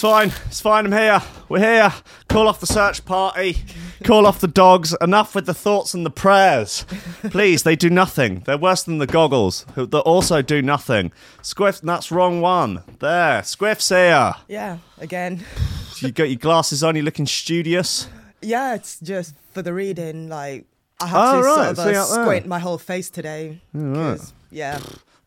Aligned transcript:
It's 0.00 0.08
fine. 0.08 0.32
It's 0.46 0.62
fine. 0.62 0.86
I'm 0.86 0.92
here. 0.92 1.20
We're 1.50 1.58
here. 1.58 1.92
Call 2.30 2.48
off 2.48 2.58
the 2.58 2.66
search 2.66 3.04
party. 3.04 3.58
Call 4.02 4.24
off 4.26 4.40
the 4.40 4.48
dogs. 4.48 4.96
Enough 4.98 5.34
with 5.34 5.44
the 5.44 5.52
thoughts 5.52 5.92
and 5.92 6.06
the 6.06 6.10
prayers. 6.10 6.86
Please, 7.24 7.64
they 7.64 7.76
do 7.76 7.90
nothing. 7.90 8.40
They're 8.46 8.56
worse 8.56 8.82
than 8.82 8.96
the 8.96 9.06
goggles, 9.06 9.66
who 9.74 9.84
that 9.84 10.00
also 10.00 10.40
do 10.40 10.62
nothing. 10.62 11.12
Squiff, 11.42 11.82
that's 11.82 12.10
wrong 12.10 12.40
one. 12.40 12.82
There. 13.00 13.42
Squiff's 13.42 13.90
here. 13.90 14.32
Yeah, 14.48 14.78
again. 14.96 15.44
You 15.98 16.10
got 16.12 16.30
your 16.30 16.38
glasses 16.38 16.82
on. 16.82 16.96
You're 16.96 17.04
looking 17.04 17.26
studious. 17.26 18.08
Yeah, 18.40 18.76
it's 18.76 18.98
just 19.00 19.34
for 19.52 19.60
the 19.60 19.74
reading. 19.74 20.30
Like 20.30 20.64
I 20.98 21.04
Oh, 21.04 21.06
have 21.08 21.32
to 21.34 21.42
right, 21.46 21.76
sort 21.76 21.88
of 21.88 21.96
uh, 21.96 22.04
squint 22.22 22.46
my 22.46 22.58
whole 22.58 22.78
face 22.78 23.10
today. 23.10 23.60
right. 23.74 24.18
Yeah. 24.50 24.80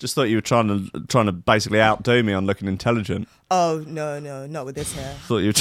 Just 0.03 0.15
thought 0.15 0.23
you 0.23 0.35
were 0.35 0.41
trying 0.41 0.67
to 0.67 0.89
trying 1.07 1.27
to 1.27 1.31
basically 1.31 1.79
outdo 1.79 2.21
me 2.23 2.33
on 2.33 2.45
looking 2.45 2.67
intelligent. 2.67 3.29
Oh 3.49 3.85
no, 3.87 4.19
no, 4.19 4.45
not 4.45 4.65
with 4.65 4.75
this 4.75 4.93
hair. 4.93 5.13
Thought 5.13 5.37
you. 5.37 5.47
Were 5.47 5.53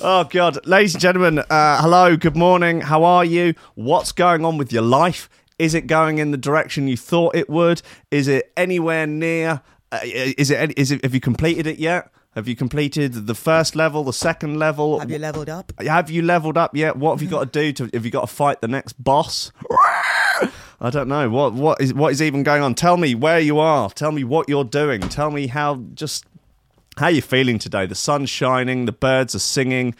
oh 0.00 0.22
God, 0.30 0.64
ladies 0.64 0.94
and 0.94 1.00
gentlemen, 1.02 1.40
uh, 1.50 1.82
hello, 1.82 2.16
good 2.16 2.36
morning. 2.36 2.82
How 2.82 3.02
are 3.02 3.24
you? 3.24 3.54
What's 3.74 4.12
going 4.12 4.44
on 4.44 4.58
with 4.58 4.72
your 4.72 4.82
life? 4.82 5.28
Is 5.58 5.74
it 5.74 5.88
going 5.88 6.18
in 6.18 6.30
the 6.30 6.38
direction 6.38 6.86
you 6.86 6.96
thought 6.96 7.34
it 7.34 7.50
would? 7.50 7.82
Is 8.12 8.28
it 8.28 8.52
anywhere 8.56 9.08
near? 9.08 9.60
Uh, 9.90 9.98
is 10.04 10.52
it? 10.52 10.78
Is 10.78 10.92
it? 10.92 11.02
Have 11.02 11.14
you 11.14 11.20
completed 11.20 11.66
it 11.66 11.80
yet? 11.80 12.12
Have 12.34 12.48
you 12.48 12.56
completed 12.56 13.26
the 13.26 13.34
first 13.34 13.76
level, 13.76 14.02
the 14.02 14.12
second 14.12 14.58
level? 14.58 14.98
Have 14.98 15.10
you 15.10 15.18
leveled 15.18 15.48
up? 15.48 15.72
Have 15.80 16.10
you 16.10 16.22
leveled 16.22 16.56
up 16.56 16.74
yet? 16.74 16.96
What 16.96 17.12
have 17.12 17.22
you 17.22 17.28
got 17.28 17.52
to 17.52 17.60
do 17.60 17.72
to? 17.72 17.90
Have 17.94 18.04
you 18.04 18.10
got 18.10 18.22
to 18.22 18.34
fight 18.34 18.60
the 18.60 18.68
next 18.68 18.94
boss? 18.94 19.52
I 20.80 20.90
don't 20.90 21.08
know 21.08 21.30
what 21.30 21.54
what 21.54 21.80
is 21.80 21.94
what 21.94 22.12
is 22.12 22.20
even 22.20 22.42
going 22.42 22.62
on. 22.62 22.74
Tell 22.74 22.96
me 22.96 23.14
where 23.14 23.38
you 23.38 23.58
are. 23.58 23.88
Tell 23.90 24.10
me 24.10 24.24
what 24.24 24.48
you're 24.48 24.64
doing. 24.64 25.00
Tell 25.02 25.30
me 25.30 25.46
how 25.46 25.76
just 25.94 26.26
how 26.96 27.08
you're 27.08 27.22
feeling 27.22 27.58
today. 27.58 27.86
The 27.86 27.94
sun's 27.94 28.30
shining. 28.30 28.86
The 28.86 28.92
birds 28.92 29.34
are 29.36 29.40
singing. 29.40 29.94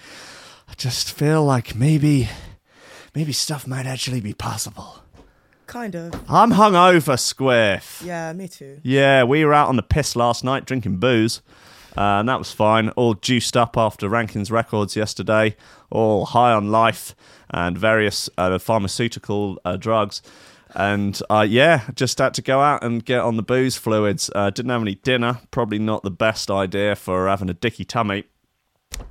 I 0.69 0.75
just 0.75 1.13
feel 1.13 1.45
like 1.45 1.77
maybe 1.77 2.29
maybe 3.15 3.33
stuff 3.33 3.67
might 3.67 3.87
actually 3.87 4.21
be 4.21 4.35
possible. 4.35 4.99
Kind 5.69 5.95
of. 5.95 6.13
I'm 6.29 6.51
hungover, 6.53 7.17
Squiff. 7.17 8.05
Yeah, 8.05 8.33
me 8.33 8.49
too. 8.49 8.81
Yeah, 8.83 9.23
we 9.23 9.45
were 9.45 9.55
out 9.55 9.69
on 9.69 9.77
the 9.77 9.83
piss 9.83 10.17
last 10.17 10.45
night 10.45 10.67
drinking 10.67 10.99
booze. 10.99 11.41
Uh, 11.97 12.19
and 12.21 12.29
that 12.29 12.39
was 12.39 12.53
fine. 12.53 12.89
All 12.91 13.15
juiced 13.15 13.57
up 13.57 13.77
after 13.77 14.09
Rankins 14.09 14.51
Records 14.51 14.97
yesterday. 14.97 15.57
All 15.91 16.27
high 16.27 16.53
on 16.53 16.71
life 16.71 17.15
and 17.51 17.79
various 17.79 18.29
uh, 18.37 18.59
pharmaceutical 18.59 19.61
uh, 19.65 19.77
drugs. 19.77 20.23
And 20.75 21.21
uh, 21.31 21.47
yeah, 21.49 21.89
just 21.95 22.19
had 22.19 22.35
to 22.35 22.43
go 22.43 22.61
out 22.61 22.83
and 22.83 23.05
get 23.05 23.21
on 23.21 23.37
the 23.37 23.45
booze 23.45 23.77
fluids. 23.77 24.29
Uh, 24.35 24.51
didn't 24.51 24.71
have 24.71 24.83
any 24.83 24.97
dinner. 24.97 25.39
Probably 25.53 25.79
not 25.79 26.03
the 26.03 26.11
best 26.11 26.51
idea 26.51 26.97
for 26.97 27.29
having 27.29 27.49
a 27.49 27.55
dicky 27.55 27.85
tummy. 27.85 28.25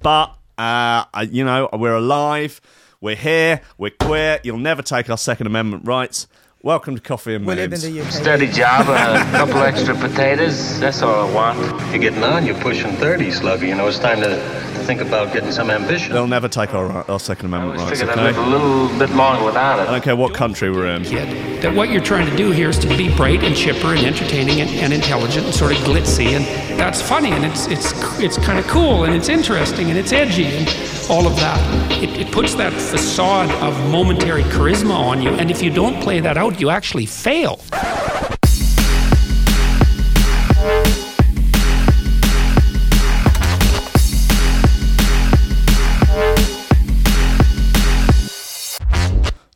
But, 0.02 0.36
uh, 0.58 1.06
you 1.30 1.46
know, 1.46 1.70
we're 1.72 1.96
alive. 1.96 2.60
We're 3.00 3.16
here. 3.16 3.62
We're 3.78 3.92
queer. 3.92 4.40
You'll 4.44 4.58
never 4.58 4.82
take 4.82 5.10
our 5.10 5.18
Second 5.18 5.48
Amendment 5.48 5.88
rights. 5.88 6.28
Welcome 6.66 6.96
to 6.96 7.02
Coffee 7.02 7.36
and 7.36 7.46
We 7.46 7.56
live 7.56 7.74
in 7.74 7.82
the 7.82 8.00
UK. 8.00 8.10
Steady 8.10 8.48
job, 8.48 8.88
a 8.88 9.20
couple 9.38 9.58
extra 9.58 9.94
potatoes. 9.96 10.80
That's 10.80 11.02
all 11.02 11.28
I 11.28 11.34
want. 11.34 11.60
You're 11.92 12.00
getting 12.00 12.24
on, 12.24 12.46
you're 12.46 12.58
pushing 12.62 12.94
30, 12.94 13.32
Slugger. 13.32 13.66
You 13.66 13.76
know, 13.76 13.86
it's 13.90 14.00
time 14.00 14.22
to 14.22 14.40
think 14.86 15.02
about 15.02 15.34
getting 15.34 15.52
some 15.52 15.70
ambition. 15.70 16.14
They'll 16.14 16.26
never 16.26 16.48
take 16.48 16.74
our, 16.74 16.90
our 17.12 17.20
Second 17.20 17.48
Amendment 17.48 17.82
I 17.82 17.84
rights, 17.84 18.00
figured 18.00 18.18
I'd 18.18 18.24
live 18.24 18.38
a 18.38 18.50
little 18.50 18.88
bit 18.98 19.10
longer 19.14 19.44
without 19.44 19.80
it. 19.80 19.90
I 19.90 19.92
don't 19.92 20.04
care 20.06 20.16
what 20.16 20.34
country 20.34 20.72
we're 20.72 20.88
in. 20.88 21.04
kid. 21.04 21.62
That 21.64 21.76
what 21.76 21.90
you're 21.90 22.02
trying 22.02 22.30
to 22.30 22.36
do 22.38 22.52
here 22.52 22.70
is 22.70 22.80
to 22.80 22.88
be 22.88 23.14
bright 23.14 23.44
and 23.44 23.54
chipper 23.54 23.94
and 23.94 24.06
entertaining 24.06 24.62
and, 24.62 24.70
and 24.70 24.94
intelligent 24.94 25.46
and 25.46 25.54
sort 25.54 25.74
of 25.74 25.80
glitzy, 25.80 26.28
and 26.28 26.46
that's 26.80 27.02
funny 27.02 27.32
and 27.32 27.44
it's 27.44 27.68
it's 27.68 27.92
it's 28.22 28.38
kind 28.38 28.58
of 28.58 28.66
cool 28.68 29.04
and 29.04 29.14
it's 29.14 29.28
interesting 29.28 29.90
and 29.90 29.98
it's 29.98 30.14
edgy 30.14 30.46
and 30.46 30.68
all 31.10 31.28
of 31.28 31.36
that. 31.38 31.92
It, 32.02 32.28
it 32.28 32.32
puts 32.32 32.56
that 32.56 32.74
facade 32.74 33.52
of 33.62 33.78
momentary 33.92 34.44
charisma 34.44 34.96
on 34.96 35.22
you, 35.22 35.30
and 35.30 35.52
if 35.52 35.62
you 35.62 35.70
don't 35.70 36.02
play 36.02 36.20
that 36.20 36.38
out, 36.38 36.60
you 36.60 36.70
actually 36.70 37.06
fail. 37.06 37.60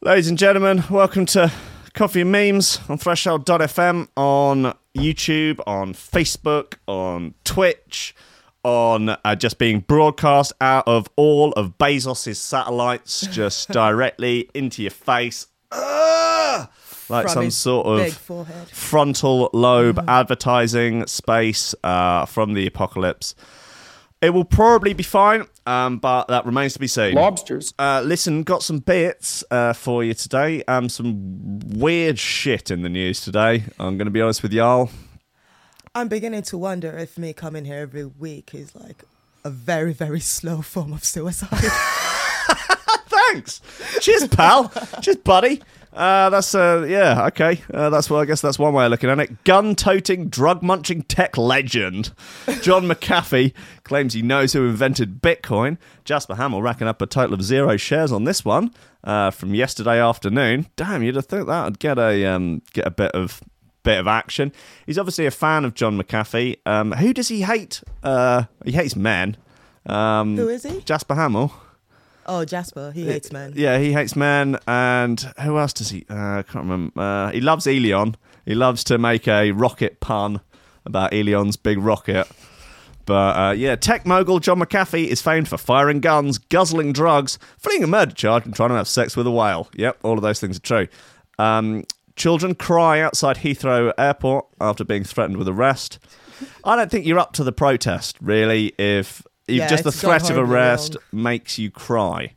Ladies 0.01 0.29
and 0.29 0.37
gentlemen, 0.37 0.83
welcome 0.89 1.25
to 1.27 1.51
Coffee 1.93 2.21
and 2.21 2.31
Memes 2.31 2.79
on 2.87 2.97
Threshold.fm, 2.97 4.07
on 4.15 4.73
YouTube, 4.95 5.59
on 5.67 5.93
Facebook, 5.93 6.75
on 6.87 7.33
Twitch, 7.43 8.15
on 8.63 9.09
uh, 9.09 9.35
just 9.35 9.57
being 9.57 9.79
broadcast 9.81 10.53
out 10.61 10.87
of 10.87 11.07
all 11.15 11.51
of 11.53 11.77
Bezos's 11.77 12.39
satellites, 12.39 13.21
just 13.27 13.69
directly 13.71 14.49
into 14.53 14.81
your 14.81 14.91
face. 14.91 15.47
Ugh! 15.71 16.69
Like 17.09 17.25
From 17.25 17.33
some 17.33 17.51
sort 17.51 18.01
of 18.01 18.13
frontal 18.69 19.49
lobe 19.53 20.03
advertising 20.09 21.07
space 21.07 21.73
uh, 21.83 22.25
from 22.25 22.53
the 22.53 22.67
apocalypse. 22.67 23.33
It 24.19 24.31
will 24.31 24.45
probably 24.45 24.93
be 24.93 25.03
fine, 25.03 25.45
um, 25.67 25.99
but 25.99 26.27
that 26.27 26.45
remains 26.45 26.73
to 26.73 26.79
be 26.79 26.87
seen. 26.87 27.13
Lobsters. 27.13 27.73
Uh, 27.77 28.01
listen, 28.03 28.41
got 28.41 28.63
some 28.63 28.79
bits 28.79 29.43
uh, 29.51 29.73
for 29.73 30.03
you 30.03 30.15
today. 30.15 30.63
Um, 30.67 30.89
some 30.89 31.59
weird 31.59 32.17
shit 32.17 32.71
in 32.71 32.81
the 32.81 32.89
news 32.89 33.21
today. 33.21 33.63
I'm 33.79 33.97
going 33.97 34.05
to 34.07 34.11
be 34.11 34.21
honest 34.21 34.41
with 34.41 34.51
y'all. 34.53 34.89
I'm 35.97 36.09
beginning 36.09 36.43
to 36.43 36.59
wonder 36.59 36.95
if 36.95 37.17
me 37.17 37.33
coming 37.33 37.65
here 37.65 37.79
every 37.79 38.05
week 38.05 38.53
is 38.53 38.75
like 38.75 39.03
a 39.43 39.49
very, 39.49 39.93
very 39.93 40.19
slow 40.19 40.61
form 40.61 40.93
of 40.93 41.03
suicide. 41.03 41.49
Thanks. 43.07 43.61
Cheers, 44.01 44.27
pal. 44.27 44.71
Cheers, 45.01 45.17
buddy. 45.17 45.59
Uh, 45.91 46.29
that's 46.29 46.53
uh, 46.53 46.85
yeah, 46.87 47.25
okay. 47.25 47.63
Uh, 47.73 47.89
that's 47.89 48.11
well, 48.11 48.19
I 48.19 48.25
guess 48.25 48.41
that's 48.41 48.59
one 48.59 48.75
way 48.75 48.85
of 48.85 48.91
looking 48.91 49.09
at 49.09 49.19
it. 49.19 49.43
Gun-toting, 49.43 50.29
drug-munching 50.29 51.01
tech 51.01 51.35
legend 51.35 52.13
John 52.61 52.83
McAfee 52.87 53.53
claims 53.83 54.13
he 54.13 54.21
knows 54.21 54.53
who 54.53 54.67
invented 54.67 55.19
Bitcoin. 55.19 55.79
Jasper 56.05 56.35
Hamill 56.35 56.61
racking 56.61 56.87
up 56.87 57.01
a 57.01 57.07
total 57.07 57.33
of 57.33 57.41
zero 57.41 57.75
shares 57.75 58.11
on 58.11 58.25
this 58.25 58.45
one 58.45 58.69
uh, 59.03 59.31
from 59.31 59.55
yesterday 59.55 59.99
afternoon. 59.99 60.67
Damn, 60.75 61.01
you'd 61.01 61.15
have 61.15 61.25
thought 61.25 61.47
that 61.47 61.65
would 61.65 61.79
get 61.79 61.97
a 61.97 62.23
um, 62.25 62.61
get 62.73 62.85
a 62.85 62.91
bit 62.91 63.13
of 63.13 63.41
bit 63.87 63.99
of 63.99 64.07
action. 64.07 64.51
He's 64.85 64.97
obviously 64.97 65.25
a 65.25 65.31
fan 65.31 65.63
of 65.63 65.73
John 65.73 65.97
McAfee. 65.97 66.57
Um, 66.65 66.91
who 66.91 67.13
does 67.13 67.29
he 67.29 67.41
hate? 67.41 67.81
Uh, 68.03 68.43
he 68.65 68.73
hates 68.73 68.97
men. 68.97 69.37
Um, 69.85 70.35
Who 70.35 70.49
is 70.49 70.63
he? 70.63 70.81
Jasper 70.81 71.15
Hamill. 71.15 71.53
oh, 72.25 72.43
Jasper, 72.43 72.91
he 72.91 73.05
hates 73.05 73.31
men. 73.31 73.53
Yeah, 73.55 73.79
he 73.79 73.93
hates 73.93 74.17
men, 74.17 74.57
and 74.67 75.21
who 75.41 75.57
else 75.57 75.71
does 75.71 75.89
he? 75.89 76.05
Uh, 76.09 76.39
I 76.39 76.43
can't 76.43 76.65
remember. 76.65 76.99
Uh, 76.99 77.31
he 77.31 77.39
loves 77.39 77.65
Elon. 77.65 78.17
He 78.45 78.55
loves 78.55 78.83
to 78.85 78.97
make 78.97 79.25
a 79.27 79.51
rocket 79.51 80.01
pun 80.01 80.41
about 80.85 81.13
Elon's 81.13 81.55
big 81.55 81.77
rocket. 81.79 82.27
But 83.05 83.37
uh, 83.37 83.51
yeah, 83.51 83.77
tech 83.77 84.05
mogul 84.05 84.39
John 84.39 84.59
McAfee 84.59 85.07
is 85.07 85.21
famed 85.21 85.47
for 85.47 85.57
firing 85.57 86.01
guns, 86.01 86.37
guzzling 86.37 86.91
drugs, 86.91 87.39
fleeing 87.57 87.85
a 87.85 87.87
murder 87.87 88.13
charge, 88.13 88.45
and 88.45 88.53
trying 88.53 88.69
to 88.69 88.75
have 88.75 88.87
sex 88.89 89.15
with 89.15 89.27
a 89.27 89.31
whale. 89.31 89.69
Yep, 89.75 89.99
all 90.03 90.17
of 90.17 90.23
those 90.23 90.41
things 90.41 90.57
are 90.57 90.61
true. 90.61 90.87
Um, 91.39 91.85
children 92.17 92.55
cry 92.55 92.99
outside 92.99 93.37
Heathrow 93.37 93.93
Airport 93.97 94.47
after 94.59 94.83
being 94.83 95.03
threatened 95.03 95.37
with 95.37 95.47
arrest. 95.47 95.99
I 96.63 96.75
don't 96.75 96.91
think 96.91 97.05
you're 97.05 97.19
up 97.19 97.33
to 97.33 97.43
the 97.43 97.51
protest, 97.51 98.17
really, 98.19 98.73
if, 98.77 99.25
if 99.47 99.55
Yeah, 99.55 99.67
just 99.67 99.83
the 99.83 99.91
threat 99.91 100.29
of 100.29 100.37
arrest 100.37 100.95
wrong. 101.13 101.23
makes 101.23 101.57
you 101.57 101.71
cry. 101.71 102.33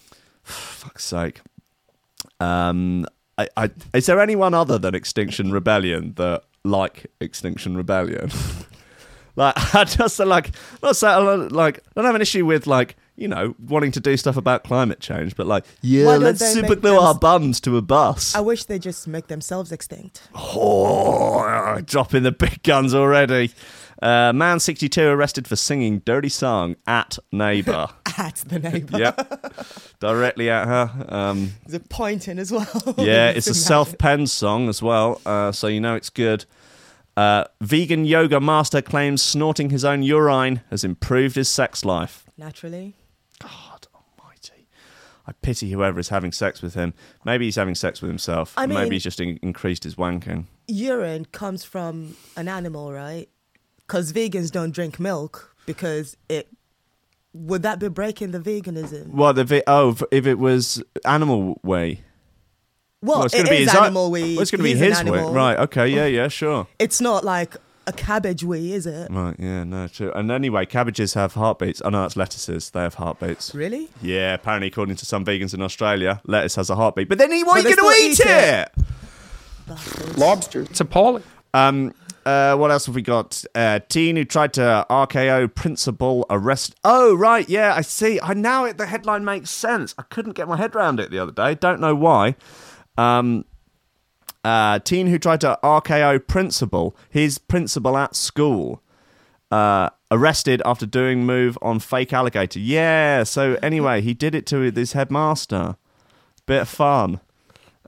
fuck's 0.42 1.04
sake. 1.04 1.40
Um, 2.40 3.06
I, 3.38 3.48
I, 3.56 3.70
is 3.94 4.06
there 4.06 4.20
anyone 4.20 4.54
other 4.54 4.78
than 4.78 4.94
Extinction 4.94 5.52
Rebellion 5.52 6.14
that 6.16 6.44
like 6.64 7.06
Extinction 7.20 7.76
Rebellion? 7.76 8.30
like, 9.36 9.54
I 9.74 9.84
just 9.84 10.18
like, 10.18 10.50
not 10.82 10.96
say, 10.96 11.14
like, 11.16 11.78
I 11.78 11.90
don't 11.94 12.04
have 12.04 12.14
an 12.14 12.22
issue 12.22 12.44
with 12.44 12.66
like, 12.66 12.96
you 13.18 13.26
know, 13.26 13.54
wanting 13.66 13.90
to 13.92 14.00
do 14.00 14.16
stuff 14.16 14.36
about 14.36 14.62
climate 14.62 15.00
change, 15.00 15.34
but 15.34 15.46
like, 15.46 15.64
yeah, 15.82 16.06
let's 16.16 16.38
they 16.38 16.52
super 16.52 16.76
glue 16.76 16.92
them 16.92 17.02
our 17.02 17.10
s- 17.14 17.18
bums 17.18 17.60
to 17.62 17.76
a 17.76 17.82
bus. 17.82 18.34
I 18.34 18.40
wish 18.40 18.64
they 18.64 18.78
just 18.78 19.08
make 19.08 19.26
themselves 19.26 19.72
extinct. 19.72 20.22
Oh, 20.36 21.80
dropping 21.84 22.22
the 22.22 22.30
big 22.32 22.62
guns 22.62 22.94
already. 22.94 23.50
Uh, 24.00 24.32
man 24.32 24.60
62 24.60 25.02
arrested 25.02 25.48
for 25.48 25.56
singing 25.56 25.98
dirty 26.04 26.28
song 26.28 26.76
at 26.86 27.18
neighbor. 27.32 27.88
At 28.16 28.36
the 28.46 28.58
neighbor. 28.58 28.98
yep, 28.98 29.54
directly 30.00 30.50
at 30.50 30.66
her. 30.66 31.06
Um, 31.08 31.52
Is 31.66 31.74
it 31.74 31.88
pointing 31.88 32.38
as 32.40 32.50
well? 32.50 32.66
yeah, 32.98 33.30
it's 33.30 33.46
a 33.46 33.54
self-penned 33.54 34.28
song 34.28 34.68
as 34.68 34.82
well, 34.82 35.20
uh, 35.24 35.52
so 35.52 35.68
you 35.68 35.80
know 35.80 35.94
it's 35.94 36.10
good. 36.10 36.44
Uh, 37.16 37.44
vegan 37.60 38.04
yoga 38.04 38.40
master 38.40 38.82
claims 38.82 39.22
snorting 39.22 39.70
his 39.70 39.84
own 39.84 40.02
urine 40.02 40.62
has 40.70 40.82
improved 40.82 41.36
his 41.36 41.48
sex 41.48 41.84
life. 41.84 42.24
Naturally. 42.36 42.94
God 43.40 43.86
almighty. 43.94 44.68
I 45.26 45.32
pity 45.42 45.70
whoever 45.70 45.98
is 46.00 46.08
having 46.08 46.32
sex 46.32 46.62
with 46.62 46.74
him. 46.74 46.94
Maybe 47.24 47.44
he's 47.46 47.56
having 47.56 47.74
sex 47.74 48.00
with 48.02 48.08
himself. 48.08 48.54
I 48.56 48.66
Maybe 48.66 48.96
he's 48.96 49.02
just 49.04 49.20
in- 49.20 49.38
increased 49.42 49.84
his 49.84 49.94
wanking. 49.96 50.44
urine 50.66 51.26
comes 51.26 51.64
from 51.64 52.16
an 52.36 52.48
animal, 52.48 52.92
right? 52.92 53.28
Because 53.78 54.12
vegans 54.12 54.50
don't 54.50 54.70
drink 54.72 54.98
milk 55.00 55.54
because 55.66 56.16
it. 56.28 56.48
Would 57.34 57.62
that 57.62 57.78
be 57.78 57.88
breaking 57.88 58.32
the 58.32 58.40
veganism? 58.40 59.10
Well, 59.10 59.32
the 59.34 59.44
vi- 59.44 59.62
oh, 59.66 59.96
if- 60.10 60.26
it 60.26 60.38
was 60.38 60.82
animal 61.04 61.60
whey. 61.62 62.02
Well, 63.00 63.22
it's 63.24 63.34
it 63.34 63.38
gonna 63.44 63.50
be 63.50 63.56
is 63.62 63.70
his 63.70 63.74
o- 63.78 63.82
animal 63.84 64.10
wee. 64.10 64.34
Well, 64.34 64.42
it's 64.42 64.50
going 64.50 64.58
to 64.58 64.64
be 64.64 64.72
an 64.72 64.78
his 64.78 65.02
whey, 65.04 65.18
animal. 65.18 65.32
right? 65.32 65.56
Okay, 65.60 65.86
yeah, 65.88 66.06
yeah, 66.06 66.26
sure. 66.28 66.66
It's 66.80 67.00
not 67.00 67.24
like 67.24 67.54
a 67.88 67.92
cabbage 67.92 68.44
wee, 68.44 68.72
is 68.72 68.86
it? 68.86 69.10
Right, 69.10 69.34
yeah, 69.38 69.64
no, 69.64 69.88
true. 69.88 70.12
And 70.12 70.30
anyway, 70.30 70.66
cabbages 70.66 71.14
have 71.14 71.34
heartbeats. 71.34 71.80
Oh 71.84 71.88
no, 71.88 72.02
that's 72.02 72.16
lettuces. 72.16 72.70
They 72.70 72.80
have 72.80 72.94
heartbeats. 72.94 73.54
Really? 73.54 73.88
Yeah, 74.02 74.34
apparently, 74.34 74.68
according 74.68 74.96
to 74.96 75.06
some 75.06 75.24
vegans 75.24 75.54
in 75.54 75.62
Australia, 75.62 76.20
lettuce 76.26 76.56
has 76.56 76.70
a 76.70 76.76
heartbeat. 76.76 77.08
But 77.08 77.18
then, 77.18 77.30
why 77.30 77.54
are 77.54 77.58
you 77.60 77.76
going 77.76 77.76
to 77.76 78.02
eat 78.02 78.12
eat 78.12 78.26
it? 78.26 78.70
it. 79.68 80.18
Lobster. 80.18 80.62
It's 80.62 80.80
appalling. 80.80 81.24
Um, 81.54 81.94
uh, 82.24 82.56
what 82.56 82.70
else 82.70 82.86
have 82.86 82.94
we 82.94 83.02
got? 83.02 83.42
Uh, 83.54 83.80
teen 83.88 84.16
who 84.16 84.24
tried 84.24 84.52
to 84.54 84.86
RKO 84.90 85.54
principal 85.54 86.26
arrest. 86.28 86.74
Oh, 86.84 87.14
right, 87.14 87.48
yeah, 87.48 87.74
I 87.74 87.80
see. 87.80 88.20
I 88.22 88.34
now 88.34 88.66
it, 88.66 88.76
the 88.76 88.86
headline 88.86 89.24
makes 89.24 89.50
sense. 89.50 89.94
I 89.96 90.02
couldn't 90.02 90.32
get 90.32 90.46
my 90.46 90.56
head 90.56 90.74
around 90.74 91.00
it 91.00 91.10
the 91.10 91.18
other 91.18 91.32
day. 91.32 91.54
Don't 91.54 91.80
know 91.80 91.94
why. 91.94 92.36
Um, 92.98 93.44
uh, 94.44 94.78
teen 94.80 95.08
who 95.08 95.18
tried 95.18 95.40
to 95.42 95.58
RKO 95.62 96.26
principal, 96.26 96.96
his 97.08 97.38
principal 97.38 97.96
at 97.96 98.14
school, 98.14 98.82
uh, 99.50 99.90
arrested 100.10 100.62
after 100.64 100.86
doing 100.86 101.24
move 101.24 101.58
on 101.62 101.78
fake 101.78 102.12
alligator. 102.12 102.58
Yeah. 102.58 103.24
So 103.24 103.58
anyway, 103.62 104.00
he 104.00 104.14
did 104.14 104.34
it 104.34 104.46
to 104.46 104.60
his 104.60 104.92
headmaster. 104.92 105.76
Bit 106.46 106.62
of 106.62 106.68
fun. 106.68 107.20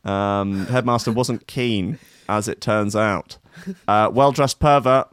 Um, 0.04 0.66
headmaster 0.66 1.12
wasn't 1.12 1.46
keen, 1.46 1.98
as 2.28 2.48
it 2.48 2.60
turns 2.60 2.96
out. 2.96 3.38
Uh, 3.86 4.10
well 4.12 4.32
dressed 4.32 4.58
pervert 4.58 5.08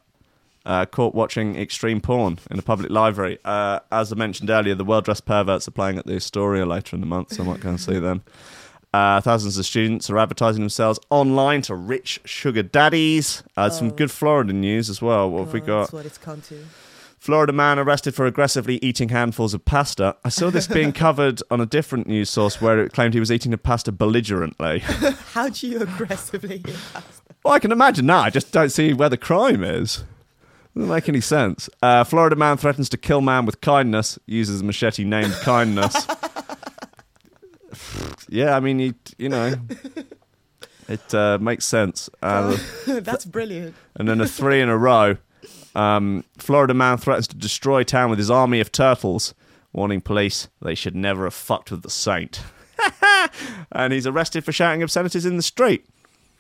uh, 0.68 0.86
caught 0.86 1.16
watching 1.16 1.56
extreme 1.56 2.02
porn 2.02 2.40
in 2.52 2.60
a 2.60 2.62
public 2.62 2.92
library. 2.92 3.40
Uh, 3.46 3.80
as 3.90 4.12
I 4.12 4.16
mentioned 4.16 4.50
earlier, 4.50 4.76
the 4.76 4.84
well 4.84 5.02
dressed 5.02 5.26
perverts 5.26 5.68
are 5.68 5.72
playing 5.72 5.98
at 5.98 6.06
the 6.06 6.18
Astoria 6.18 6.66
later 6.66 6.96
in 6.96 7.00
the 7.00 7.08
month, 7.08 7.34
so 7.34 7.44
I 7.44 7.48
might 7.48 7.62
go 7.62 7.70
and 7.70 7.80
see 7.80 8.00
them. 8.00 8.22
Uh, 8.98 9.22
thousands 9.22 9.60
of 9.60 9.66
students 9.66 10.10
are 10.10 10.18
advertising 10.18 10.60
themselves 10.64 11.00
online 11.12 11.62
to 11.62 11.76
rich 11.76 12.20
sugar 12.26 12.64
daddies. 12.64 13.44
Uh, 13.56 13.70
Some 13.70 13.92
good 13.92 14.10
Florida 14.10 14.54
news 14.54 14.90
as 14.90 15.04
well. 15.04 15.30
What 15.30 15.42
have 15.46 15.54
we 15.54 15.62
Oh, 15.62 15.66
got? 15.66 15.80
That's 15.82 15.94
what 15.94 16.06
it's 16.08 16.18
come 16.18 16.42
to. 16.42 16.66
Florida 17.20 17.54
man 17.54 17.78
arrested 17.78 18.16
for 18.16 18.26
aggressively 18.26 18.80
eating 18.82 19.10
handfuls 19.10 19.54
of 19.54 19.64
pasta. 19.66 20.16
I 20.26 20.30
saw 20.30 20.50
this 20.50 20.66
being 20.66 20.92
covered 21.06 21.44
on 21.52 21.62
a 21.62 21.68
different 21.68 22.08
news 22.08 22.32
source 22.32 22.60
where 22.60 22.80
it 22.80 22.92
claimed 22.92 23.14
he 23.14 23.20
was 23.20 23.32
eating 23.32 23.52
the 23.52 23.58
pasta 23.60 23.92
belligerently. 23.92 24.80
How 25.34 25.50
do 25.50 25.68
you 25.68 25.80
aggressively 25.82 26.56
eat 26.68 26.76
pasta? 26.92 27.22
well, 27.44 27.54
I 27.54 27.60
can 27.60 27.72
imagine 27.72 28.08
that. 28.08 28.26
I 28.26 28.30
just 28.32 28.52
don't 28.52 28.72
see 28.72 28.94
where 28.94 29.10
the 29.10 29.18
crime 29.18 29.64
is. 29.64 30.06
Doesn't 30.76 30.90
make 30.90 31.08
any 31.08 31.22
sense. 31.22 31.70
Uh, 31.84 32.04
Florida 32.04 32.36
man 32.36 32.58
threatens 32.58 32.90
to 32.90 32.98
kill 32.98 33.22
man 33.22 33.46
with 33.46 33.62
kindness. 33.62 34.18
Uses 34.26 34.64
machete 34.64 35.04
named 35.04 35.34
kindness. 35.42 36.08
yeah, 38.30 38.56
I 38.56 38.60
mean, 38.60 38.80
you, 38.80 38.94
you 39.18 39.30
know, 39.30 39.56
it 40.88 41.14
uh, 41.14 41.38
makes 41.40 41.66
sense. 41.66 42.10
Uh, 42.22 42.58
That's 42.88 43.26
brilliant. 43.26 43.76
and 43.96 44.08
then 44.08 44.22
a 44.22 44.28
three 44.28 44.62
in 44.62 44.70
a 44.70 44.78
row. 44.78 45.18
Um, 45.76 46.24
Florida 46.38 46.74
man 46.74 46.98
threatens 46.98 47.28
to 47.28 47.36
destroy 47.36 47.84
town 47.84 48.10
with 48.10 48.20
his 48.20 48.32
army 48.32 48.60
of 48.60 48.72
turtles, 48.72 49.34
warning 49.74 50.02
police 50.02 50.48
they 50.62 50.74
should 50.76 50.96
never 50.96 51.26
have 51.26 51.34
fucked 51.34 51.72
with 51.72 51.84
the 51.84 51.90
saint. 51.90 52.42
and 53.72 53.94
he's 53.94 54.08
arrested 54.08 54.44
for 54.44 54.52
shouting 54.52 54.82
obscenities 54.82 55.26
in 55.26 55.38
the 55.38 55.44
street. 55.44 55.86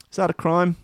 Is 0.09 0.17
that 0.17 0.29
a 0.29 0.33
crime? 0.33 0.75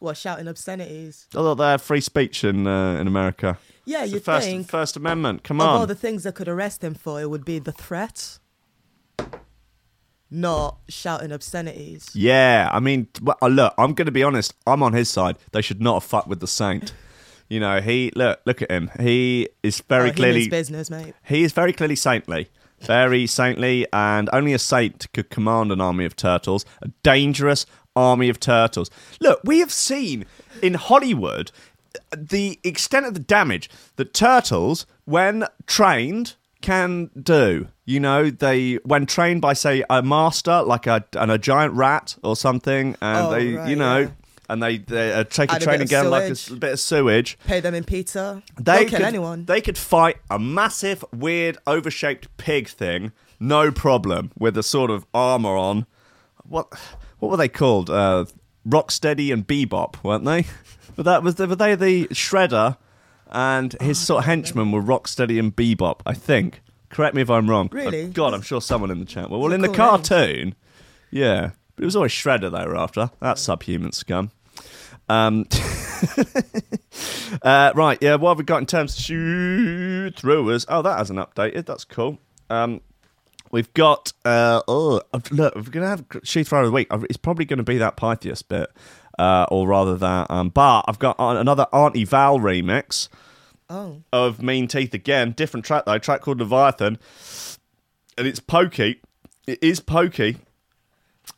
What 0.00 0.16
shouting 0.16 0.48
obscenities? 0.48 1.26
I 1.32 1.38
thought 1.38 1.56
they 1.56 1.70
had 1.70 1.82
free 1.82 2.00
speech 2.00 2.42
in 2.42 2.66
uh, 2.66 2.94
in 2.94 3.06
America. 3.06 3.58
Yeah, 3.84 4.04
you'd 4.04 4.24
first, 4.24 4.46
think 4.46 4.68
First 4.68 4.96
Amendment. 4.96 5.42
Come 5.42 5.60
of 5.60 5.66
on. 5.68 5.80
all 5.80 5.86
the 5.86 5.94
things 5.94 6.22
that 6.22 6.34
could 6.34 6.48
arrest 6.48 6.82
him 6.82 6.94
for, 6.94 7.20
it 7.20 7.28
would 7.28 7.44
be 7.44 7.58
the 7.58 7.72
threat, 7.72 8.38
not 10.30 10.78
shouting 10.88 11.32
obscenities. 11.32 12.10
Yeah, 12.14 12.68
I 12.72 12.80
mean, 12.80 13.08
well, 13.22 13.36
uh, 13.42 13.48
look, 13.48 13.74
I'm 13.78 13.94
going 13.94 14.06
to 14.06 14.12
be 14.12 14.22
honest. 14.22 14.54
I'm 14.66 14.82
on 14.82 14.92
his 14.92 15.08
side. 15.08 15.36
They 15.52 15.62
should 15.62 15.80
not 15.80 15.94
have 15.94 16.04
fucked 16.04 16.28
with 16.28 16.40
the 16.40 16.46
saint. 16.46 16.92
You 17.48 17.58
know, 17.60 17.80
he 17.80 18.12
look 18.14 18.40
look 18.44 18.62
at 18.62 18.70
him. 18.70 18.90
He 19.00 19.48
is 19.62 19.80
very 19.80 20.10
Oh, 20.10 20.12
he 20.12 20.16
clearly 20.16 20.48
business, 20.48 20.88
mate. 20.90 21.14
he 21.24 21.42
is 21.42 21.52
very 21.52 21.72
clearly 21.72 21.96
saintly, 21.96 22.48
very 22.80 23.26
saintly, 23.26 23.86
and 23.92 24.30
only 24.32 24.52
a 24.52 24.58
saint 24.60 25.08
could 25.12 25.30
command 25.30 25.72
an 25.72 25.80
army 25.80 26.04
of 26.04 26.14
turtles, 26.14 26.64
a 26.80 26.88
dangerous 27.02 27.66
army 27.96 28.28
of 28.28 28.38
turtles. 28.38 28.88
Look, 29.20 29.40
we 29.44 29.58
have 29.58 29.72
seen 29.72 30.26
in 30.62 30.74
Hollywood 30.74 31.50
the 32.16 32.60
extent 32.62 33.04
of 33.06 33.14
the 33.14 33.20
damage 33.20 33.68
that 33.96 34.14
turtles, 34.14 34.86
when 35.04 35.44
trained, 35.66 36.36
can 36.60 37.10
do. 37.20 37.68
You 37.84 38.00
know, 38.00 38.30
they 38.30 38.74
when 38.84 39.06
trained 39.06 39.40
by 39.40 39.52
say 39.54 39.84
a 39.90 40.02
master, 40.02 40.62
like 40.62 40.86
a 40.86 41.04
and 41.14 41.30
a 41.30 41.38
giant 41.38 41.74
rat 41.74 42.16
or 42.22 42.36
something, 42.36 42.96
and 43.00 43.26
Oh, 43.26 43.30
they, 43.30 43.54
right, 43.54 43.68
you 43.68 43.76
know. 43.76 43.98
yeah. 43.98 44.08
And 44.48 44.60
they, 44.60 44.78
they 44.78 45.12
uh, 45.12 45.22
take 45.22 45.52
a 45.52 45.54
Add 45.54 45.62
a 45.62 45.64
train 45.64 45.80
again 45.80 46.10
like 46.10 46.24
a 46.24 46.54
bit 46.54 46.72
of 46.72 46.80
sewage. 46.80 47.38
Pay 47.46 47.60
them 47.60 47.72
in 47.72 47.84
pizza. 47.84 48.42
They 48.60 48.78
Don't 48.78 48.88
kill 48.88 48.98
could, 48.98 49.06
anyone. 49.06 49.44
They 49.44 49.60
could 49.60 49.78
fight 49.78 50.16
a 50.28 50.40
massive, 50.40 51.04
weird, 51.12 51.56
over-shaped 51.68 52.36
pig 52.36 52.66
thing, 52.66 53.12
no 53.38 53.70
problem, 53.70 54.32
with 54.36 54.58
a 54.58 54.64
sort 54.64 54.90
of 54.90 55.06
armor 55.14 55.56
on. 55.56 55.86
What 56.42 56.66
what 57.20 57.30
were 57.30 57.36
they 57.36 57.48
called? 57.48 57.90
Uh, 57.90 58.24
Rocksteady 58.68 59.32
and 59.32 59.46
Bebop, 59.46 60.02
weren't 60.02 60.24
they? 60.24 60.46
But 60.96 61.04
that 61.04 61.22
was 61.22 61.38
were 61.38 61.46
they 61.54 61.76
the 61.76 62.08
Shredder, 62.08 62.76
and 63.30 63.72
his 63.80 63.98
Oh, 64.00 64.04
sort 64.04 64.18
of 64.20 64.24
henchmen 64.26 64.72
were 64.72 64.82
Rocksteady 64.82 65.38
and 65.38 65.54
Bebop, 65.54 66.00
I 66.06 66.14
think. 66.14 66.62
Correct 66.88 67.14
me 67.14 67.22
if 67.22 67.30
I'm 67.30 67.48
wrong. 67.48 67.68
Really? 67.72 68.02
Oh, 68.04 68.08
God, 68.08 68.34
I'm 68.34 68.42
sure 68.42 68.60
someone 68.60 68.90
in 68.90 68.98
the 68.98 69.04
chat. 69.04 69.30
Well, 69.30 69.40
well 69.40 69.52
in 69.52 69.60
the 69.60 69.68
cool 69.68 69.76
names. 69.76 70.08
cartoon, 70.08 70.54
yeah, 71.10 71.50
but 71.76 71.82
it 71.82 71.86
was 71.86 71.96
always 71.96 72.12
Shredder 72.12 72.50
they 72.50 72.66
were 72.66 72.76
after. 72.76 73.10
That's 73.20 73.40
subhuman 73.40 73.92
scum. 73.92 74.32
Um, 75.08 75.46
uh, 77.42 77.72
right, 77.74 77.98
yeah. 78.00 78.16
What 78.16 78.30
have 78.30 78.38
we 78.38 78.44
got 78.44 78.58
in 78.58 78.66
terms 78.66 78.96
of 78.96 79.04
shoe 79.04 80.10
throwers? 80.10 80.66
Oh, 80.68 80.82
that 80.82 80.98
hasn't 80.98 81.18
updated. 81.18 81.66
That's 81.66 81.84
cool. 81.84 82.18
Um, 82.48 82.80
we've 83.50 83.72
got. 83.74 84.12
Uh, 84.24 84.62
oh, 84.68 85.00
look, 85.30 85.54
we're 85.54 85.62
gonna 85.62 85.88
have 85.88 86.04
shoe 86.22 86.44
thrower 86.44 86.62
of 86.62 86.68
the 86.68 86.72
week. 86.72 86.88
It's 87.08 87.16
probably 87.16 87.44
going 87.44 87.58
to 87.58 87.64
be 87.64 87.78
that 87.78 87.96
Pythias 87.96 88.42
bit, 88.42 88.70
uh, 89.20 89.46
or 89.50 89.68
rather 89.68 89.96
that. 89.96 90.30
Um, 90.30 90.48
but 90.48 90.84
I've 90.88 90.98
got 90.98 91.16
another 91.18 91.66
Auntie 91.72 92.04
Val 92.04 92.38
remix 92.38 93.08
oh, 93.68 94.02
of 94.12 94.42
Mean 94.42 94.66
Teeth 94.66 94.94
again. 94.94 95.32
Different 95.32 95.66
track 95.66 95.84
though. 95.84 95.98
Track 95.98 96.22
called 96.22 96.38
Leviathan, 96.38 96.98
and 98.16 98.26
it's 98.26 98.40
pokey. 98.40 99.02
It 99.46 99.62
is 99.62 99.78
pokey. 99.80 100.38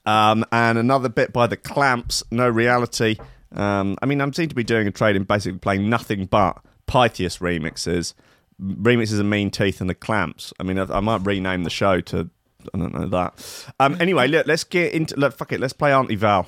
Um, 0.06 0.44
and 0.52 0.78
another 0.78 1.08
bit 1.08 1.32
by 1.32 1.46
the 1.46 1.56
Clamps. 1.56 2.22
No 2.30 2.48
reality. 2.48 3.16
Um, 3.52 3.98
I 4.00 4.06
mean, 4.06 4.20
I'm 4.20 4.32
seem 4.32 4.48
to 4.48 4.54
be 4.54 4.64
doing 4.64 4.86
a 4.86 4.90
trade 4.90 5.16
in 5.16 5.24
basically 5.24 5.58
playing 5.58 5.90
nothing 5.90 6.26
but 6.26 6.58
Pythias 6.86 7.38
remixes, 7.38 8.14
remixes 8.60 9.18
of 9.18 9.26
Mean 9.26 9.50
Teeth 9.50 9.80
and 9.80 9.90
the 9.90 9.94
Clamps. 9.94 10.52
I 10.58 10.62
mean, 10.62 10.78
I, 10.78 10.84
I 10.84 11.00
might 11.00 11.26
rename 11.26 11.64
the 11.64 11.70
show 11.70 12.00
to 12.00 12.30
I 12.72 12.78
don't 12.78 12.94
know 12.94 13.08
that. 13.08 13.66
Um, 13.80 13.96
anyway, 14.00 14.28
look, 14.28 14.46
let's 14.46 14.62
get 14.62 14.92
into. 14.92 15.16
Look, 15.16 15.36
fuck 15.36 15.52
it. 15.52 15.58
Let's 15.58 15.72
play 15.72 15.92
Auntie 15.92 16.14
Val. 16.14 16.46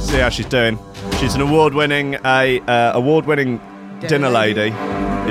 See 0.00 0.18
how 0.18 0.28
she's 0.28 0.46
doing. 0.46 0.78
She's 1.18 1.34
an 1.34 1.40
award-winning 1.40 2.16
a 2.24 2.60
uh, 2.60 2.92
award-winning 2.94 3.58
dinner, 4.00 4.08
Dinner 4.08 4.30
lady. 4.30 4.60
lady. 4.60 4.74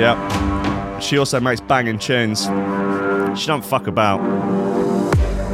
Yeah. 0.00 0.98
She 1.00 1.18
also 1.18 1.40
makes 1.40 1.60
banging 1.60 1.98
tunes. 1.98 2.44
She 3.38 3.46
don't 3.46 3.64
fuck 3.64 3.86
about. 3.86 4.20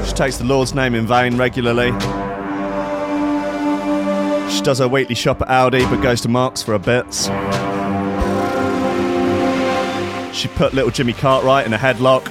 She 0.07 0.13
takes 0.13 0.37
the 0.39 0.45
Lord's 0.45 0.75
name 0.75 0.95
in 0.95 1.07
vain 1.07 1.37
regularly. 1.37 1.91
She 4.51 4.63
does 4.63 4.79
her 4.79 4.89
weekly 4.89 5.15
shop 5.15 5.43
at 5.43 5.49
Aldi, 5.49 5.89
but 5.91 6.01
goes 6.03 6.21
to 6.23 6.29
Marks 6.29 6.63
for 6.63 6.73
her 6.73 6.79
bits. 6.79 7.27
She 10.37 10.49
put 10.49 10.75
little 10.75 10.91
Jimmy 10.91 11.13
Cartwright 11.15 11.67
in 11.67 11.73
a 11.73 11.79
headlock. 11.79 12.25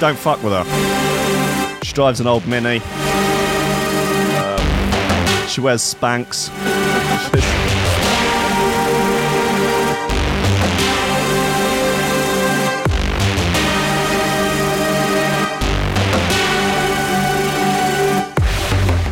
Don't 0.00 0.18
fuck 0.18 0.42
with 0.42 0.52
her. 0.52 1.80
She 1.82 1.92
drives 1.94 2.20
an 2.20 2.26
old 2.26 2.46
Mini. 2.46 2.80
She 5.54 5.60
wears 5.60 5.82
Spanx. 5.82 6.50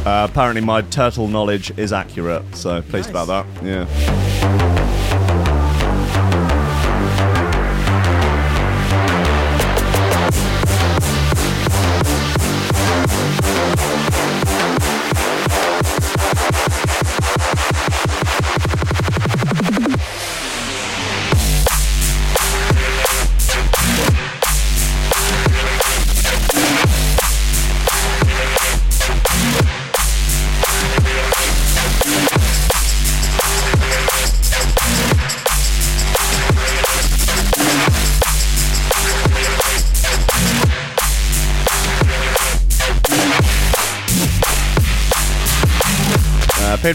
Uh, 0.04 0.26
apparently, 0.28 0.60
my 0.62 0.82
turtle 0.82 1.28
knowledge 1.28 1.70
is 1.78 1.92
accurate, 1.92 2.42
so 2.56 2.82
pleased 2.82 3.12
Nice. 3.12 3.24
about 3.24 3.46
that. 3.54 3.64
Yeah. 3.64 4.91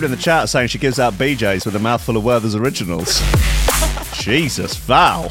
In 0.03 0.11
the 0.11 0.17
chat 0.17 0.49
saying 0.49 0.67
she 0.67 0.77
gives 0.77 0.99
out 0.99 1.13
BJs 1.13 1.65
with 1.65 1.75
a 1.75 1.79
mouthful 1.79 2.17
of 2.17 2.23
Werther's 2.23 2.55
originals. 2.55 3.21
Jesus, 4.13 4.75
Val. 4.77 5.23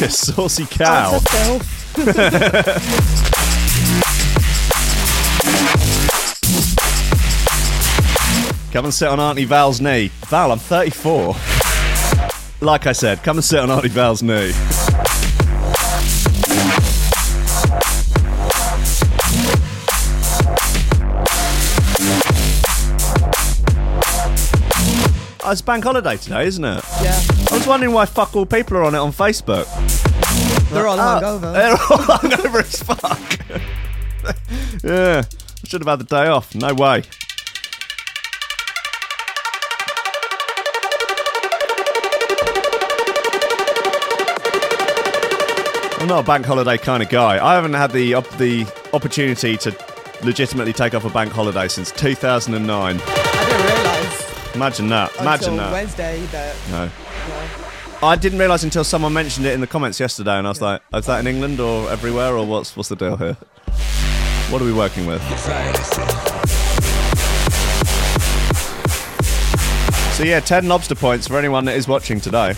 You 0.00 0.08
saucy 0.08 0.66
cow. 0.66 1.12
Out 1.12 1.14
of 1.14 1.28
filth. 1.28 1.78
Come 8.72 8.86
and 8.86 8.94
sit 8.94 9.08
on 9.08 9.20
Auntie 9.20 9.44
Val's 9.44 9.80
knee. 9.80 10.10
Val, 10.28 10.52
I'm 10.52 10.58
34. 10.58 11.34
Like 12.60 12.86
I 12.86 12.92
said, 12.92 13.22
come 13.22 13.36
and 13.36 13.44
sit 13.44 13.58
on 13.58 13.70
Auntie 13.70 13.88
Val's 13.88 14.22
knee. 14.22 14.52
It's 25.52 25.60
bank 25.62 25.84
holiday 25.84 26.16
today, 26.16 26.46
isn't 26.46 26.64
it? 26.64 26.84
Yeah, 27.02 27.20
I 27.50 27.54
was 27.54 27.66
wondering 27.66 27.92
why 27.92 28.06
fuck 28.06 28.34
all 28.34 28.46
people 28.46 28.76
are 28.78 28.84
on 28.84 28.94
it 28.94 28.98
on 28.98 29.12
Facebook. 29.12 29.66
they're 30.70 30.86
all 30.88 30.98
Ah, 30.98 31.20
hungover. 31.20 31.52
They're 31.52 31.70
all 31.72 31.76
hungover 32.18 32.60
as 32.60 32.82
fuck. 32.82 34.34
yeah, 34.84 35.22
I 35.24 35.66
should 35.68 35.82
have 35.82 35.88
had 35.88 36.00
the 36.00 36.04
day 36.04 36.26
off. 36.28 36.54
No 36.54 36.72
way. 36.74 37.02
I'm 46.00 46.08
not 46.08 46.24
a 46.24 46.26
bank 46.26 46.44
holiday 46.46 46.78
kind 46.78 47.00
of 47.02 47.08
guy. 47.08 47.44
I 47.44 47.54
haven't 47.54 47.74
had 47.74 47.92
the 47.92 48.14
op- 48.14 48.28
the 48.36 48.66
opportunity 48.92 49.56
to 49.58 49.76
legitimately 50.24 50.72
take 50.72 50.94
off 50.94 51.04
a 51.04 51.10
bank 51.10 51.30
holiday 51.32 51.68
since 51.68 51.92
2009. 51.92 52.98
I 54.52 54.54
didn't 54.54 54.60
realise 54.60 54.78
Imagine 54.80 54.88
that. 54.88 55.20
Imagine 55.20 55.52
until 55.52 55.56
that. 55.64 55.72
Wednesday 55.72 56.26
that. 56.26 56.56
No. 56.70 56.86
No. 56.86 58.06
I 58.06 58.16
didn't 58.16 58.38
realise 58.38 58.64
until 58.64 58.84
someone 58.84 59.12
mentioned 59.12 59.46
it 59.46 59.54
in 59.54 59.60
the 59.60 59.66
comments 59.66 59.98
yesterday, 59.98 60.36
and 60.36 60.46
I 60.46 60.50
was 60.50 60.60
like, 60.60 60.82
"Is 60.92 61.06
that 61.06 61.20
in 61.20 61.26
England 61.26 61.60
or 61.60 61.90
everywhere, 61.90 62.36
or 62.36 62.44
what's 62.44 62.76
what's 62.76 62.88
the 62.88 62.96
deal 62.96 63.16
here? 63.16 63.36
What 64.50 64.60
are 64.60 64.64
we 64.64 64.72
working 64.72 65.06
with?" 65.06 65.22
So 70.16 70.24
yeah, 70.24 70.40
ten 70.40 70.68
lobster 70.68 70.94
points 70.94 71.26
for 71.26 71.38
anyone 71.38 71.64
that 71.64 71.76
is 71.76 71.88
watching 71.88 72.20
today. 72.20 72.54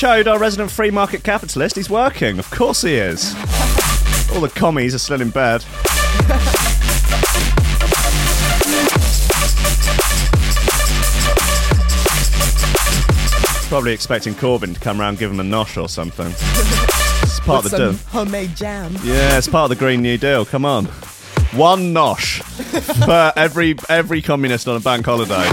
Chode, 0.00 0.26
our 0.28 0.38
resident 0.38 0.70
free 0.70 0.90
market 0.90 1.22
capitalist, 1.22 1.76
he's 1.76 1.90
working. 1.90 2.38
Of 2.38 2.50
course 2.50 2.80
he 2.80 2.94
is. 2.94 3.34
All 4.32 4.40
the 4.40 4.48
commies 4.48 4.94
are 4.94 4.98
still 4.98 5.20
in 5.20 5.28
bed. 5.28 5.62
Probably 13.68 13.92
expecting 13.92 14.32
Corbyn 14.32 14.72
to 14.72 14.80
come 14.80 15.02
around 15.02 15.10
and 15.10 15.18
give 15.18 15.30
him 15.30 15.38
a 15.38 15.42
nosh 15.42 15.76
or 15.78 15.86
something. 15.86 16.28
It's 17.22 17.38
part 17.40 17.64
With 17.64 17.74
of 17.74 17.78
the 17.78 17.92
some 17.92 17.96
deal. 17.96 18.06
homemade 18.06 18.56
jam. 18.56 18.94
Yeah, 19.04 19.36
it's 19.36 19.48
part 19.48 19.70
of 19.70 19.78
the 19.78 19.84
Green 19.84 20.00
New 20.00 20.16
Deal. 20.16 20.46
Come 20.46 20.64
on. 20.64 20.86
One 21.52 21.92
nosh 21.92 22.40
for 23.04 23.38
every 23.38 23.76
every 23.90 24.22
communist 24.22 24.66
on 24.66 24.76
a 24.76 24.80
bank 24.80 25.04
holiday. 25.04 25.46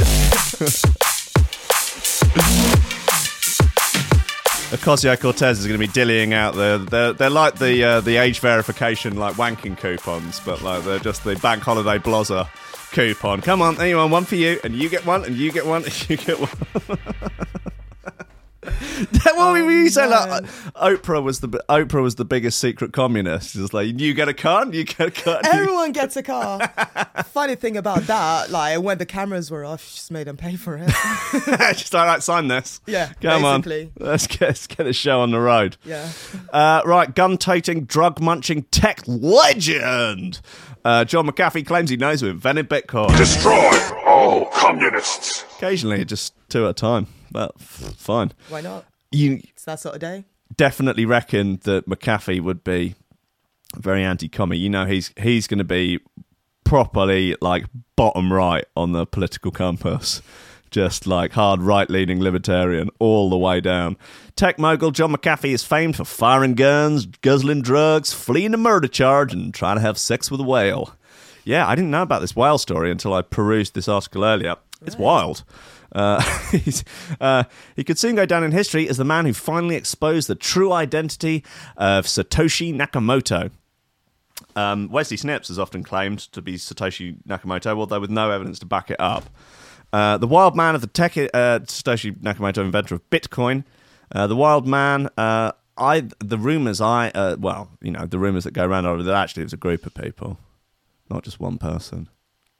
Ocasio 4.69 5.17
Cortez 5.17 5.59
is 5.59 5.67
going 5.67 5.79
to 5.79 5.87
be 5.87 5.91
dillying 5.91 6.33
out 6.33 6.53
the 6.53 6.85
they're, 6.89 7.13
they're 7.13 7.29
like 7.29 7.55
the 7.55 7.83
uh, 7.83 8.01
the 8.01 8.17
age 8.17 8.41
verification 8.41 9.15
like 9.15 9.35
wanking 9.35 9.77
coupons, 9.77 10.41
but 10.41 10.61
like 10.61 10.83
they're 10.83 10.99
just 10.99 11.23
the 11.23 11.37
bank 11.37 11.63
holiday 11.63 11.97
blozzer 11.97 12.49
coupon. 12.91 13.39
Come 13.41 13.61
on, 13.61 13.79
anyone, 13.79 14.11
one 14.11 14.25
for 14.25 14.35
you, 14.35 14.59
and 14.65 14.75
you 14.75 14.89
get 14.89 15.05
one, 15.05 15.23
and 15.23 15.37
you 15.37 15.53
get 15.53 15.65
one, 15.65 15.83
and 15.85 16.09
you 16.09 16.17
get 16.17 16.37
one. 16.39 16.99
what 19.35 19.53
we 19.53 19.59
you 19.83 19.89
say 19.89 20.07
like. 20.07 20.43
Oprah 20.75 21.21
was 21.21 21.39
the 21.39 21.49
Oprah 21.69 22.01
was 22.01 22.15
the 22.15 22.25
biggest 22.25 22.59
secret 22.59 22.93
communist. 22.93 23.55
It's 23.55 23.73
like 23.73 23.99
you 23.99 24.13
get 24.13 24.27
a 24.27 24.33
car, 24.33 24.65
you 24.67 24.83
get 24.83 24.99
a 25.07 25.11
car. 25.11 25.41
Everyone 25.43 25.91
gets 25.91 26.15
a 26.15 26.23
car. 26.23 26.67
Funny 27.27 27.55
thing 27.55 27.77
about 27.77 28.03
that, 28.03 28.49
like 28.49 28.81
when 28.81 28.97
the 28.97 29.05
cameras 29.05 29.51
were 29.51 29.63
off, 29.65 29.83
she 29.83 29.95
just 29.95 30.11
made 30.11 30.27
them 30.27 30.37
pay 30.37 30.55
for 30.55 30.77
it. 30.77 30.87
Just 31.77 31.93
like 31.93 32.01
all 32.01 32.05
right, 32.07 32.23
sign 32.23 32.47
this. 32.47 32.81
Yeah, 32.85 33.11
come 33.21 33.41
basically. 33.43 33.91
on. 33.99 34.07
Let's 34.07 34.27
get 34.27 34.41
let's 34.41 34.67
get 34.67 34.83
the 34.83 34.93
show 34.93 35.21
on 35.21 35.31
the 35.31 35.39
road. 35.39 35.77
yeah. 35.83 36.09
Uh, 36.51 36.81
right, 36.85 37.13
gun 37.13 37.37
toting, 37.37 37.85
drug 37.85 38.19
munching 38.21 38.63
tech 38.63 39.01
legend. 39.07 40.41
Uh, 40.85 41.03
John 41.03 41.27
McAfee 41.27 41.65
claims 41.65 41.89
he 41.89 41.97
knows 41.97 42.21
who 42.21 42.27
invented 42.27 42.69
Bitcoin. 42.69 43.15
Destroy 43.17 43.71
all 44.05 44.45
communists. 44.45 45.43
Occasionally, 45.57 46.05
just 46.05 46.33
two 46.49 46.63
at 46.65 46.69
a 46.71 46.73
time, 46.73 47.07
but 47.31 47.51
f- 47.59 47.93
fine. 47.97 48.31
Why 48.49 48.61
not? 48.61 48.85
You 49.11 49.39
It's 49.43 49.65
that 49.65 49.79
sort 49.79 49.95
of 49.95 50.01
day. 50.01 50.25
definitely 50.55 51.05
reckon 51.05 51.59
that 51.63 51.87
McAfee 51.87 52.41
would 52.41 52.63
be 52.63 52.95
very 53.75 54.03
anti-commie. 54.03 54.57
You 54.57 54.69
know, 54.69 54.85
he's 54.85 55.11
he's 55.17 55.47
going 55.47 55.57
to 55.59 55.63
be 55.63 55.99
properly 56.63 57.35
like 57.41 57.65
bottom 57.95 58.31
right 58.33 58.65
on 58.75 58.91
the 58.91 59.05
political 59.05 59.51
compass. 59.51 60.21
Just 60.69 61.07
like 61.07 61.31
hard 61.31 61.61
right 61.61 61.89
leaning 61.89 62.19
libertarian 62.21 62.89
all 62.99 63.29
the 63.29 63.37
way 63.37 63.61
down. 63.61 63.95
Tech 64.35 64.59
mogul 64.59 64.91
John 64.91 65.13
McAfee 65.15 65.53
is 65.53 65.63
famed 65.63 65.95
for 65.95 66.03
firing 66.03 66.55
guns, 66.55 67.05
guzzling 67.05 67.61
drugs, 67.61 68.11
fleeing 68.13 68.53
a 68.53 68.57
murder 68.57 68.89
charge, 68.89 69.31
and 69.31 69.53
trying 69.53 69.77
to 69.77 69.81
have 69.81 69.97
sex 69.97 70.29
with 70.29 70.41
a 70.41 70.43
whale. 70.43 70.93
Yeah, 71.45 71.65
I 71.65 71.73
didn't 71.75 71.91
know 71.91 72.01
about 72.01 72.19
this 72.19 72.35
whale 72.35 72.57
story 72.57 72.91
until 72.91 73.13
I 73.13 73.21
perused 73.21 73.75
this 73.75 73.87
article 73.87 74.25
earlier. 74.25 74.57
It's 74.85 74.97
wild. 74.97 75.45
Uh, 75.91 76.23
uh, 77.21 77.43
he 77.75 77.83
could 77.83 77.97
soon 77.97 78.15
go 78.15 78.25
down 78.25 78.43
in 78.43 78.51
history 78.51 78.87
as 78.89 78.97
the 78.97 79.05
man 79.05 79.25
who 79.25 79.33
finally 79.33 79.75
exposed 79.75 80.27
the 80.27 80.35
true 80.35 80.71
identity 80.71 81.43
of 81.75 82.05
Satoshi 82.05 82.73
Nakamoto. 82.73 83.51
Um, 84.55 84.89
Wesley 84.89 85.17
Snipes 85.17 85.49
is 85.49 85.59
often 85.59 85.83
claimed 85.83 86.19
to 86.19 86.41
be 86.41 86.55
Satoshi 86.55 87.17
Nakamoto, 87.27 87.77
although 87.77 87.99
with 87.99 88.09
no 88.09 88.31
evidence 88.31 88.59
to 88.59 88.65
back 88.65 88.89
it 88.91 88.99
up. 88.99 89.29
Uh, 89.93 90.17
the 90.17 90.27
wild 90.27 90.55
man 90.55 90.75
of 90.75 90.81
the 90.81 90.87
tech, 90.87 91.17
uh, 91.17 91.59
Satoshi 91.59 92.15
Nakamoto, 92.17 92.59
inventor 92.59 92.95
of 92.95 93.09
Bitcoin. 93.09 93.63
Uh, 94.11 94.27
the 94.27 94.35
wild 94.35 94.67
man. 94.67 95.09
Uh, 95.17 95.51
I 95.77 96.09
the 96.19 96.37
rumors 96.37 96.81
I 96.81 97.09
uh, 97.09 97.35
well 97.39 97.69
you 97.81 97.91
know 97.91 98.05
the 98.05 98.17
rumors 98.17 98.43
that 98.45 98.51
go 98.51 98.65
around 98.65 98.85
are 98.85 99.01
that 99.01 99.13
actually 99.13 99.41
it 99.41 99.45
was 99.45 99.53
a 99.53 99.57
group 99.57 99.85
of 99.85 99.93
people, 99.93 100.39
not 101.09 101.23
just 101.23 101.39
one 101.39 101.57
person. 101.57 102.09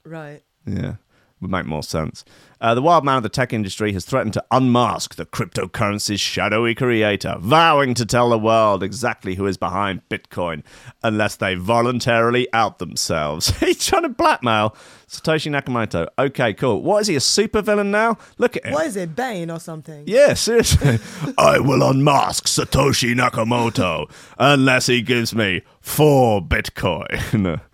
Right. 0.04 0.42
Yeah, 0.66 0.96
would 1.40 1.50
make 1.50 1.66
more 1.66 1.82
sense. 1.82 2.24
Uh, 2.60 2.74
the 2.74 2.82
wild 2.82 3.04
man 3.04 3.16
of 3.16 3.22
the 3.22 3.28
tech 3.28 3.52
industry 3.52 3.92
has 3.92 4.04
threatened 4.04 4.32
to 4.32 4.44
unmask 4.50 5.14
the 5.14 5.24
cryptocurrency's 5.24 6.20
shadowy 6.20 6.74
creator, 6.74 7.36
vowing 7.38 7.94
to 7.94 8.04
tell 8.04 8.30
the 8.30 8.38
world 8.38 8.82
exactly 8.82 9.36
who 9.36 9.46
is 9.46 9.56
behind 9.56 10.02
Bitcoin 10.08 10.64
unless 11.04 11.36
they 11.36 11.54
voluntarily 11.54 12.52
out 12.52 12.80
themselves. 12.80 13.56
He's 13.60 13.86
trying 13.86 14.02
to 14.02 14.08
blackmail 14.08 14.76
Satoshi 15.06 15.50
Nakamoto. 15.52 16.08
Okay, 16.18 16.52
cool. 16.54 16.82
What 16.82 17.02
is 17.02 17.06
he, 17.06 17.14
a 17.16 17.20
supervillain 17.20 17.86
now? 17.86 18.18
Look 18.38 18.56
at 18.56 18.66
him. 18.66 18.74
What 18.74 18.86
is 18.86 18.96
it, 18.96 19.14
Bane 19.14 19.50
or 19.50 19.60
something? 19.60 20.04
Yeah, 20.06 20.34
seriously. 20.34 20.98
I 21.38 21.60
will 21.60 21.88
unmask 21.88 22.46
Satoshi 22.46 23.14
Nakamoto 23.14 24.10
unless 24.38 24.86
he 24.86 25.00
gives 25.02 25.32
me 25.32 25.62
four 25.80 26.42
Bitcoin. 26.42 27.60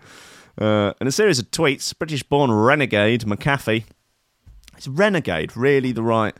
Uh, 0.57 0.93
in 1.01 1.07
a 1.07 1.11
series 1.11 1.39
of 1.39 1.51
tweets, 1.51 1.97
British 1.97 2.23
born 2.23 2.51
renegade 2.51 3.21
McAfee. 3.21 3.83
Is 4.77 4.87
renegade 4.87 5.55
really 5.55 5.91
the 5.91 6.03
right. 6.03 6.35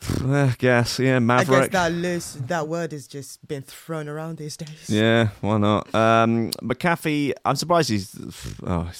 I 0.24 0.54
guess, 0.58 0.98
yeah, 0.98 1.18
maverick. 1.18 1.58
I 1.58 1.60
guess 1.62 1.72
that 1.72 1.92
loose, 1.92 2.32
that 2.46 2.68
word 2.68 2.92
is 2.92 3.06
just 3.06 3.46
been 3.46 3.62
thrown 3.62 4.08
around 4.08 4.38
these 4.38 4.56
days. 4.56 4.88
Yeah, 4.88 5.28
why 5.40 5.58
not? 5.58 5.92
Um, 5.94 6.50
McAfee, 6.62 7.32
I'm 7.44 7.56
surprised 7.56 7.90
he's. 7.90 8.14
Oh, 8.66 8.90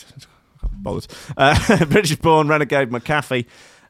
bothered. 0.73 1.07
Uh, 1.37 1.85
British 1.91 2.17
born 2.17 2.49
renegade 2.49 2.91
McAfee 2.91 3.47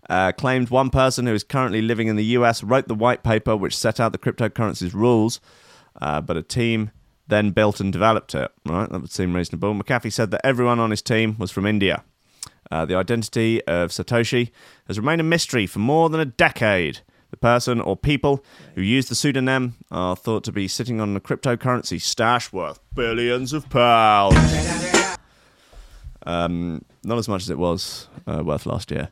uh, 0.08 0.32
claimed 0.32 0.70
one 0.70 0.90
person 0.90 1.26
who 1.26 1.34
is 1.34 1.42
currently 1.42 1.82
living 1.82 2.08
in 2.08 2.16
the 2.16 2.24
US 2.24 2.62
wrote 2.62 2.88
the 2.88 2.94
white 2.94 3.22
paper 3.22 3.56
which 3.56 3.76
set 3.76 3.98
out 3.98 4.12
the 4.12 4.18
cryptocurrency's 4.18 4.94
rules, 4.94 5.40
uh, 6.00 6.20
but 6.20 6.36
a 6.36 6.42
team 6.42 6.90
then 7.28 7.50
built 7.50 7.80
and 7.80 7.92
developed 7.92 8.34
it. 8.34 8.50
Right, 8.64 8.88
that 8.88 9.00
would 9.00 9.10
seem 9.10 9.34
reasonable. 9.34 9.74
McAfee 9.74 10.12
said 10.12 10.30
that 10.30 10.44
everyone 10.44 10.78
on 10.78 10.90
his 10.90 11.02
team 11.02 11.36
was 11.38 11.50
from 11.50 11.66
India. 11.66 12.04
Uh, 12.70 12.84
the 12.84 12.96
identity 12.96 13.64
of 13.66 13.90
Satoshi 13.90 14.50
has 14.86 14.98
remained 14.98 15.20
a 15.20 15.24
mystery 15.24 15.66
for 15.66 15.78
more 15.78 16.08
than 16.10 16.20
a 16.20 16.24
decade. 16.24 17.00
The 17.30 17.36
person 17.36 17.80
or 17.80 17.96
people 17.96 18.44
who 18.74 18.82
use 18.82 19.08
the 19.08 19.14
pseudonym 19.14 19.74
are 19.90 20.16
thought 20.16 20.44
to 20.44 20.52
be 20.52 20.68
sitting 20.68 21.00
on 21.00 21.16
a 21.16 21.20
cryptocurrency 21.20 22.00
stash 22.00 22.52
worth 22.52 22.78
billions 22.94 23.52
of 23.52 23.68
pounds. 23.68 24.36
Um, 26.24 26.84
not 27.04 27.18
as 27.18 27.28
much 27.28 27.42
as 27.42 27.50
it 27.50 27.58
was 27.58 28.08
uh, 28.26 28.42
worth 28.44 28.66
last 28.66 28.90
year. 28.90 29.10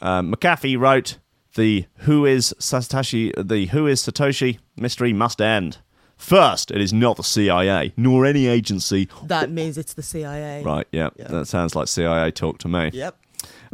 Um, 0.00 0.32
McAfee 0.34 0.78
wrote, 0.78 1.18
"The 1.54 1.86
who 1.98 2.24
is 2.26 2.54
Satoshi, 2.58 3.32
the 3.36 3.66
who 3.66 3.86
is 3.86 4.02
Satoshi 4.02 4.58
mystery 4.76 5.12
must 5.12 5.40
end. 5.40 5.78
First, 6.22 6.70
it 6.70 6.80
is 6.80 6.92
not 6.92 7.16
the 7.16 7.24
CIA 7.24 7.92
nor 7.96 8.24
any 8.24 8.46
agency. 8.46 9.08
That 9.24 9.50
means 9.50 9.76
it's 9.76 9.94
the 9.94 10.04
CIA. 10.04 10.62
Right? 10.62 10.86
Yeah, 10.92 11.10
Yeah. 11.18 11.26
that 11.28 11.46
sounds 11.48 11.74
like 11.74 11.88
CIA 11.88 12.30
talk 12.30 12.58
to 12.58 12.68
me. 12.68 12.90
Yep. 12.92 13.16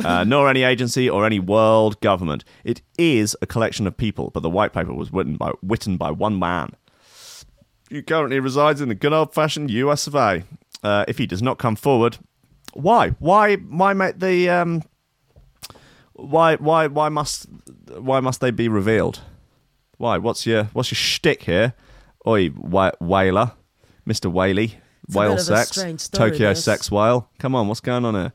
uh, 0.02 0.24
nor 0.24 0.48
any 0.48 0.62
agency 0.62 1.10
or 1.10 1.26
any 1.26 1.38
world 1.38 2.00
government. 2.00 2.44
It 2.64 2.80
is 2.96 3.36
a 3.42 3.46
collection 3.46 3.86
of 3.86 3.98
people, 3.98 4.30
but 4.32 4.42
the 4.42 4.48
white 4.48 4.72
paper 4.72 4.94
was 4.94 5.12
written 5.12 5.36
by 5.36 5.52
written 5.62 5.98
by 5.98 6.10
one 6.10 6.38
man. 6.38 6.70
He 7.90 8.00
currently 8.00 8.40
resides 8.40 8.80
in 8.80 8.88
the 8.88 8.94
good 8.94 9.12
old 9.12 9.34
fashioned 9.34 9.70
US 9.70 10.06
of 10.06 10.14
A. 10.14 10.44
Uh, 10.82 11.04
if 11.06 11.18
he 11.18 11.26
does 11.26 11.42
not 11.42 11.58
come 11.58 11.76
forward, 11.76 12.16
why? 12.72 13.10
Why? 13.18 13.56
Why 13.56 13.92
make 13.92 14.20
the 14.20 14.48
um? 14.48 14.82
Why? 16.14 16.56
Why? 16.56 16.86
Why 16.86 17.10
must? 17.10 17.46
Why 17.94 18.20
must 18.20 18.40
they 18.40 18.50
be 18.50 18.68
revealed? 18.68 19.20
Why? 19.98 20.16
What's 20.16 20.46
your 20.46 20.64
What's 20.72 20.90
your 20.90 20.96
shtick 20.96 21.42
here? 21.42 21.74
Oi, 22.28 22.48
wh- 22.50 23.00
whaler, 23.00 23.52
Mister 24.04 24.28
Whaley, 24.28 24.74
It's 25.06 25.16
whale 25.16 25.30
bit 25.36 25.40
of 25.48 25.48
a 25.48 25.64
sex, 25.64 26.02
story, 26.04 26.30
Tokyo 26.30 26.48
this. 26.50 26.62
sex 26.64 26.90
whale. 26.90 27.30
Come 27.38 27.54
on, 27.54 27.68
what's 27.68 27.80
going 27.80 28.04
on 28.04 28.14
here? 28.14 28.32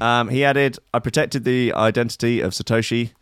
Um, 0.00 0.28
he 0.28 0.44
added, 0.44 0.78
I 0.92 0.98
protected 0.98 1.44
the 1.44 1.72
identity 1.74 2.40
of 2.40 2.52
Satoshi. 2.52 3.12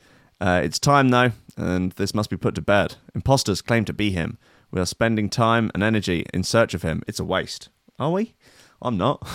Uh, 0.40 0.60
it's 0.64 0.78
time, 0.78 1.10
though, 1.10 1.32
and 1.56 1.92
this 1.92 2.14
must 2.14 2.30
be 2.30 2.36
put 2.36 2.54
to 2.54 2.62
bed. 2.62 2.94
Imposters 3.14 3.60
claim 3.60 3.84
to 3.86 3.92
be 3.92 4.10
him. 4.10 4.38
We 4.70 4.80
are 4.80 4.86
spending 4.86 5.28
time 5.30 5.70
and 5.74 5.82
energy 5.82 6.24
in 6.32 6.42
search 6.42 6.72
of 6.74 6.82
him. 6.82 7.02
It's 7.06 7.20
a 7.20 7.24
waste. 7.24 7.68
Are 7.98 8.10
we? 8.12 8.34
I'm 8.80 8.96
not. 8.96 9.26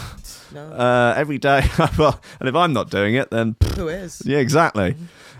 No. 0.53 0.63
Uh, 0.73 1.13
every 1.17 1.37
day, 1.39 1.63
well, 1.97 2.21
and 2.39 2.47
if 2.47 2.55
I'm 2.55 2.73
not 2.73 2.89
doing 2.91 3.15
it, 3.15 3.29
then 3.31 3.55
Who 3.75 3.87
is? 3.89 4.21
yeah, 4.25 4.37
exactly. 4.37 4.95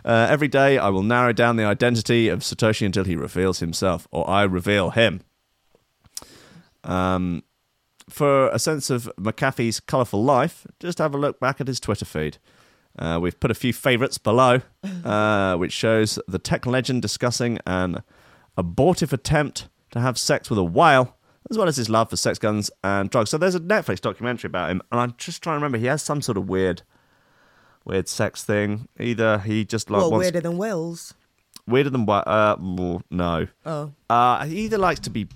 Uh, 0.06 0.28
every 0.30 0.48
day, 0.48 0.78
I 0.78 0.90
will 0.90 1.04
narrow 1.04 1.34
down 1.34 1.56
the 1.56 1.64
identity 1.64 2.28
of 2.28 2.40
Satoshi 2.40 2.86
until 2.86 3.06
he 3.06 3.16
reveals 3.16 3.60
himself, 3.60 4.08
or 4.12 4.30
I 4.30 4.44
reveal 4.44 4.92
him. 4.92 5.22
Um, 6.84 7.44
for 8.10 8.50
a 8.50 8.60
sense 8.60 8.90
of 8.90 9.10
McAfee's 9.18 9.80
colourful 9.80 10.24
life, 10.24 10.68
just 10.80 10.98
have 10.98 11.16
a 11.16 11.18
look 11.18 11.40
back 11.40 11.62
at 11.62 11.68
his 11.68 11.80
Twitter 11.80 12.06
feed. 12.06 12.38
Uh, 13.00 13.18
we've 13.22 13.40
put 13.40 13.50
a 13.50 13.56
few 13.56 13.74
favourites 13.74 14.18
below, 14.18 14.62
uh, 15.04 15.56
which 15.56 15.72
shows 15.72 16.20
the 16.28 16.38
tech 16.38 16.66
legend 16.66 17.02
discussing 17.02 17.58
an 17.66 18.04
abortive 18.58 19.14
attempt 19.14 19.68
to 19.92 20.00
have 20.00 20.18
sex 20.18 20.50
with 20.50 20.60
a 20.60 20.64
whale, 20.64 21.16
as 21.50 21.58
well 21.58 21.68
as 21.68 21.78
his 21.78 21.90
love 21.90 22.10
for 22.10 22.18
sex 22.18 22.38
guns 22.38 22.70
and 22.84 23.10
drugs. 23.10 23.30
So 23.30 23.38
there's 23.38 23.56
a 23.56 23.60
Netflix 23.60 24.02
documentary 24.02 24.48
about 24.48 24.70
him, 24.70 24.82
and 24.92 25.00
I'm 25.00 25.14
just 25.18 25.42
trying 25.42 25.54
to 25.54 25.58
remember. 25.58 25.78
He 25.78 25.88
has 25.88 26.02
some 26.02 26.22
sort 26.22 26.38
of 26.38 26.48
weird, 26.48 26.84
weird 27.86 28.08
sex 28.08 28.44
thing. 28.44 28.88
Either 29.00 29.40
he 29.40 29.66
just 29.66 29.90
like 29.90 30.02
Well, 30.02 30.12
wants 30.12 30.24
weirder 30.26 30.42
than 30.42 30.58
Wales. 30.58 31.14
weirder 31.68 31.90
than 31.90 32.06
what? 32.06 32.28
Uh, 32.28 32.58
no. 33.10 33.48
Oh. 33.66 33.92
Uh, 34.10 34.46
he 34.46 34.62
either 34.62 34.78
likes 34.78 35.00
to 35.02 35.10
be 35.10 35.28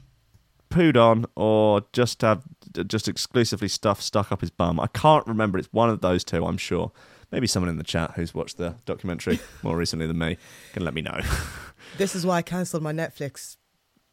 pooed 0.69 0.97
on 0.97 1.25
or 1.35 1.81
just 1.93 2.21
have 2.21 2.43
just 2.87 3.07
exclusively 3.07 3.67
stuff 3.67 4.01
stuck 4.01 4.31
up 4.31 4.41
his 4.41 4.49
bum. 4.49 4.79
I 4.79 4.87
can't 4.87 5.25
remember. 5.25 5.57
It's 5.57 5.71
one 5.71 5.89
of 5.89 6.01
those 6.01 6.23
two. 6.23 6.45
I'm 6.45 6.57
sure. 6.57 6.91
Maybe 7.31 7.47
someone 7.47 7.69
in 7.69 7.77
the 7.77 7.83
chat 7.83 8.11
who's 8.15 8.33
watched 8.33 8.57
the 8.57 8.75
documentary 8.85 9.39
more 9.63 9.75
recently 9.75 10.07
than 10.07 10.17
me 10.17 10.37
can 10.73 10.85
let 10.85 10.93
me 10.93 11.01
know. 11.01 11.19
This 11.97 12.15
is 12.15 12.25
why 12.25 12.37
I 12.37 12.41
cancelled 12.41 12.83
my 12.83 12.93
Netflix 12.93 13.57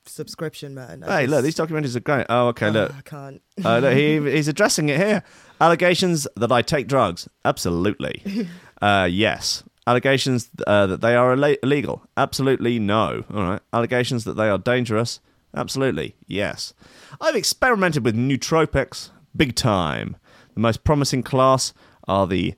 subscription, 0.07 0.75
man. 0.75 1.03
I 1.05 1.21
hey, 1.23 1.27
look, 1.27 1.43
these 1.45 1.55
documentaries 1.57 1.97
are 1.97 2.01
great. 2.01 2.27
Oh, 2.29 2.49
okay, 2.49 2.69
Oh, 2.69 2.71
look. 2.71 2.95
I 2.97 3.01
can't. 3.03 3.43
Uh, 3.64 3.79
look, 3.79 3.95
he, 3.97 4.19
he's 4.31 4.49
addressing 4.49 4.88
it 4.88 4.99
here. 4.99 5.23
Allegations 5.61 6.27
that 6.37 6.51
I 6.53 6.62
take 6.62 6.87
drugs. 6.88 7.29
Absolutely. 7.45 8.23
Uh, 8.83 9.09
yes. 9.11 9.62
Allegations 9.87 10.51
uh, 10.67 10.87
that 10.87 11.01
they 11.01 11.14
are 11.14 11.33
illa- 11.33 11.57
illegal. 11.62 12.03
Absolutely 12.19 12.79
no. 12.79 13.25
All 13.33 13.43
right. 13.43 13.61
Allegations 13.73 14.25
that 14.25 14.35
they 14.35 14.51
are 14.51 14.59
dangerous. 14.59 15.21
Absolutely 15.57 16.17
yes. 16.27 16.75
I've 17.19 17.37
experimented 17.37 18.05
with 18.05 18.14
nootropics. 18.14 19.09
Big 19.35 19.55
time. 19.55 20.17
The 20.53 20.61
most 20.61 20.85
promising 20.85 21.23
class 21.23 21.73
are 22.07 22.27
the 22.27 22.55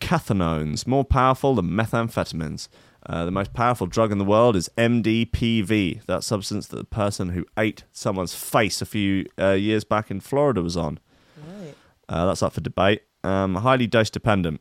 cathinones, 0.00 0.86
more 0.86 1.04
powerful 1.04 1.54
than 1.56 1.68
methamphetamines. 1.70 2.68
Uh, 3.06 3.24
the 3.24 3.30
most 3.30 3.54
powerful 3.54 3.86
drug 3.86 4.12
in 4.12 4.18
the 4.18 4.24
world 4.24 4.54
is 4.54 4.68
MDPV, 4.76 6.04
that 6.04 6.22
substance 6.22 6.66
that 6.66 6.76
the 6.76 6.84
person 6.84 7.30
who 7.30 7.46
ate 7.58 7.84
someone's 7.92 8.34
face 8.34 8.82
a 8.82 8.86
few 8.86 9.24
uh, 9.38 9.52
years 9.52 9.84
back 9.84 10.10
in 10.10 10.20
Florida 10.20 10.62
was 10.62 10.76
on. 10.76 10.98
Right. 11.36 11.74
Uh, 12.08 12.26
that's 12.26 12.42
up 12.42 12.52
for 12.52 12.60
debate. 12.60 13.02
Um, 13.24 13.56
highly 13.56 13.86
dose 13.86 14.10
dependent. 14.10 14.60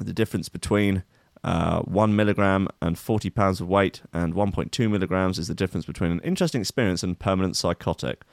The 0.00 0.12
difference 0.12 0.48
between 0.48 1.04
uh, 1.44 1.82
1 1.82 2.16
milligram 2.16 2.68
and 2.80 2.98
40 2.98 3.30
pounds 3.30 3.60
of 3.60 3.68
weight 3.68 4.02
and 4.12 4.34
1.2 4.34 4.90
milligrams 4.90 5.38
is 5.38 5.46
the 5.46 5.54
difference 5.54 5.84
between 5.84 6.10
an 6.10 6.20
interesting 6.20 6.60
experience 6.60 7.02
and 7.02 7.18
permanent 7.18 7.56
psychotic. 7.56 8.24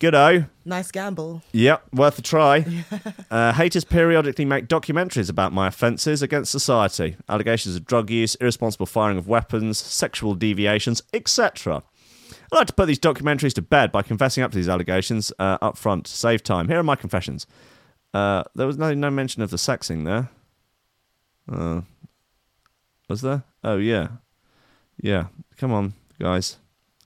Goodo. 0.00 0.48
Nice 0.64 0.90
gamble. 0.90 1.42
Yep, 1.52 1.92
worth 1.92 2.18
a 2.18 2.22
try. 2.22 2.64
uh, 3.30 3.52
haters 3.52 3.84
periodically 3.84 4.46
make 4.46 4.66
documentaries 4.66 5.28
about 5.28 5.52
my 5.52 5.68
offences 5.68 6.22
against 6.22 6.50
society, 6.50 7.16
allegations 7.28 7.76
of 7.76 7.84
drug 7.84 8.08
use, 8.08 8.34
irresponsible 8.36 8.86
firing 8.86 9.18
of 9.18 9.28
weapons, 9.28 9.78
sexual 9.78 10.34
deviations, 10.34 11.02
etc. 11.12 11.82
I 12.50 12.56
like 12.56 12.66
to 12.68 12.72
put 12.72 12.86
these 12.86 12.98
documentaries 12.98 13.52
to 13.54 13.62
bed 13.62 13.92
by 13.92 14.00
confessing 14.00 14.42
up 14.42 14.52
to 14.52 14.56
these 14.56 14.70
allegations 14.70 15.32
uh, 15.38 15.58
up 15.60 15.76
front 15.76 16.06
to 16.06 16.12
save 16.12 16.42
time. 16.42 16.68
Here 16.68 16.78
are 16.78 16.82
my 16.82 16.96
confessions. 16.96 17.46
Uh, 18.14 18.42
there 18.54 18.66
was 18.66 18.78
no 18.78 18.94
no 18.94 19.10
mention 19.10 19.42
of 19.42 19.50
the 19.50 19.58
sexing 19.58 20.04
there. 20.06 20.30
Uh, 21.46 21.82
was 23.08 23.20
there? 23.20 23.44
Oh 23.62 23.76
yeah, 23.76 24.08
yeah. 25.00 25.26
Come 25.58 25.72
on, 25.72 25.92
guys. 26.18 26.56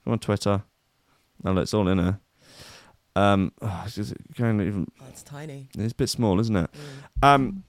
Come 0.03 0.13
on, 0.13 0.19
Twitter. 0.19 0.63
Oh, 1.43 1.57
it's 1.57 1.73
all 1.73 1.89
in 1.89 1.97
there. 1.97 2.19
Um, 3.15 3.51
oh, 3.61 3.83
it's 3.85 3.95
just 3.95 4.13
going 4.37 4.59
even 4.61 4.87
That's 5.01 5.23
tiny. 5.23 5.69
it's 5.77 5.93
a 5.93 5.95
bit 5.95 6.09
small, 6.09 6.39
isn't 6.39 6.55
it? 6.55 6.69
Um, 7.23 7.63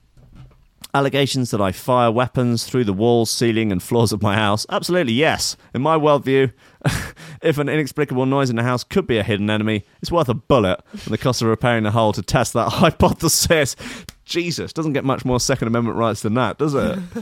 allegations 0.96 1.50
that 1.50 1.60
I 1.60 1.72
fire 1.72 2.10
weapons 2.10 2.64
through 2.64 2.84
the 2.84 2.92
walls, 2.92 3.30
ceiling, 3.30 3.70
and 3.70 3.82
floors 3.82 4.12
of 4.12 4.22
my 4.22 4.34
house. 4.34 4.66
Absolutely, 4.70 5.12
yes. 5.12 5.56
In 5.74 5.82
my 5.82 5.96
worldview, 5.96 6.52
if 7.42 7.58
an 7.58 7.68
inexplicable 7.68 8.26
noise 8.26 8.50
in 8.50 8.56
the 8.56 8.62
house 8.62 8.82
could 8.82 9.06
be 9.06 9.18
a 9.18 9.22
hidden 9.22 9.50
enemy, 9.50 9.84
it's 10.00 10.10
worth 10.10 10.28
a 10.28 10.34
bullet 10.34 10.80
and 10.92 11.00
the 11.02 11.18
cost 11.18 11.42
of 11.42 11.48
repairing 11.48 11.84
the 11.84 11.90
hole 11.90 12.12
to 12.14 12.22
test 12.22 12.54
that 12.54 12.68
hypothesis. 12.72 13.76
Jesus, 14.24 14.72
doesn't 14.72 14.94
get 14.94 15.04
much 15.04 15.24
more 15.24 15.38
Second 15.38 15.68
Amendment 15.68 15.96
rights 15.96 16.22
than 16.22 16.34
that, 16.34 16.58
does 16.58 16.74
it? 16.74 16.98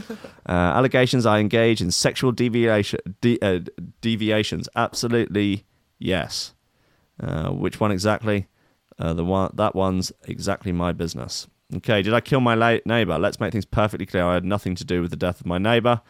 uh, 0.49 0.51
allegations 0.51 1.25
I 1.27 1.37
engage 1.39 1.79
in 1.79 1.91
sexual 1.91 2.31
deviation, 2.31 2.99
de- 3.21 3.39
uh, 3.41 3.59
deviations. 4.01 4.67
Absolutely, 4.75 5.65
yes. 5.99 6.54
Uh, 7.21 7.49
which 7.49 7.79
one 7.79 7.91
exactly? 7.91 8.47
Uh, 8.99 9.13
the 9.13 9.25
one 9.25 9.51
that 9.55 9.75
one's 9.75 10.11
exactly 10.27 10.71
my 10.71 10.91
business. 10.91 11.47
Okay, 11.77 12.01
did 12.01 12.13
I 12.13 12.21
kill 12.21 12.39
my 12.41 12.53
la- 12.53 12.77
neighbour? 12.85 13.17
Let's 13.17 13.39
make 13.39 13.51
things 13.51 13.65
perfectly 13.65 14.05
clear. 14.05 14.23
I 14.23 14.35
had 14.35 14.45
nothing 14.45 14.75
to 14.75 14.85
do 14.85 15.01
with 15.01 15.09
the 15.11 15.17
death 15.17 15.39
of 15.41 15.45
my 15.45 15.57
neighbour. 15.57 16.01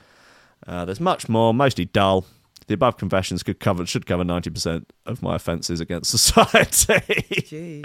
Uh, 0.68 0.86
there's 0.86 1.00
much 1.00 1.30
more, 1.30 1.54
mostly 1.54 1.86
dull. 1.86 2.26
The 2.68 2.74
above 2.74 2.98
confessions 2.98 3.44
could 3.44 3.60
cover 3.60 3.86
should 3.86 4.06
cover 4.08 4.24
ninety 4.24 4.50
percent 4.50 4.92
of 5.06 5.22
my 5.22 5.36
offences 5.36 5.80
against 5.80 6.10
society. 6.18 7.84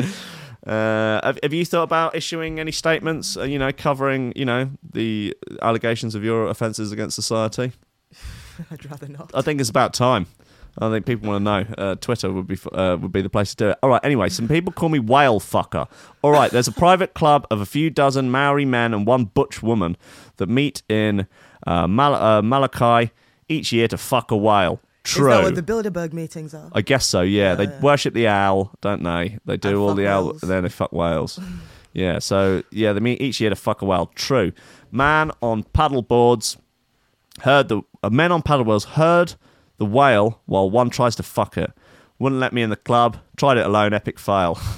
Uh, 0.67 1.21
have, 1.23 1.39
have 1.43 1.53
you 1.53 1.65
thought 1.65 1.83
about 1.85 2.15
issuing 2.15 2.59
any 2.59 2.73
statements? 2.73 3.37
Uh, 3.37 3.43
you 3.45 3.59
know, 3.59 3.73
covering 3.73 4.33
you 4.37 4.45
know 4.45 4.71
the 4.93 5.37
allegations 5.63 6.15
of 6.15 6.25
your 6.25 6.47
offences 6.49 6.93
against 6.93 7.15
society. 7.15 7.73
I'd 8.71 8.91
rather 8.91 9.09
not. 9.09 9.31
I 9.35 9.43
think 9.43 9.61
it's 9.61 9.71
about 9.71 9.93
time. 9.95 10.27
I 10.79 10.89
think 10.91 11.05
people 11.07 11.29
want 11.31 11.41
to 11.41 11.45
know. 11.45 11.75
Uh, 11.77 11.95
Twitter 11.97 12.33
would 12.33 12.47
be 12.47 12.57
uh, 12.73 12.97
would 13.01 13.13
be 13.13 13.23
the 13.23 13.29
place 13.31 13.51
to 13.55 13.57
do 13.57 13.71
it. 13.71 13.79
All 13.83 13.91
right. 13.91 14.01
Anyway, 14.05 14.29
some 14.29 14.49
people 14.49 14.73
call 14.73 14.89
me 14.89 14.99
whale 14.99 15.41
fucker. 15.41 15.89
All 16.23 16.31
right. 16.31 16.51
There's 16.51 16.69
a 16.69 16.73
private 16.73 17.15
club 17.15 17.47
of 17.51 17.61
a 17.61 17.67
few 17.67 17.91
dozen 17.91 18.31
Maori 18.31 18.65
men 18.65 18.95
and 18.95 19.07
one 19.07 19.25
butch 19.25 19.63
woman 19.63 19.97
that 20.37 20.49
meet 20.49 20.83
in 20.89 21.27
uh, 21.67 21.87
Mal- 21.87 22.15
uh, 22.15 22.43
Malachi 22.43 23.11
each 23.49 23.73
year 23.73 23.89
to 23.89 23.99
fuck 23.99 24.31
a 24.31 24.37
whale. 24.37 24.81
True. 25.03 25.31
Is 25.33 25.37
that 25.39 25.45
what 25.45 25.55
the 25.83 25.91
Bilderberg 25.91 26.13
meetings 26.13 26.55
are? 26.55 26.69
I 26.73 26.83
guess 26.83 27.07
so. 27.07 27.23
Yeah, 27.23 27.55
they 27.55 27.65
Yeah. 27.65 27.81
worship 27.81 28.15
the 28.15 28.29
owl, 28.29 28.71
don't 28.81 29.03
they? 29.03 29.39
They 29.47 29.57
do 29.57 29.69
And 29.71 29.79
all 29.79 29.95
the 29.95 30.07
owl, 30.07 30.25
whales. 30.27 30.43
and 30.43 30.51
then 30.51 30.63
they 30.63 30.69
fuck 30.69 30.93
whales. 30.93 31.41
yeah. 31.95 32.19
So 32.21 32.63
yeah, 32.71 32.93
they 32.93 33.01
meet 33.01 33.21
each 33.21 33.41
year 33.41 33.51
to 33.51 33.57
fuck 33.57 33.83
a 33.83 33.87
whale. 33.87 34.07
True. 34.15 34.53
Man 34.93 35.33
on 35.43 35.63
paddle 35.65 36.03
boards 36.03 36.57
heard 37.43 37.69
the 37.69 37.81
uh, 38.03 38.11
men 38.11 38.31
on 38.33 38.43
paddle 38.43 38.65
boards 38.65 38.85
heard 38.85 39.35
the 39.81 39.85
whale 39.87 40.41
while 40.47 40.71
one 40.71 40.91
tries 40.91 41.17
to 41.17 41.25
fuck 41.25 41.57
it. 41.57 41.73
Wouldn't 42.21 42.41
let 42.41 42.53
me 42.53 42.63
in 42.63 42.71
the 42.71 42.77
club. 42.77 43.17
Tried 43.37 43.57
it 43.57 43.67
alone. 43.67 43.93
Epic 43.93 44.21
fail. 44.21 44.57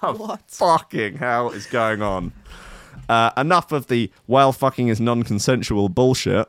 What? 0.00 0.40
fucking 0.48 1.18
hell 1.18 1.50
is 1.50 1.66
going 1.66 2.00
on? 2.00 2.32
Uh, 3.08 3.30
enough 3.36 3.70
of 3.70 3.88
the 3.88 4.10
whale 4.26 4.52
fucking 4.52 4.88
is 4.88 4.98
non-consensual 5.00 5.88
bullshit. 5.90 6.48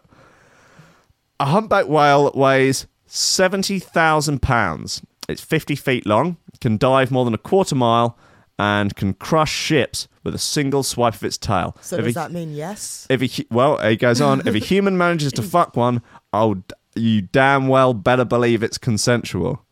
A 1.39 1.45
humpback 1.45 1.87
whale 1.87 2.31
weighs 2.33 2.87
seventy 3.07 3.77
thousand 3.79 4.41
pounds. 4.41 5.01
It's 5.27 5.41
fifty 5.41 5.75
feet 5.75 6.05
long, 6.05 6.37
can 6.61 6.77
dive 6.77 7.11
more 7.11 7.25
than 7.25 7.33
a 7.33 7.37
quarter 7.37 7.75
mile, 7.75 8.17
and 8.57 8.95
can 8.95 9.15
crush 9.15 9.51
ships 9.53 10.07
with 10.23 10.33
a 10.35 10.39
single 10.39 10.83
swipe 10.83 11.15
of 11.15 11.23
its 11.23 11.37
tail. 11.37 11.75
So 11.81 11.97
If 11.97 12.05
does 12.05 12.11
a- 12.15 12.19
that 12.19 12.31
mean 12.31 12.53
yes? 12.53 13.05
if 13.09 13.21
a 13.21 13.45
well, 13.53 13.77
he 13.85 13.97
goes 13.97 14.21
on. 14.21 14.47
If 14.47 14.55
a 14.55 14.59
human 14.73 14.97
manages 14.97 15.33
to 15.33 15.41
fuck 15.41 15.75
one, 15.75 16.01
d- 16.33 16.61
you 16.95 17.21
damn 17.21 17.67
well 17.67 17.93
better 17.93 18.25
believe 18.25 18.63
it's 18.63 18.77
consensual. 18.77 19.65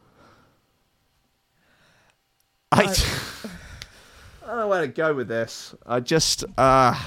I, 2.72 2.84
I 4.44 4.48
don't 4.48 4.58
know 4.58 4.68
where 4.68 4.82
to 4.82 4.88
go 4.88 5.14
with 5.14 5.28
this. 5.28 5.74
I 5.86 6.00
just, 6.00 6.46
uh, 6.58 7.00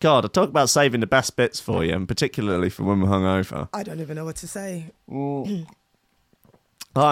God, 0.00 0.24
I 0.24 0.28
talk 0.28 0.48
about 0.48 0.70
saving 0.70 1.00
the 1.00 1.06
best 1.06 1.36
bits 1.36 1.60
for 1.60 1.84
you, 1.84 1.94
and 1.94 2.08
particularly 2.08 2.70
for 2.70 2.84
when 2.84 3.00
we're 3.00 3.08
hungover. 3.08 3.68
I 3.72 3.82
don't 3.82 4.00
even 4.00 4.16
know 4.16 4.24
what 4.24 4.36
to 4.36 4.48
say. 4.48 4.86
I'm 5.08 5.66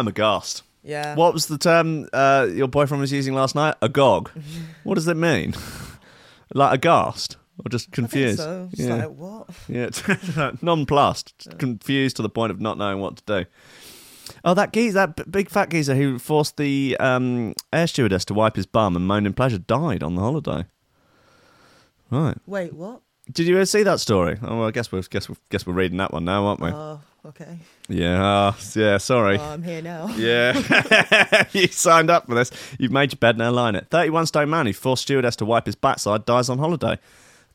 aghast. 0.09 0.63
Yeah. 0.83 1.17
What 1.17 1.35
was 1.35 1.47
the 1.47 1.59
term 1.59 2.09
uh, 2.13 2.49
your 2.51 2.69
boyfriend 2.69 3.01
was 3.01 3.13
using 3.13 3.35
last 3.35 3.55
night? 3.55 3.75
Agog. 3.83 4.31
what 4.85 4.95
does 4.95 5.09
it 5.09 5.17
mean? 5.17 5.55
like 6.55 6.75
aghast 6.75 7.37
or 7.65 7.69
just 7.69 7.87
I 7.87 7.87
think 7.87 7.95
confused? 8.11 8.39
so. 8.39 8.69
Just 8.75 8.89
Yeah. 8.89 8.95
like 8.97 9.11
what? 9.17 9.49
Yeah, 9.69 10.53
nonplussed, 10.63 11.49
confused 11.59 12.17
to 12.17 12.23
the 12.23 12.29
point 12.29 12.51
of 12.51 12.61
not 12.61 12.79
knowing 12.79 13.01
what 13.01 13.17
to 13.17 13.43
do. 13.45 13.49
Oh, 14.45 14.55
that 14.55 14.73
geezer, 14.73 15.07
that 15.15 15.31
big 15.31 15.49
fat 15.49 15.71
geezer 15.71 15.95
who 15.95 16.19
forced 16.19 16.57
the 16.59 16.97
um, 17.01 17.55
air 17.73 17.87
stewardess 17.87 18.25
to 18.27 18.35
wipe 18.35 18.57
his 18.57 18.67
bum 18.67 18.95
and 18.95 19.07
moaned 19.07 19.27
in 19.27 19.33
pleasure 19.33 19.59
died 19.59 20.03
on 20.03 20.15
the 20.17 20.21
holiday. 20.21 20.67
Right? 22.11 22.37
Wait, 22.47 22.73
what? 22.75 23.03
Did 23.33 23.47
you 23.47 23.57
ever 23.57 23.67
see 23.67 23.83
that 23.83 24.01
story? 24.01 24.39
Oh, 24.43 24.59
well, 24.61 24.69
I 24.69 24.71
guess 24.71 24.91
we're 24.91 25.03
guess 25.03 25.29
we're, 25.29 25.37
guess 25.51 25.67
we're 25.67 25.75
reading 25.75 25.99
that 25.99 26.13
one 26.13 26.25
now, 26.25 26.47
aren't 26.47 26.61
we? 26.61 26.71
Oh, 26.71 27.01
okay. 27.27 27.59
yeah, 27.89 28.25
uh, 28.49 28.55
yeah. 28.75 28.97
Sorry. 28.97 29.37
Oh, 29.39 29.43
I'm 29.43 29.63
here 29.63 29.83
now. 29.83 30.07
Yeah, 30.17 31.45
you 31.53 31.67
signed 31.67 32.09
up 32.11 32.27
for 32.27 32.35
this. 32.35 32.51
You've 32.79 32.93
made 32.93 33.13
your 33.13 33.19
bed, 33.19 33.37
now 33.37 33.51
lie 33.51 33.69
in 33.69 33.75
it. 33.77 33.89
31 33.91 34.27
stone 34.27 34.49
man 34.49 34.65
who 34.67 34.73
forced 34.73 35.03
stewardess 35.03 35.37
to 35.37 35.45
wipe 35.45 35.67
his 35.67 35.75
backside 35.75 36.25
dies 36.25 36.49
on 36.49 36.59
holiday. 36.59 36.99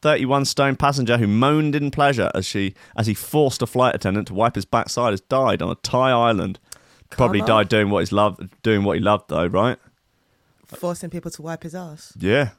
31 0.04 0.44
stone 0.46 0.76
passenger 0.76 1.18
who 1.18 1.26
moaned 1.28 1.76
in 1.76 1.90
pleasure 1.90 2.30
as 2.36 2.46
she 2.46 2.76
as 2.98 3.08
he 3.08 3.14
forced 3.14 3.62
a 3.62 3.66
flight 3.66 3.96
attendant 3.96 4.28
to 4.28 4.34
wipe 4.34 4.56
his 4.56 4.66
backside 4.66 5.12
has 5.12 5.22
died 5.22 5.62
on 5.62 5.72
a 5.72 5.76
Thai 5.76 6.12
island. 6.12 6.60
Probably 7.10 7.42
died 7.42 7.70
doing 7.70 7.90
what 7.90 8.00
he's 8.00 8.12
loved, 8.12 8.50
doing 8.64 8.84
what 8.84 8.98
he 8.98 9.00
loved 9.00 9.30
though, 9.30 9.46
right? 9.48 9.78
Forcing 10.66 11.10
people 11.10 11.32
to 11.32 11.42
wipe 11.42 11.64
his 11.64 11.74
ass. 11.74 12.12
Yeah, 12.20 12.50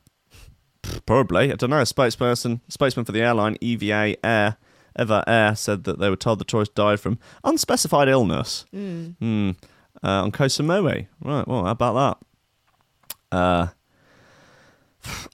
probably. 1.06 1.52
I 1.52 1.56
don't 1.56 1.70
know. 1.70 1.80
A 1.80 1.82
spokesperson, 1.82 2.60
spokesman 2.68 3.04
for 3.04 3.12
the 3.12 3.20
airline 3.20 3.56
EVA 3.60 4.24
Air, 4.24 4.56
Eva 4.98 5.24
Air, 5.26 5.56
said 5.56 5.84
that 5.84 5.98
they 5.98 6.08
were 6.08 6.16
told 6.16 6.38
the 6.38 6.44
tourist 6.44 6.74
died 6.74 7.00
from 7.00 7.18
unspecified 7.42 8.08
illness 8.08 8.64
Hmm. 8.72 9.50
uh, 10.02 10.22
on 10.22 10.30
Koh 10.32 10.46
Samui. 10.46 11.08
Right. 11.20 11.46
Well, 11.48 11.64
how 11.64 11.70
about 11.72 12.18
that? 13.30 13.36
Uh, 13.36 13.66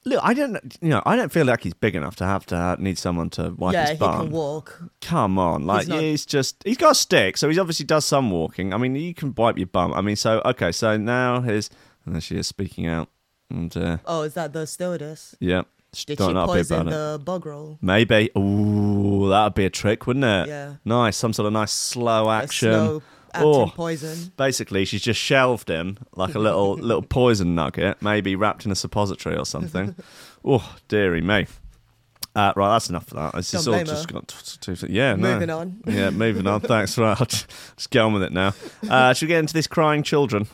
look, 0.04 0.20
I 0.22 0.34
don't. 0.34 0.76
You 0.80 0.88
know, 0.90 1.02
I 1.06 1.16
don't 1.16 1.30
feel 1.32 1.46
like 1.46 1.62
he's 1.62 1.74
big 1.74 1.94
enough 1.94 2.16
to 2.16 2.24
have 2.24 2.46
to 2.46 2.56
ha- 2.56 2.76
need 2.78 2.98
someone 2.98 3.30
to 3.30 3.50
wipe 3.56 3.72
yeah, 3.74 3.90
his 3.90 3.98
bum. 3.98 4.10
Yeah, 4.12 4.16
he 4.18 4.24
can 4.24 4.32
walk. 4.32 4.82
Come 5.00 5.38
on, 5.38 5.66
like 5.66 5.86
he's, 5.88 6.26
not- 6.26 6.30
just 6.30 6.62
he's 6.64 6.76
got 6.76 6.92
a 6.92 6.94
stick, 6.94 7.36
so 7.36 7.48
he 7.48 7.58
obviously 7.58 7.86
does 7.86 8.04
some 8.04 8.30
walking. 8.30 8.72
I 8.74 8.76
mean, 8.78 8.94
you 8.96 9.14
can 9.14 9.34
wipe 9.36 9.58
your 9.58 9.66
bum. 9.66 9.92
I 9.94 10.00
mean, 10.00 10.16
so 10.16 10.42
okay, 10.44 10.72
so 10.72 10.96
now 10.96 11.40
his 11.40 11.70
and 12.06 12.22
she 12.22 12.36
is 12.36 12.46
speaking 12.46 12.86
out, 12.86 13.08
and 13.50 13.74
uh, 13.76 13.98
Oh, 14.06 14.22
is 14.22 14.34
that 14.34 14.52
the 14.52 14.66
stewardess? 14.66 15.34
yeah, 15.40 15.62
Did 15.92 16.18
she 16.18 16.32
poison 16.32 16.88
it. 16.88 16.90
the 16.90 17.20
bug 17.24 17.46
roll? 17.46 17.78
Maybe. 17.82 18.30
Ooh, 18.36 19.28
that'd 19.28 19.54
be 19.54 19.64
a 19.66 19.70
trick, 19.70 20.06
wouldn't 20.06 20.24
it? 20.24 20.48
Yeah. 20.48 20.74
Nice, 20.84 21.16
some 21.16 21.32
sort 21.32 21.46
of 21.46 21.52
nice 21.52 21.72
slow 21.72 22.30
action. 22.30 22.72
slow 22.72 23.02
Oh. 23.34 23.72
poison. 23.74 24.32
Basically, 24.36 24.84
she's 24.84 25.02
just 25.02 25.20
shelved 25.20 25.68
him 25.68 25.98
like 26.14 26.34
a 26.34 26.38
little 26.38 26.74
little 26.76 27.02
poison 27.02 27.54
nugget, 27.54 28.00
maybe 28.02 28.36
wrapped 28.36 28.66
in 28.66 28.72
a 28.72 28.76
suppository 28.76 29.36
or 29.36 29.46
something. 29.46 29.94
oh, 30.44 30.76
dearie 30.88 31.20
me. 31.20 31.46
Uh, 32.34 32.52
right, 32.54 32.68
that's 32.68 32.88
enough 32.88 33.06
for 33.08 33.14
that. 33.14 33.34
It's 33.34 33.50
just 33.50 33.66
all 33.66 33.82
just 33.82 34.12
got 34.12 34.28
t- 34.28 34.74
t- 34.74 34.86
yeah. 34.88 35.16
no. 35.16 35.32
Moving 35.34 35.50
on. 35.50 35.82
Yeah, 35.86 36.10
moving 36.10 36.46
on. 36.46 36.60
Thanks. 36.60 36.96
Right, 36.96 37.18
I'll 37.20 37.26
just 37.26 37.48
just 37.76 37.90
get 37.90 38.00
on 38.00 38.12
with 38.12 38.22
it 38.22 38.32
now. 38.32 38.52
Uh, 38.88 39.12
should 39.12 39.26
we 39.26 39.28
get 39.34 39.40
into 39.40 39.54
this 39.54 39.66
crying 39.66 40.02
children? 40.02 40.46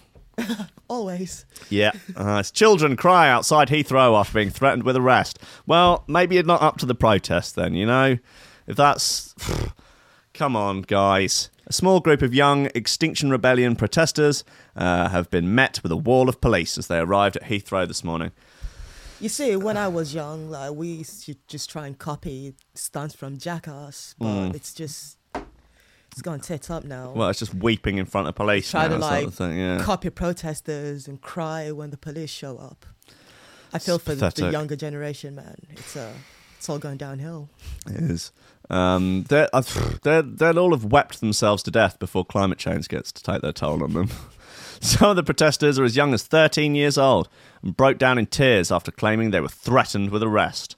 Always. 0.89 1.45
Yeah. 1.69 1.93
Uh, 2.15 2.39
it's 2.41 2.51
children 2.51 2.97
cry 2.97 3.29
outside 3.29 3.69
Heathrow 3.69 4.19
after 4.19 4.35
being 4.35 4.51
threatened 4.51 4.85
with 4.85 4.97
arrest. 4.97 5.39
Well, 5.67 6.05
maybe 6.07 6.37
you're 6.37 6.45
not 6.45 6.63
up 6.63 6.79
to 6.79 6.87
the 6.87 6.95
protest 6.95 7.57
then, 7.57 7.75
you 7.75 7.87
know? 7.87 8.19
If 8.67 8.77
that's. 8.77 9.35
Come 10.35 10.55
on, 10.55 10.83
guys. 10.83 11.51
A 11.69 11.73
small 11.73 11.99
group 12.01 12.23
of 12.23 12.33
young 12.33 12.67
Extinction 12.77 13.31
Rebellion 13.31 13.75
protesters 13.75 14.45
uh, 14.77 15.09
have 15.09 15.31
been 15.31 15.53
met 15.55 15.81
with 15.83 15.91
a 15.91 15.97
wall 15.97 16.29
of 16.29 16.41
police 16.41 16.79
as 16.79 16.87
they 16.87 16.99
arrived 16.99 17.37
at 17.37 17.45
Heathrow 17.45 17.89
this 17.89 18.05
morning. 18.05 18.31
You 19.19 19.29
see, 19.29 19.57
when 19.57 19.77
I 19.77 19.89
was 19.89 20.15
young, 20.15 20.49
like 20.51 20.73
we 20.73 20.89
used 20.89 21.25
to 21.27 21.35
just 21.49 21.69
try 21.71 21.87
and 21.87 21.99
copy 21.99 22.55
stunts 22.75 23.15
from 23.15 23.39
Jackass, 23.39 24.15
but 24.19 24.27
Mm. 24.27 24.55
it's 24.55 24.73
just 24.75 25.17
it's 26.13 26.23
gone 26.23 26.41
tits 26.41 26.71
up 26.71 26.85
now. 26.85 27.13
Well, 27.17 27.29
it's 27.31 27.39
just 27.41 27.55
weeping 27.55 27.99
in 27.99 28.07
front 28.07 28.29
of 28.29 28.35
police. 28.37 28.71
try 28.71 28.83
now, 28.87 28.97
to 28.97 29.01
sort 29.03 29.13
like 29.13 29.27
of 29.27 29.35
thing, 29.35 29.59
yeah. 29.59 29.79
copy 29.83 30.09
protesters 30.11 31.09
and 31.09 31.21
cry 31.21 31.71
when 31.73 31.91
the 31.91 31.97
police 31.97 32.31
show 32.31 32.59
up. 32.59 32.87
I 33.73 33.79
feel 33.79 33.97
It's 33.97 34.05
for 34.05 34.15
the, 34.15 34.31
the 34.31 34.51
younger 34.53 34.77
generation, 34.77 35.35
man. 35.35 35.57
It's 35.71 35.97
uh, 35.97 36.13
it's 36.59 36.69
all 36.69 36.79
going 36.79 36.97
downhill. 36.99 37.49
It 37.87 37.97
is. 38.11 38.33
Um, 38.69 39.25
they're, 39.29 39.49
uh, 39.53 39.63
they're, 40.03 40.23
they'll 40.23 40.59
all 40.59 40.73
have 40.73 40.85
wept 40.85 41.21
themselves 41.21 41.63
to 41.65 41.71
death 41.71 41.99
before 41.99 42.25
climate 42.25 42.59
change 42.59 42.89
gets 42.89 43.13
to 43.13 43.23
take 43.23 43.43
their 43.43 43.53
toll 43.53 43.83
on 43.83 43.93
them. 43.93 44.09
Some 44.81 45.11
of 45.11 45.17
the 45.17 45.23
protesters 45.23 45.79
are 45.79 45.85
as 45.85 45.97
young 45.97 46.13
as 46.13 46.23
13 46.25 46.75
years 46.75 46.99
old 46.99 47.29
and 47.63 47.77
broke 47.77 47.99
down 47.99 48.19
in 48.19 48.27
tears 48.27 48.71
after 48.71 48.91
claiming 48.91 49.31
they 49.31 49.41
were 49.41 49.49
threatened 49.49 50.11
with 50.11 50.23
arrest. 50.23 50.77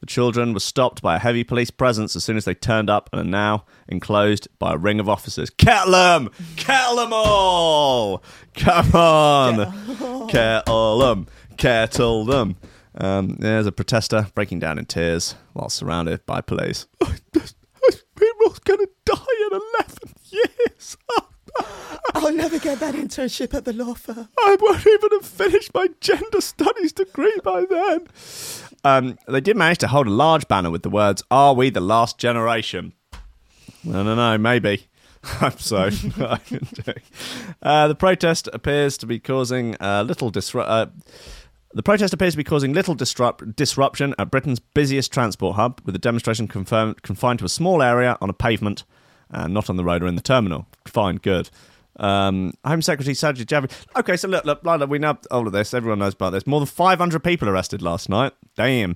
The 0.00 0.06
children 0.06 0.52
were 0.52 0.60
stopped 0.60 1.00
by 1.00 1.14
a 1.14 1.20
heavy 1.20 1.44
police 1.44 1.70
presence 1.70 2.16
as 2.16 2.24
soon 2.24 2.36
as 2.36 2.44
they 2.44 2.54
turned 2.54 2.90
up 2.90 3.08
and 3.12 3.20
are 3.20 3.24
now 3.24 3.64
enclosed 3.88 4.48
by 4.58 4.74
a 4.74 4.76
ring 4.76 4.98
of 4.98 5.08
officers. 5.08 5.48
Kettle 5.48 5.92
them! 5.92 6.30
Kettle 6.56 6.96
them 6.96 7.12
all! 7.12 8.22
Come 8.54 8.92
on! 8.94 10.28
Kettle 10.28 10.98
them! 10.98 11.28
Kettle 11.56 12.24
them! 12.24 12.56
Um, 12.96 13.36
there's 13.38 13.66
a 13.66 13.72
protester 13.72 14.26
breaking 14.34 14.58
down 14.58 14.78
in 14.78 14.84
tears 14.86 15.34
while 15.52 15.68
surrounded 15.70 16.24
by 16.26 16.40
police. 16.40 16.86
People's 17.00 18.58
gonna 18.60 18.86
die 19.04 19.48
in 19.50 19.60
11 19.78 19.98
years. 20.30 20.96
I'll 22.14 22.32
never 22.32 22.58
get 22.58 22.78
that 22.80 22.94
internship 22.94 23.54
at 23.54 23.64
the 23.64 23.72
law 23.72 23.94
firm. 23.94 24.28
I 24.38 24.56
won't 24.60 24.86
even 24.86 25.10
have 25.12 25.26
finished 25.26 25.74
my 25.74 25.88
gender 26.00 26.40
studies 26.40 26.92
degree 26.92 27.38
by 27.42 27.64
then. 27.68 28.06
Um, 28.84 29.18
they 29.28 29.40
did 29.40 29.56
manage 29.56 29.78
to 29.78 29.88
hold 29.88 30.06
a 30.06 30.10
large 30.10 30.46
banner 30.48 30.70
with 30.70 30.82
the 30.82 30.90
words, 30.90 31.22
Are 31.30 31.54
we 31.54 31.70
the 31.70 31.80
last 31.80 32.18
generation? 32.18 32.92
I 33.12 33.92
don't 33.92 34.16
know, 34.16 34.38
maybe. 34.38 34.86
I 35.24 35.28
hope 35.50 35.60
so. 35.60 35.88
uh, 37.62 37.88
the 37.88 37.94
protest 37.94 38.48
appears 38.52 38.96
to 38.98 39.06
be 39.06 39.20
causing 39.20 39.76
a 39.78 40.02
little 40.02 40.32
disru- 40.32 40.64
uh, 40.66 40.86
the 41.74 41.82
protest 41.82 42.12
appears 42.14 42.34
to 42.34 42.36
be 42.38 42.44
causing 42.44 42.72
little 42.72 42.94
disrupt- 42.94 43.56
disruption 43.56 44.14
at 44.18 44.30
Britain's 44.30 44.60
busiest 44.60 45.12
transport 45.12 45.56
hub, 45.56 45.80
with 45.84 45.94
the 45.94 45.98
demonstration 45.98 46.48
confirmed, 46.48 47.02
confined 47.02 47.38
to 47.40 47.44
a 47.44 47.48
small 47.48 47.82
area 47.82 48.16
on 48.20 48.28
a 48.30 48.34
pavement 48.34 48.84
and 49.30 49.54
not 49.54 49.70
on 49.70 49.76
the 49.76 49.84
road 49.84 50.02
or 50.02 50.06
in 50.06 50.14
the 50.16 50.22
terminal. 50.22 50.66
Fine, 50.86 51.16
good. 51.16 51.48
Um, 51.98 52.52
Home 52.64 52.82
Secretary 52.82 53.14
Sajid 53.14 53.46
Javid. 53.46 53.70
Okay, 53.98 54.16
so 54.16 54.28
look, 54.28 54.44
look, 54.44 54.62
look, 54.64 54.88
we 54.90 54.98
know 54.98 55.18
all 55.30 55.46
of 55.46 55.52
this. 55.52 55.74
Everyone 55.74 55.98
knows 55.98 56.14
about 56.14 56.30
this. 56.30 56.46
More 56.46 56.60
than 56.60 56.66
500 56.66 57.20
people 57.22 57.48
arrested 57.48 57.82
last 57.82 58.08
night. 58.08 58.32
Damn. 58.56 58.94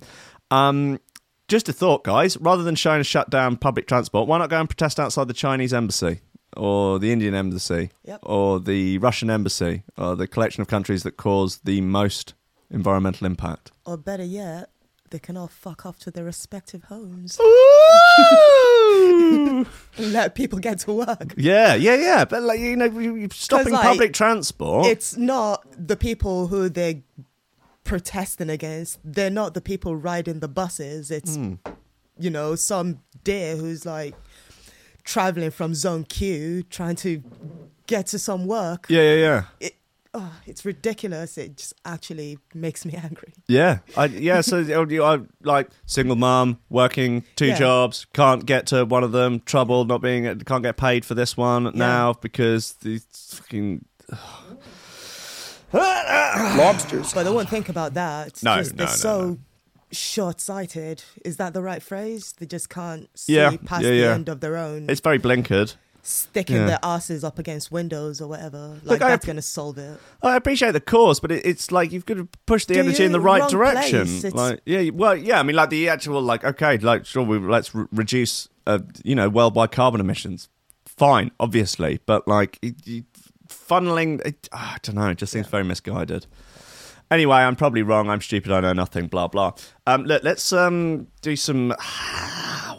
Um, 0.51 0.99
just 1.47 1.69
a 1.69 1.73
thought, 1.73 2.03
guys. 2.03 2.37
Rather 2.37 2.63
than 2.63 2.75
trying 2.75 2.99
to 2.99 3.03
shut 3.03 3.29
down 3.29 3.55
public 3.57 3.87
transport, 3.87 4.27
why 4.27 4.37
not 4.39 4.49
go 4.49 4.59
and 4.59 4.69
protest 4.69 4.99
outside 4.99 5.27
the 5.27 5.33
Chinese 5.33 5.73
embassy? 5.73 6.21
Or 6.55 6.97
the 6.97 7.11
Indian 7.11 7.35
embassy, 7.35 7.91
Yep. 8.05 8.19
or 8.23 8.59
the 8.59 8.97
Russian 8.97 9.29
embassy, 9.29 9.83
or 9.97 10.15
the 10.15 10.27
collection 10.27 10.61
of 10.61 10.67
countries 10.67 11.03
that 11.03 11.17
cause 11.17 11.57
the 11.63 11.81
most 11.81 12.33
environmental 12.71 13.25
impact. 13.27 13.71
Or 13.85 13.97
better 13.97 14.23
yet, 14.23 14.69
they 15.09 15.19
can 15.19 15.37
all 15.37 15.47
fuck 15.47 15.85
off 15.85 15.99
to 15.99 16.11
their 16.11 16.25
respective 16.25 16.83
homes 16.85 17.39
let 19.99 20.35
people 20.35 20.59
get 20.59 20.79
to 20.79 20.93
work. 20.93 21.33
yeah, 21.37 21.75
yeah, 21.75 21.95
yeah. 21.95 22.25
But 22.25 22.43
like 22.43 22.59
you 22.59 22.75
know, 22.75 22.85
you- 22.85 23.15
you're 23.15 23.29
stopping 23.31 23.73
like, 23.73 23.83
public 23.83 24.13
transport. 24.13 24.85
It's 24.87 25.15
not 25.17 25.65
the 25.77 25.95
people 25.95 26.47
who 26.47 26.69
they're 26.69 27.01
protesting 27.83 28.49
against. 28.49 28.99
They're 29.03 29.29
not 29.29 29.53
the 29.53 29.61
people 29.61 29.95
riding 29.95 30.39
the 30.39 30.47
buses. 30.47 31.09
It's, 31.11 31.35
Hmm. 31.35 31.55
you 32.19 32.29
know, 32.29 32.55
some 32.55 32.99
dear 33.23 33.55
who's 33.55 33.85
like 33.85 34.15
traveling 35.03 35.51
from 35.51 35.73
zone 35.73 36.03
Q 36.03 36.63
trying 36.63 36.95
to 36.97 37.23
get 37.87 38.07
to 38.07 38.19
some 38.19 38.45
work. 38.45 38.87
yeah, 38.89 39.01
yeah, 39.01 39.15
yeah. 39.15 39.43
It, 39.61 39.75
oh, 40.13 40.33
it's 40.45 40.65
ridiculous. 40.65 41.37
It 41.37 41.57
just 41.57 41.73
actually 41.85 42.37
makes 42.53 42.85
me 42.85 42.93
angry. 43.03 43.33
Yeah, 43.47 43.79
I, 43.95 44.05
yeah. 44.05 44.41
So 44.41 44.57
oh, 44.75 44.85
you 44.87 45.03
I 45.03 45.19
like 45.43 45.69
single 45.85 46.15
mom, 46.15 46.59
working 46.69 47.23
two 47.35 47.47
Yeah. 47.47 47.57
jobs, 47.59 48.05
can't 48.13 48.45
get 48.45 48.67
to 48.67 48.85
one 48.85 49.03
of 49.03 49.11
them. 49.11 49.39
Trouble 49.41 49.85
not 49.85 50.01
being, 50.01 50.23
can't 50.39 50.63
get 50.63 50.77
paid 50.77 51.05
for 51.05 51.13
this 51.15 51.35
one 51.37 51.71
now 51.75 52.13
because 52.13 52.73
the 52.81 52.99
fucking 53.11 53.85
Lobsters. 55.73 57.13
But 57.13 57.27
I 57.27 57.29
won't 57.29 57.49
think 57.49 57.69
about 57.69 57.93
that. 57.95 58.41
No, 58.43 58.57
just, 58.57 58.73
no, 58.73 58.77
they're 58.77 58.87
no, 58.87 58.93
so 58.93 59.19
no. 59.29 59.37
short-sighted. 59.91 61.03
Is 61.25 61.37
that 61.37 61.53
the 61.53 61.61
right 61.61 61.81
phrase? 61.83 62.33
They 62.39 62.45
just 62.45 62.69
can't 62.69 63.09
see 63.17 63.35
Yeah, 63.35 63.55
past 63.65 63.83
yeah, 63.83 63.89
the 63.91 64.07
end 64.07 64.29
of 64.29 64.39
their 64.39 64.55
own, 64.57 64.89
it's 64.89 65.01
very 65.01 65.19
blinkered. 65.19 65.75
Sticking 66.07 66.55
yeah. 66.55 66.65
their 66.65 66.79
asses 66.83 67.23
up 67.23 67.37
against 67.37 67.69
windows 67.69 68.21
or 68.21 68.27
whatever. 68.29 68.69
Like 68.83 68.83
Look, 68.83 68.99
that's 68.99 69.13
app- 69.13 69.25
going 69.25 69.35
to 69.35 69.41
solve 69.41 69.77
it. 69.77 69.99
I 70.23 70.37
appreciate 70.37 70.71
the 70.71 70.79
cause, 70.79 71.19
but 71.19 71.31
it, 71.31 71.45
it's 71.45 71.71
like 71.71 71.91
you've 71.91 72.05
got 72.05 72.15
to 72.15 72.29
push 72.45 72.65
the 72.65 72.75
Do 72.75 72.79
energy 72.79 73.03
in 73.03 73.11
the 73.11 73.19
right 73.19 73.49
direction. 73.49 74.21
Like, 74.31 74.61
yeah, 74.65 74.89
well, 74.91 75.15
yeah. 75.15 75.39
I 75.39 75.43
mean, 75.43 75.57
like 75.57 75.69
the 75.69 75.89
actual, 75.89 76.21
like, 76.21 76.45
okay, 76.45 76.77
like, 76.77 77.05
sure, 77.05 77.23
we 77.23 77.37
let's 77.39 77.75
re- 77.75 77.87
reduce, 77.91 78.47
uh, 78.65 78.79
you 79.03 79.15
know, 79.15 79.27
worldwide 79.27 79.71
carbon 79.71 79.99
emissions. 79.99 80.47
Fine, 80.85 81.31
obviously, 81.39 81.99
but 82.05 82.27
like 82.27 82.57
it, 82.61 82.75
it, 82.87 83.05
funneling, 83.49 84.25
it, 84.25 84.47
ah, 84.53 84.75
I 84.75 84.77
don't 84.81 84.95
know. 84.95 85.09
It 85.09 85.17
just 85.17 85.33
seems 85.33 85.47
very 85.47 85.63
misguided. 85.63 86.25
Anyway, 87.11 87.37
I'm 87.37 87.55
probably 87.55 87.83
wrong. 87.83 88.09
I'm 88.09 88.21
stupid. 88.21 88.51
I 88.51 88.61
know 88.61 88.73
nothing. 88.73 89.07
Blah 89.07 89.27
blah. 89.27 89.53
Um, 89.85 90.05
let, 90.05 90.23
let's 90.23 90.51
um 90.53 91.07
do 91.21 91.35
some. 91.35 91.73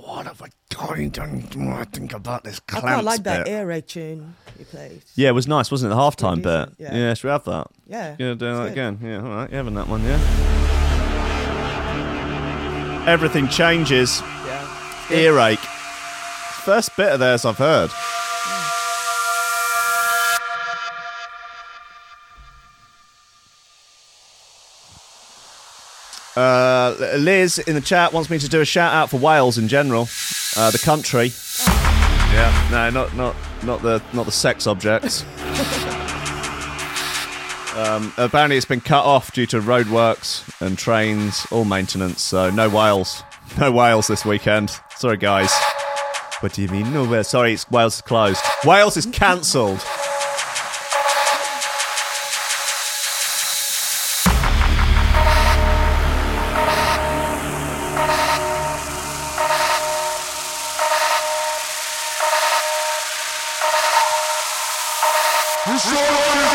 What 0.09 0.27
have 0.27 0.41
I 0.41 0.49
going 0.75 1.11
to 1.11 1.21
I 1.23 1.85
think 1.85 2.15
about 2.15 2.43
this? 2.43 2.61
I 2.73 2.81
quite 2.81 3.05
like 3.05 3.23
that 3.25 3.45
bit. 3.45 3.53
air 3.53 3.67
raid 3.67 3.87
tune 3.87 4.35
you 4.59 4.65
played. 4.65 5.03
Yeah, 5.15 5.29
it 5.29 5.33
was 5.33 5.47
nice, 5.47 5.71
wasn't 5.71 5.93
it? 5.93 5.97
The 5.97 6.01
halftime 6.01 6.37
bit. 6.43 6.75
Yeah. 6.79 6.95
yeah. 6.97 7.15
should 7.15 7.25
we 7.29 7.31
have 7.31 7.45
that? 7.45 7.67
Yeah, 7.87 8.17
Yeah, 8.19 8.33
do 8.33 8.33
it's 8.33 8.41
that 8.41 8.63
good. 8.65 8.73
again. 8.73 8.99
Yeah, 9.03 9.17
all 9.23 9.29
right. 9.29 9.51
You 9.51 9.57
having 9.59 9.75
that 9.75 9.87
one? 9.87 10.03
Yeah. 10.05 10.19
Everything 13.07 13.49
changes. 13.49 14.23
Yeah. 14.47 14.67
Earache. 15.11 15.59
First 16.65 16.97
bit 16.97 17.13
of 17.13 17.21
theirs 17.21 17.45
I've 17.45 17.59
heard. 17.59 17.91
Uh, 26.39 27.17
Liz 27.19 27.59
in 27.59 27.75
the 27.75 27.81
chat 27.81 28.13
wants 28.13 28.31
me 28.31 28.39
to 28.39 28.49
do 28.49 28.61
a 28.61 28.65
shout 28.65 28.95
out 28.95 29.11
for 29.11 29.17
Wales 29.17 29.59
in 29.59 29.67
general, 29.67 30.09
uh, 30.57 30.71
the 30.71 30.79
country. 30.79 31.33
Yeah, 32.33 32.69
no, 32.71 32.91
not 32.91 33.17
not 33.17 33.35
not 33.65 33.83
the 33.83 34.01
not 34.13 34.25
the 34.25 34.31
sex 34.31 34.69
objects. 34.69 35.23
um, 37.77 38.13
apparently, 38.17 38.57
it's 38.57 38.67
been 38.67 38.81
cut 38.81 39.05
off 39.05 39.33
due 39.33 39.47
to 39.47 39.61
roadworks 39.61 40.49
and 40.65 40.79
trains, 40.79 41.45
all 41.51 41.65
maintenance. 41.65 42.23
So 42.23 42.51
no 42.51 42.69
Wales, 42.69 43.25
no 43.59 43.73
Wales 43.73 44.07
this 44.07 44.25
weekend. 44.25 44.71
Sorry, 44.97 45.17
guys. 45.17 45.53
What 46.39 46.53
do 46.53 46.63
you 46.63 46.69
mean? 46.69 46.93
No. 46.93 47.21
Sorry, 47.23 47.55
it's 47.55 47.69
Wales 47.69 47.97
is 47.97 48.03
closed. 48.03 48.41
Wales 48.65 48.97
is 48.97 49.07
cancelled. 49.07 49.85
Can 65.81 66.48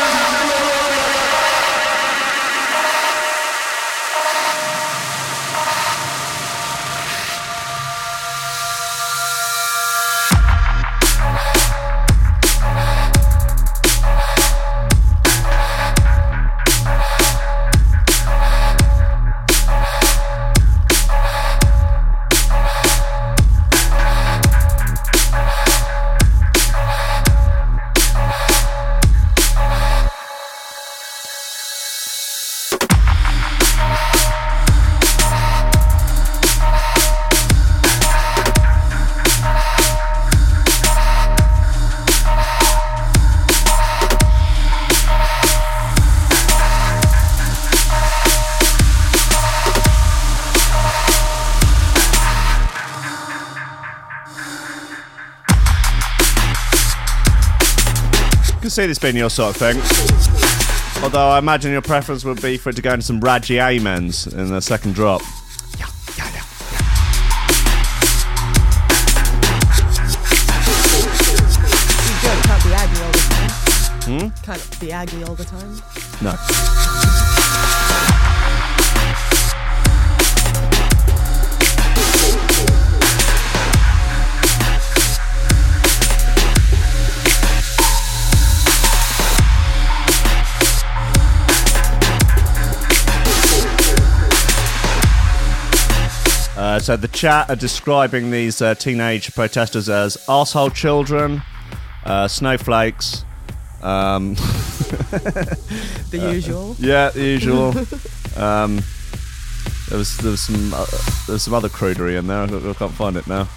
see 58.74 58.86
this 58.86 58.98
being 58.98 59.14
your 59.14 59.30
sort 59.30 59.54
of 59.54 59.56
thing. 59.56 59.76
Although 61.04 61.28
I 61.28 61.38
imagine 61.38 61.70
your 61.70 61.80
preference 61.80 62.24
would 62.24 62.42
be 62.42 62.56
for 62.56 62.70
it 62.70 62.76
to 62.76 62.82
go 62.82 62.92
into 62.92 63.06
some 63.06 63.20
Raji 63.20 63.60
Amens 63.60 64.26
in 64.26 64.50
the 64.50 64.60
second 64.60 64.96
drop. 64.96 65.22
Yeah, 65.78 65.86
yeah, 66.18 66.28
yeah. 66.34 66.42
You 72.10 72.32
can't 72.42 72.64
be 72.64 72.72
aggy 72.74 73.00
all 73.00 73.12
the 73.12 73.18
time. 73.30 73.50
Hmm? 74.02 74.28
Can't 74.42 74.80
be 74.80 74.90
aggy 74.90 75.22
all 75.22 75.34
the 75.36 75.44
time. 75.44 75.80
No. 76.20 77.23
So 96.84 96.98
the 96.98 97.08
chat 97.08 97.48
are 97.48 97.56
describing 97.56 98.30
these 98.30 98.60
uh, 98.60 98.74
teenage 98.74 99.34
protesters 99.34 99.88
as 99.88 100.18
asshole 100.28 100.68
children, 100.68 101.40
uh, 102.04 102.28
snowflakes, 102.28 103.24
um, 103.80 104.34
The 106.10 106.30
usual. 106.32 106.76
yeah, 106.78 107.08
the 107.08 107.22
usual. 107.22 107.68
um, 108.36 108.82
there 109.88 109.96
was 109.98 110.16
there 110.18 110.30
was 110.30 110.42
some 110.42 110.74
uh, 110.74 110.84
there 111.26 111.34
was 111.34 111.42
some 111.42 111.54
other 111.54 111.70
crudery 111.70 112.18
in 112.18 112.26
there. 112.26 112.40
I, 112.40 112.70
I 112.70 112.74
can't 112.74 112.92
find 112.92 113.16
it 113.16 113.26
now. 113.26 113.48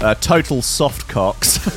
Uh, 0.00 0.14
total 0.16 0.62
soft 0.62 1.06
cocks. 1.08 1.58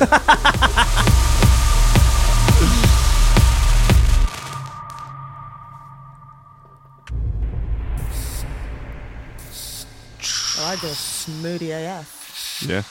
I 10.76 10.78
like 10.78 10.88
this 10.90 11.26
smoothie 11.26 11.70
AF. 11.72 12.62
yeah. 12.68 12.82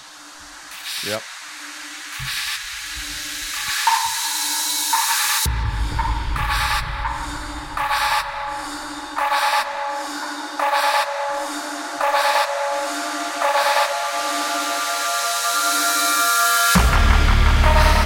Yep. 1.08 1.21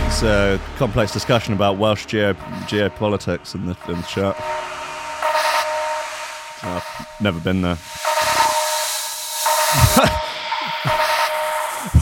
It's 0.08 0.24
a 0.24 0.60
complex 0.76 1.14
discussion 1.14 1.54
about 1.54 1.78
Welsh 1.78 2.06
geo- 2.06 2.34
geopolitics 2.34 3.56
in 3.56 3.66
the, 3.66 3.78
in 3.88 3.96
the 3.96 4.08
chat. 4.10 4.36
I've 6.64 7.08
never 7.22 7.40
been 7.40 7.62
there. 7.62 7.78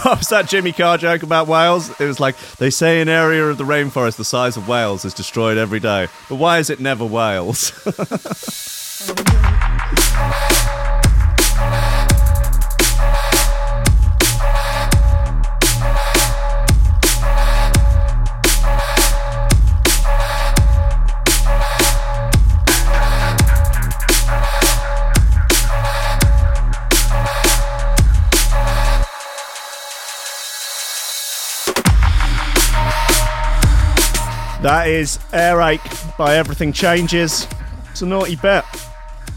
What 0.03 0.19
was 0.19 0.29
that 0.29 0.47
Jimmy 0.47 0.71
Carr 0.71 0.97
joke 0.97 1.23
about 1.23 1.47
Wales? 1.47 1.89
It 1.99 2.05
was 2.05 2.19
like 2.19 2.37
they 2.57 2.69
say 2.69 3.01
an 3.01 3.09
area 3.09 3.45
of 3.45 3.57
the 3.57 3.65
rainforest 3.65 4.15
the 4.15 4.23
size 4.23 4.55
of 4.55 4.67
Wales 4.67 5.03
is 5.03 5.13
destroyed 5.13 5.57
every 5.57 5.79
day, 5.79 6.07
but 6.29 6.35
why 6.35 6.59
is 6.59 6.69
it 6.69 6.79
never 6.79 7.03
Wales? 7.03 7.71
That 34.87 34.93
is 34.93 35.17
Airache 35.33 36.17
by 36.17 36.37
Everything 36.37 36.71
Changes. 36.71 37.45
It's 37.91 38.01
a 38.03 38.05
naughty 38.05 38.37
bit. 38.37 38.63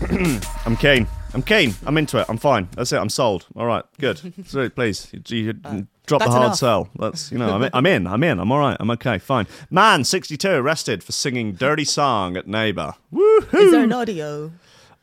I'm 0.64 0.76
keen. 0.76 1.08
I'm 1.34 1.42
keen. 1.42 1.74
I'm 1.84 1.98
into 1.98 2.18
it. 2.18 2.26
I'm 2.28 2.36
fine. 2.36 2.68
That's 2.76 2.92
it. 2.92 2.98
I'm 2.98 3.08
sold. 3.08 3.48
All 3.56 3.66
right. 3.66 3.84
Good. 3.98 4.32
So 4.46 4.68
please, 4.68 5.08
you, 5.12 5.20
you 5.26 5.88
drop 6.06 6.22
the 6.22 6.30
hard 6.30 6.44
enough. 6.44 6.56
sell. 6.56 6.88
That's 6.96 7.32
you 7.32 7.38
know. 7.38 7.52
I'm 7.52 7.64
in, 7.64 7.70
I'm 7.74 7.86
in. 7.86 8.06
I'm 8.06 8.22
in. 8.22 8.38
I'm 8.38 8.52
all 8.52 8.60
right. 8.60 8.76
I'm 8.78 8.92
okay. 8.92 9.18
Fine. 9.18 9.48
Man, 9.70 10.04
62 10.04 10.48
arrested 10.48 11.02
for 11.02 11.10
singing 11.10 11.54
"Dirty 11.54 11.84
Song" 11.84 12.36
at 12.36 12.46
Neighbour. 12.46 12.94
Woohoo! 13.12 13.52
Is 13.52 13.72
there 13.72 13.82
an 13.82 13.92
audio? 13.92 14.52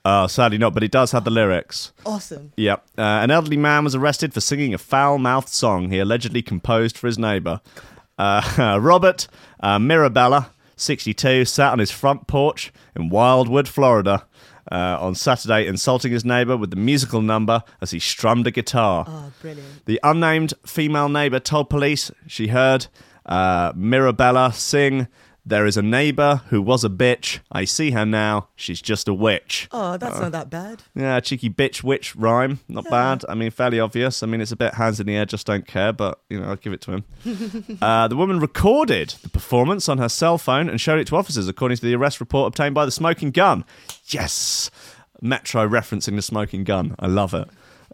Oh, 0.05 0.27
sadly 0.27 0.57
not, 0.57 0.73
but 0.73 0.81
it 0.81 0.91
does 0.91 1.11
have 1.11 1.25
the 1.25 1.29
lyrics. 1.29 1.91
Awesome. 2.05 2.53
Yep. 2.55 2.85
Uh, 2.97 3.01
an 3.01 3.31
elderly 3.31 3.57
man 3.57 3.83
was 3.83 3.95
arrested 3.95 4.33
for 4.33 4.39
singing 4.39 4.73
a 4.73 4.77
foul 4.77 5.17
mouthed 5.17 5.49
song 5.49 5.91
he 5.91 5.99
allegedly 5.99 6.41
composed 6.41 6.97
for 6.97 7.07
his 7.07 7.19
neighbour. 7.19 7.59
Uh, 8.17 8.79
Robert 8.81 9.27
uh, 9.59 9.79
Mirabella, 9.79 10.51
62, 10.75 11.45
sat 11.45 11.71
on 11.71 11.79
his 11.79 11.91
front 11.91 12.27
porch 12.27 12.71
in 12.95 13.09
Wildwood, 13.09 13.67
Florida. 13.67 14.25
Uh, 14.69 14.97
on 14.99 15.15
Saturday, 15.15 15.65
insulting 15.65 16.11
his 16.11 16.25
neighbour 16.25 16.57
with 16.57 16.71
the 16.71 16.75
musical 16.75 17.21
number 17.21 17.63
as 17.79 17.91
he 17.91 17.99
strummed 17.99 18.45
a 18.47 18.51
guitar. 18.51 19.05
Oh, 19.07 19.31
brilliant. 19.39 19.85
The 19.85 19.97
unnamed 20.03 20.53
female 20.65 21.07
neighbour 21.07 21.39
told 21.39 21.69
police 21.69 22.11
she 22.27 22.47
heard 22.47 22.87
uh, 23.25 23.71
Mirabella 23.77 24.51
sing, 24.51 25.07
There 25.47 25.65
is 25.65 25.77
a 25.77 25.81
neighbour 25.81 26.41
who 26.49 26.61
was 26.61 26.83
a 26.83 26.89
bitch. 26.89 27.39
I 27.49 27.63
see 27.63 27.91
her 27.91 28.05
now. 28.05 28.49
She's 28.57 28.81
just 28.81 29.07
a 29.07 29.13
witch. 29.13 29.69
Oh, 29.71 29.95
that's 29.95 30.19
not 30.19 30.33
that 30.33 30.49
bad. 30.49 30.83
Yeah, 30.93 31.21
cheeky 31.21 31.49
bitch 31.49 31.83
witch 31.83 32.17
rhyme. 32.17 32.59
Not 32.67 32.89
bad. 32.89 33.23
I 33.29 33.33
mean, 33.33 33.49
fairly 33.51 33.79
obvious. 33.79 34.21
I 34.21 34.25
mean, 34.25 34.41
it's 34.41 34.51
a 34.51 34.57
bit 34.57 34.73
hands 34.73 34.99
in 34.99 35.07
the 35.07 35.15
air, 35.15 35.25
just 35.25 35.47
don't 35.47 35.65
care, 35.65 35.93
but, 35.93 36.19
you 36.29 36.41
know, 36.41 36.49
I'll 36.49 36.57
give 36.57 36.73
it 36.73 36.81
to 36.81 36.91
him. 36.91 37.77
uh, 37.81 38.09
the 38.09 38.17
woman 38.17 38.41
recorded 38.41 39.15
the 39.21 39.29
performance 39.29 39.87
on 39.87 39.99
her 39.99 40.09
cell 40.09 40.37
phone 40.37 40.67
and 40.67 40.81
showed 40.81 40.99
it 40.99 41.07
to 41.07 41.15
officers, 41.15 41.47
according 41.47 41.77
to 41.77 41.85
the 41.85 41.95
arrest 41.95 42.19
report 42.19 42.49
obtained 42.49 42.75
by 42.75 42.83
the 42.83 42.91
smoking 42.91 43.31
gun. 43.31 43.63
Yes! 44.07 44.69
Metro 45.21 45.65
referencing 45.65 46.17
the 46.17 46.21
smoking 46.21 46.65
gun. 46.65 46.93
I 46.99 47.07
love 47.07 47.33
it. 47.33 47.47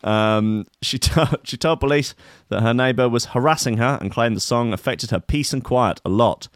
Um, 0.03 0.65
she, 0.81 0.97
t- 0.97 1.21
she 1.43 1.57
told 1.57 1.79
police 1.79 2.15
that 2.49 2.63
her 2.63 2.73
neighbour 2.73 3.07
was 3.07 3.25
harassing 3.25 3.77
her 3.77 3.99
and 4.01 4.11
claimed 4.11 4.35
the 4.35 4.41
song 4.41 4.73
affected 4.73 5.11
her 5.11 5.19
peace 5.19 5.53
and 5.53 5.63
quiet 5.63 6.01
a 6.03 6.09
lot, 6.09 6.47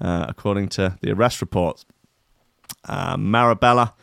uh, 0.00 0.26
according 0.28 0.68
to 0.70 0.98
the 1.00 1.12
arrest 1.12 1.40
report. 1.40 1.84
Uh, 2.88 3.16
Mirabella 3.16 3.94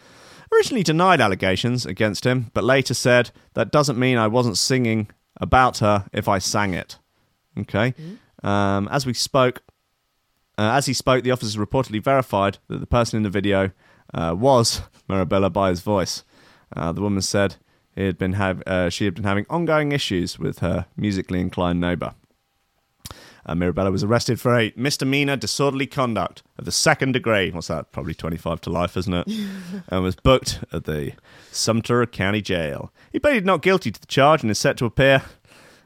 originally 0.53 0.83
denied 0.83 1.21
allegations 1.21 1.85
against 1.85 2.25
him, 2.25 2.51
but 2.53 2.63
later 2.63 2.93
said, 2.93 3.31
That 3.53 3.71
doesn't 3.71 3.97
mean 3.97 4.17
I 4.17 4.27
wasn't 4.27 4.57
singing 4.57 5.09
about 5.37 5.79
her 5.79 6.05
if 6.13 6.27
I 6.27 6.39
sang 6.39 6.73
it. 6.73 6.97
Okay. 7.57 7.93
Um, 8.43 8.87
as 8.91 9.05
we 9.05 9.13
spoke, 9.13 9.63
uh, 10.57 10.71
as 10.73 10.85
he 10.85 10.93
spoke, 10.93 11.23
the 11.23 11.31
officers 11.31 11.57
reportedly 11.57 12.01
verified 12.01 12.57
that 12.67 12.79
the 12.79 12.87
person 12.87 13.17
in 13.17 13.23
the 13.23 13.29
video 13.29 13.71
uh, 14.13 14.35
was 14.37 14.81
Mirabella 15.07 15.49
by 15.49 15.69
his 15.69 15.81
voice. 15.81 16.23
Uh, 16.75 16.91
the 16.91 17.01
woman 17.01 17.21
said 17.21 17.55
he 17.95 18.05
had 18.05 18.17
been 18.17 18.33
have, 18.33 18.61
uh, 18.67 18.89
she 18.89 19.05
had 19.05 19.15
been 19.15 19.23
having 19.23 19.45
ongoing 19.49 19.91
issues 19.91 20.37
with 20.39 20.59
her 20.59 20.85
musically 20.95 21.39
inclined 21.39 21.79
neighbour. 21.79 22.13
Uh, 23.45 23.53
Mirabella 23.55 23.91
was 23.91 24.03
arrested 24.03 24.39
for 24.41 24.57
a 24.57 24.73
misdemeanor 24.75 25.35
disorderly 25.35 25.85
conduct 25.85 26.41
of 26.57 26.65
the 26.65 26.71
second 26.71 27.11
degree. 27.11 27.51
What's 27.51 27.67
that? 27.67 27.91
Probably 27.91 28.13
25 28.15 28.61
to 28.61 28.69
life, 28.71 28.97
isn't 28.97 29.13
it? 29.13 29.27
and 29.89 30.03
was 30.03 30.15
booked 30.15 30.63
at 30.71 30.85
the 30.85 31.13
Sumter 31.51 32.05
County 32.07 32.41
Jail. 32.41 32.91
He 33.11 33.19
pleaded 33.19 33.45
not 33.45 33.61
guilty 33.61 33.91
to 33.91 33.99
the 33.99 34.07
charge 34.07 34.41
and 34.41 34.49
is 34.49 34.57
set 34.57 34.77
to 34.77 34.85
appear 34.85 35.21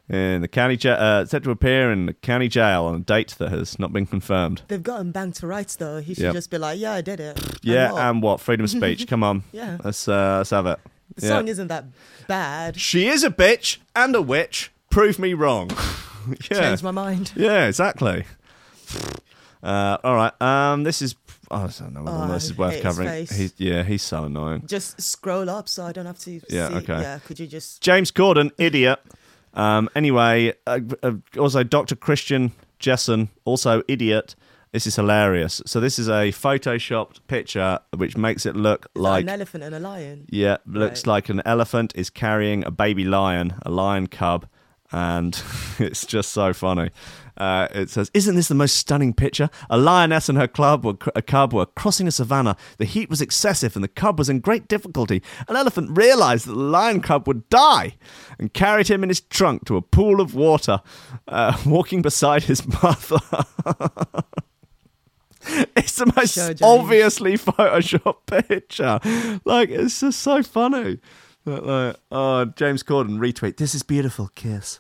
in 0.08 0.41
the 0.41 0.48
county 0.48 0.76
ja- 0.76 0.93
uh, 0.93 1.26
set 1.26 1.43
to 1.43 1.52
appear 1.52 1.91
in 1.91 2.08
the 2.08 2.13
county 2.13 2.48
jail 2.48 2.86
on 2.86 2.95
a 2.95 3.00
date 3.00 3.36
that 3.38 3.50
has 3.52 3.78
not 3.78 3.93
been 3.93 4.08
confirmed. 4.08 4.63
They've 4.67 4.82
got 4.82 5.02
him 5.02 5.12
banged 5.12 5.36
to 5.36 5.45
rights, 5.45 5.76
though. 5.76 6.00
He 6.02 6.15
should 6.15 6.24
Yep. 6.24 6.34
just 6.34 6.50
be 6.50 6.58
like, 6.58 6.80
yeah, 6.80 6.93
I 6.93 7.02
did 7.02 7.19
it. 7.19 7.38
And 7.39 7.60
Yeah, 7.62 7.91
what? 7.91 8.02
and 8.02 8.24
what? 8.24 8.39
Freedom 8.41 8.63
of 8.63 8.72
speech. 8.72 9.06
Come 9.10 9.24
on. 9.24 9.43
Yeah. 9.52 9.78
Let's 9.84 10.08
uh, 10.08 10.38
let's 10.38 10.50
have 10.50 10.65
it. 10.65 10.80
the 11.15 11.28
Yeah. 11.28 11.34
song 11.34 11.48
isn't 11.48 11.67
that 11.67 11.86
bad. 12.28 12.80
She 12.80 13.08
is 13.08 13.24
a 13.24 13.30
bitch 13.30 13.78
and 13.95 14.15
a 14.15 14.22
witch. 14.22 14.72
Prove 14.89 15.19
me 15.19 15.34
wrong. 15.36 15.69
yeah. 16.51 16.60
Changed 16.60 16.84
my 16.84 16.91
mind. 16.91 17.32
Yeah, 17.36 17.67
exactly. 17.67 18.25
Uh, 19.62 19.97
all 20.03 20.15
right. 20.15 20.41
Um, 20.41 20.84
this 20.84 21.01
is. 21.01 21.15
Oh, 21.51 21.63
I 21.63 21.67
don't 21.79 21.93
know 21.93 22.03
whether 22.03 22.17
Oh, 22.17 22.27
this 22.34 22.45
is 22.45 22.58
worth 22.58 22.73
hate 22.73 22.84
his 22.84 22.84
covering. 22.84 23.08
face. 23.10 23.32
He's, 23.32 23.53
yeah, 23.58 23.82
he's 23.84 24.03
so 24.03 24.25
annoying. 24.25 24.63
Just 24.67 25.01
scroll 25.01 25.49
up 25.49 25.67
so 25.67 25.84
I 25.84 25.91
don't 25.91 26.05
have 26.05 26.19
to 26.19 26.39
Yeah, 26.47 26.69
see. 26.69 26.75
okay. 26.75 27.01
Yeah, 27.01 27.19
could 27.25 27.39
you 27.39 27.47
just. 27.47 27.82
James 27.82 28.12
Corden, 28.12 28.51
idiot. 28.60 28.99
Um, 29.55 29.89
anyway, 29.95 30.53
uh, 30.67 30.79
uh, 31.01 31.13
also 31.39 31.63
Dr. 31.63 31.95
Christian 31.95 32.51
Jessen, 32.79 33.29
also 33.45 33.82
idiot. 33.88 34.36
This 34.71 34.86
is 34.86 34.95
hilarious. 34.95 35.60
So 35.65 35.79
this 35.79 35.97
is 35.97 36.08
a 36.08 36.32
photoshopped 36.32 37.21
picture 37.27 37.79
which 37.97 38.15
makes 38.15 38.45
it 38.45 38.55
look 38.55 38.86
like 38.93 39.23
an 39.23 39.29
elephant 39.29 39.63
and 39.63 39.73
a 39.73 39.79
lion. 39.79 40.27
yeah, 40.29 40.58
looks 40.67 40.99
Right. 40.99 41.08
like 41.08 41.29
an 41.29 41.41
elephant 41.43 41.93
is 41.95 42.12
carrying 42.12 42.63
a 42.63 42.69
baby 42.69 43.03
lion, 43.05 43.55
a 43.63 43.71
lion 43.71 44.05
cub, 44.05 44.45
and 44.91 45.41
it's 45.80 46.06
just 46.06 46.32
so 46.32 46.54
funny. 46.54 46.89
Uh, 47.38 47.67
it 47.71 47.89
says, 47.89 48.12
"Isn't 48.13 48.36
this 48.36 48.49
the 48.49 48.56
most 48.56 48.75
stunning 48.75 49.13
picture? 49.13 49.49
A 49.69 49.78
lioness 49.78 50.28
and 50.28 50.38
her 50.38 50.47
club 50.47 50.86
were 50.86 50.97
a 51.15 51.21
cub 51.21 51.54
were 51.54 51.65
crossing 51.65 52.08
a 52.08 52.12
savannah. 52.12 52.58
The 52.78 52.86
heat 52.86 53.10
was 53.10 53.21
excessive, 53.21 53.75
and 53.75 53.84
the 53.84 53.89
cub 53.89 54.19
was 54.19 54.30
in 54.30 54.39
great 54.39 54.67
difficulty. 54.67 55.21
An 55.47 55.56
elephant 55.56 55.95
realised 55.97 56.47
that 56.47 56.54
the 56.54 56.60
lion 56.60 57.02
cub 57.02 57.28
would 57.28 57.47
die, 57.49 57.95
and 58.38 58.54
carried 58.54 58.89
him 58.89 59.04
in 59.04 59.10
his 59.10 59.21
trunk 59.21 59.65
to 59.65 59.78
a 59.78 59.82
pool 59.82 60.19
of 60.19 60.36
water, 60.36 60.82
uh, 61.28 61.58
walking 61.65 62.02
beside 62.02 62.43
his 62.43 62.65
mother." 62.84 63.19
It's 65.75 65.95
the 65.95 66.12
most 66.17 66.62
obviously 66.62 67.38
photoshopped 67.38 68.25
picture. 68.47 68.99
Like 69.45 69.69
it's 69.69 70.02
just 70.02 70.19
so 70.19 70.43
funny. 70.43 70.99
Like, 71.45 71.63
like, 71.63 71.95
oh, 72.12 72.45
James 72.45 72.84
Corden 72.84 73.17
retweet. 73.19 73.58
This 73.58 73.73
is 73.73 73.84
beautiful. 73.84 74.30
Kiss. 74.36 74.80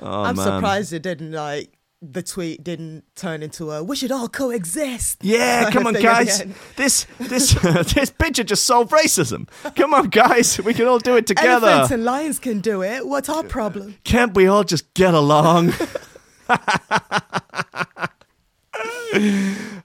Oh, 0.00 0.22
I'm 0.24 0.36
man. 0.36 0.44
surprised 0.44 0.92
it 0.92 1.02
didn't 1.02 1.32
like 1.32 1.78
the 2.02 2.22
tweet 2.22 2.64
didn't 2.64 3.04
turn 3.14 3.42
into 3.42 3.70
a 3.70 3.82
"we 3.82 3.94
should 3.94 4.10
all 4.10 4.28
coexist." 4.28 5.18
Yeah, 5.22 5.70
come 5.72 5.86
on, 5.86 5.94
thing 5.94 6.04
at 6.04 6.18
the 6.18 6.24
guys. 6.24 6.44
This 6.76 7.06
this 7.18 7.54
this 7.94 8.10
picture 8.10 8.42
just 8.42 8.64
solved 8.64 8.90
racism. 8.90 9.48
Come 9.76 9.94
on, 9.94 10.08
guys. 10.08 10.60
We 10.60 10.74
can 10.74 10.88
all 10.88 10.98
do 10.98 11.16
it 11.16 11.26
together. 11.28 11.68
Elephants 11.68 11.92
and 11.92 12.04
lions 12.04 12.38
can 12.38 12.60
do 12.60 12.82
it. 12.82 13.06
What's 13.06 13.28
our 13.28 13.44
problem? 13.44 13.96
Can't 14.04 14.34
we 14.34 14.46
all 14.46 14.64
just 14.64 14.92
get 14.94 15.14
along? 15.14 15.72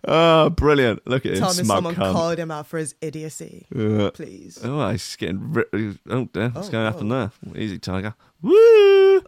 Oh, 0.08 0.50
brilliant! 0.56 1.06
Look 1.08 1.26
at 1.26 1.34
him, 1.34 1.40
Tell 1.40 1.54
me 1.54 1.64
someone 1.64 1.96
cunt. 1.96 2.14
called 2.14 2.38
him 2.40 2.50
out 2.52 2.68
for 2.68 2.78
his 2.78 2.96
idiocy, 3.02 3.66
Uh, 3.76 4.10
please. 4.12 4.60
Oh, 4.64 4.90
he's 4.90 5.16
getting. 5.16 5.54
Ri- 5.54 5.98
oh, 6.10 6.30
there. 6.34 6.50
What's 6.50 6.70
Oh, 6.70 6.72
going 6.72 6.86
to 6.86 6.92
happen 6.92 7.10
there? 7.10 7.32
Easy, 7.56 7.78
Tiger. 7.80 8.14
Woo! 8.42 8.54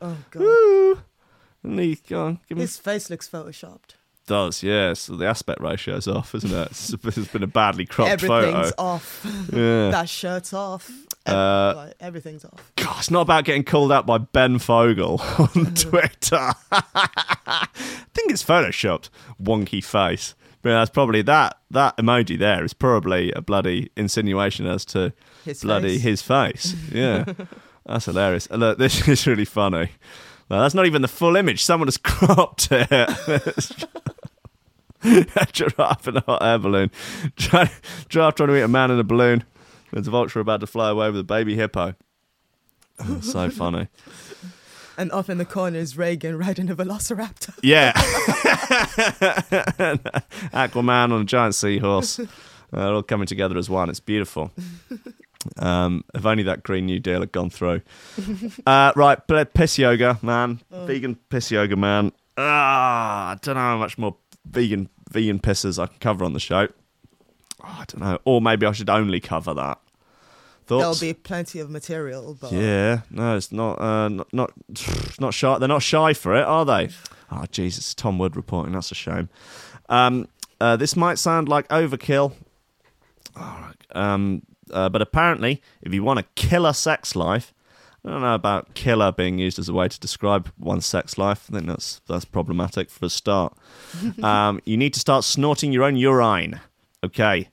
Oh 0.02 0.18
god, 0.32 0.40
Woo! 0.42 1.00
Go 2.08 2.26
on, 2.26 2.40
give 2.48 2.58
me. 2.58 2.62
his 2.62 2.78
face 2.78 3.10
looks 3.10 3.28
photoshopped. 3.28 3.96
does, 4.28 4.64
yes. 4.64 5.08
The 5.08 5.26
aspect 5.26 5.60
ratio's 5.60 6.08
off, 6.08 6.34
isn't 6.36 6.52
it? 6.54 6.68
It's, 6.72 6.94
it's 6.94 7.28
been 7.28 7.44
a 7.44 7.48
badly 7.48 7.86
cropped 7.86 8.12
Everything's 8.12 8.70
photo. 8.72 8.82
off. 8.82 9.26
Yeah. 9.52 9.90
that 9.90 10.08
shirt's 10.08 10.54
off. 10.54 10.90
Uh, 11.26 11.74
like, 11.76 11.94
everything's 12.00 12.46
off. 12.46 12.72
God, 12.78 12.96
it's 13.00 13.12
not 13.12 13.22
about 13.22 13.44
getting 13.44 13.64
called 13.64 13.92
out 13.92 14.06
by 14.06 14.18
Ben 14.20 14.58
Fogle 14.60 15.20
on 15.38 15.74
Twitter. 15.76 16.52
Think 18.30 18.36
it's 18.36 18.44
photoshopped. 18.48 19.10
Wonky 19.42 19.84
face. 19.84 20.36
But 20.62 20.70
that's 20.72 20.92
probably 20.92 21.24
that 21.24 21.58
that 21.72 21.98
emoji 21.98 22.38
there 22.38 22.64
is 22.64 22.74
probably 22.76 23.32
a 23.32 23.42
bloody 23.42 23.90
insinuation 23.98 24.68
as 24.68 24.86
to 24.86 25.14
His 25.46 25.62
bloody 25.64 25.96
face. 25.96 26.02
his 26.04 26.22
face. 26.22 26.76
Yeah. 26.92 27.26
that's 27.88 28.06
hilarious. 28.06 28.48
Uh, 28.52 28.58
look, 28.58 28.78
this 28.78 29.08
is 29.08 29.26
really 29.26 29.46
funny. 29.46 29.90
No, 30.48 30.62
that's 30.62 30.76
not 30.76 30.86
even 30.86 31.02
the 31.02 31.08
full 31.08 31.36
image. 31.38 31.64
Someone 31.64 31.88
has 31.88 31.98
cropped 32.04 32.68
it. 32.72 32.92
a 35.02 35.48
giraffe 35.52 36.08
in 36.08 36.18
a 36.18 36.22
hot 36.22 36.44
air 36.44 36.60
balloon. 36.60 36.92
Gi- 37.36 37.70
Giraffe 38.10 38.36
trying 38.36 38.50
to 38.50 38.58
eat 38.58 38.62
a 38.62 38.68
man 38.68 38.92
in 38.92 39.00
a 39.00 39.04
balloon. 39.04 39.44
There's 39.92 40.08
a 40.08 40.12
vulture 40.12 40.40
about 40.40 40.60
to 40.60 40.68
fly 40.68 40.90
away 40.92 41.10
with 41.10 41.22
a 41.22 41.24
baby 41.24 41.56
hippo. 41.56 41.96
Oh, 43.00 43.22
so 43.22 43.50
funny. 43.50 43.88
And 45.00 45.14
off 45.14 45.30
in 45.30 45.38
the 45.38 45.46
corner 45.46 45.80
is 45.80 45.98
Reagan 45.98 46.38
riding 46.38 46.70
a 46.70 46.76
velociraptor. 46.76 47.58
Yeah. 47.64 47.94
Aquaman 50.52 51.14
on 51.14 51.22
a 51.22 51.24
giant 51.24 51.56
seahorse. 51.56 52.20
Uh, 52.20 52.26
they're 52.74 52.94
all 52.94 53.04
coming 53.04 53.26
together 53.26 53.58
as 53.58 53.70
one. 53.70 53.90
It's 53.90 54.02
beautiful. 54.02 54.52
Um, 55.58 56.04
if 56.14 56.26
only 56.26 56.44
that 56.44 56.64
Green 56.64 56.86
New 56.86 57.00
Deal 57.00 57.22
had 57.22 57.32
gone 57.32 57.50
through. 57.50 57.82
Uh, 58.68 58.92
right, 58.98 59.26
but 59.26 59.54
piss 59.54 59.80
yoga, 59.80 60.20
man. 60.22 60.60
Vegan 60.70 61.16
piss 61.30 61.50
yoga, 61.50 61.78
man. 61.78 62.12
Ah, 62.38 63.32
I 63.32 63.36
don't 63.42 63.56
know 63.56 63.62
how 63.62 63.78
much 63.78 63.98
more 63.98 64.18
vegan 64.46 64.90
vegan 65.10 65.40
pisses 65.40 65.82
I 65.82 65.88
can 65.88 65.98
cover 66.00 66.26
on 66.26 66.34
the 66.34 66.42
show. 66.42 66.68
Oh, 67.64 67.78
I 67.80 67.86
don't 67.88 68.02
know. 68.02 68.20
Or 68.26 68.42
maybe 68.42 68.66
I 68.66 68.74
should 68.74 68.90
only 68.90 69.22
cover 69.22 69.54
that. 69.54 69.80
There'll 70.78 71.00
be 71.00 71.14
plenty 71.14 71.60
of 71.60 71.70
material, 71.70 72.38
but 72.40 72.52
Yeah, 72.52 73.02
no, 73.10 73.36
it's 73.36 73.52
not. 73.52 73.82
Uh, 73.82 74.10
not, 74.10 74.32
not, 74.34 74.52
not 75.20 75.34
shy. 75.34 75.58
They're 75.58 75.68
not 75.68 75.84
shy 75.84 76.14
for 76.14 76.36
it, 76.36 76.44
are 76.44 76.66
they? 76.66 76.90
Oh, 77.32 77.46
Jesus, 77.52 77.94
Tom 77.94 78.20
Wood 78.20 78.36
reporting. 78.36 78.74
That's 78.74 78.92
a 78.92 78.96
shame. 78.96 79.30
Um, 79.90 80.28
uh, 80.62 80.76
this 80.76 80.96
might 80.96 81.18
sound 81.18 81.50
like 81.50 81.68
overkill, 81.70 82.34
um, 83.92 84.44
uh, 84.72 84.90
but 84.90 85.02
apparently, 85.02 85.62
if 85.82 85.94
you 85.94 86.04
want 86.04 86.20
a 86.20 86.24
killer 86.36 86.74
sex 86.74 87.16
life, 87.16 87.54
I 88.06 88.10
don't 88.10 88.22
know 88.22 88.36
about 88.36 88.74
killer 88.76 89.12
being 89.12 89.40
used 89.40 89.60
as 89.60 89.68
a 89.68 89.74
way 89.74 89.88
to 89.88 90.00
describe 90.00 90.52
one's 90.58 90.86
sex 90.86 91.18
life. 91.18 91.48
I 91.50 91.56
think 91.56 91.68
that's 91.68 92.02
that's 92.08 92.26
problematic 92.26 92.90
for 92.90 93.06
a 93.06 93.10
start. 93.10 93.58
um, 94.24 94.62
you 94.66 94.78
need 94.78 94.94
to 94.94 95.00
start 95.00 95.24
snorting 95.24 95.72
your 95.72 95.84
own 95.84 95.96
urine. 95.96 96.60
Okay. 97.04 97.50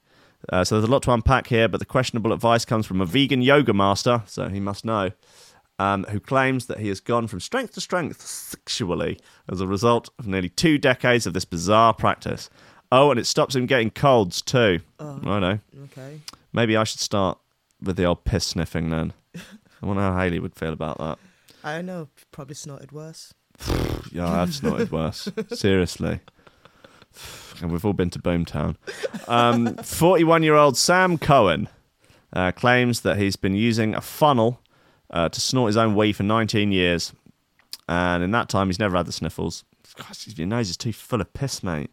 Uh, 0.50 0.64
so 0.64 0.76
there's 0.76 0.88
a 0.88 0.92
lot 0.92 1.02
to 1.02 1.12
unpack 1.12 1.48
here, 1.48 1.68
but 1.68 1.78
the 1.78 1.86
questionable 1.86 2.32
advice 2.32 2.64
comes 2.64 2.86
from 2.86 3.00
a 3.00 3.04
vegan 3.06 3.42
yoga 3.42 3.72
master, 3.72 4.22
so 4.26 4.48
he 4.48 4.60
must 4.60 4.84
know, 4.84 5.10
um, 5.78 6.04
who 6.10 6.20
claims 6.20 6.66
that 6.66 6.78
he 6.78 6.88
has 6.88 7.00
gone 7.00 7.26
from 7.26 7.40
strength 7.40 7.74
to 7.74 7.80
strength 7.80 8.22
sexually 8.22 9.18
as 9.50 9.60
a 9.60 9.66
result 9.66 10.08
of 10.18 10.26
nearly 10.26 10.48
two 10.48 10.78
decades 10.78 11.26
of 11.26 11.32
this 11.34 11.44
bizarre 11.44 11.92
practice. 11.94 12.48
Oh, 12.92 13.10
and 13.10 13.18
it 13.18 13.26
stops 13.26 13.56
him 13.56 13.66
getting 13.66 13.90
colds 13.90 14.40
too. 14.40 14.80
I 15.00 15.38
know. 15.40 15.58
Okay. 15.84 16.20
Maybe 16.52 16.76
I 16.76 16.84
should 16.84 17.00
start 17.00 17.38
with 17.82 17.96
the 17.96 18.04
old 18.04 18.24
piss 18.24 18.46
sniffing 18.46 18.90
then. 18.90 19.12
I 19.82 19.86
wonder 19.86 20.02
how 20.02 20.16
Haley 20.18 20.38
would 20.38 20.54
feel 20.54 20.72
about 20.72 20.98
that. 20.98 21.18
I 21.64 21.76
don't 21.76 21.86
know. 21.86 22.08
Probably 22.30 22.54
snorted 22.54 22.92
worse. 22.92 23.34
Yeah, 24.12 24.40
I've 24.42 24.54
snorted 24.54 24.92
worse. 24.92 25.28
Seriously. 25.52 26.20
And 27.60 27.72
we've 27.72 27.84
all 27.84 27.92
been 27.92 28.10
to 28.10 28.18
Boomtown. 28.18 28.76
Um, 29.28 29.76
41 29.82 30.42
year 30.42 30.54
old 30.54 30.76
Sam 30.76 31.18
Cohen 31.18 31.68
uh, 32.32 32.52
claims 32.52 33.00
that 33.00 33.16
he's 33.16 33.36
been 33.36 33.54
using 33.54 33.94
a 33.94 34.00
funnel 34.00 34.60
uh, 35.10 35.28
to 35.28 35.40
snort 35.40 35.68
his 35.68 35.76
own 35.76 35.94
wee 35.94 36.12
for 36.12 36.22
19 36.22 36.72
years. 36.72 37.12
And 37.88 38.22
in 38.22 38.30
that 38.32 38.48
time, 38.48 38.68
he's 38.68 38.78
never 38.78 38.96
had 38.96 39.06
the 39.06 39.12
sniffles. 39.12 39.64
Gosh, 39.96 40.26
your 40.36 40.46
nose 40.46 40.68
is 40.68 40.76
too 40.76 40.92
full 40.92 41.20
of 41.20 41.32
piss, 41.32 41.62
mate. 41.62 41.90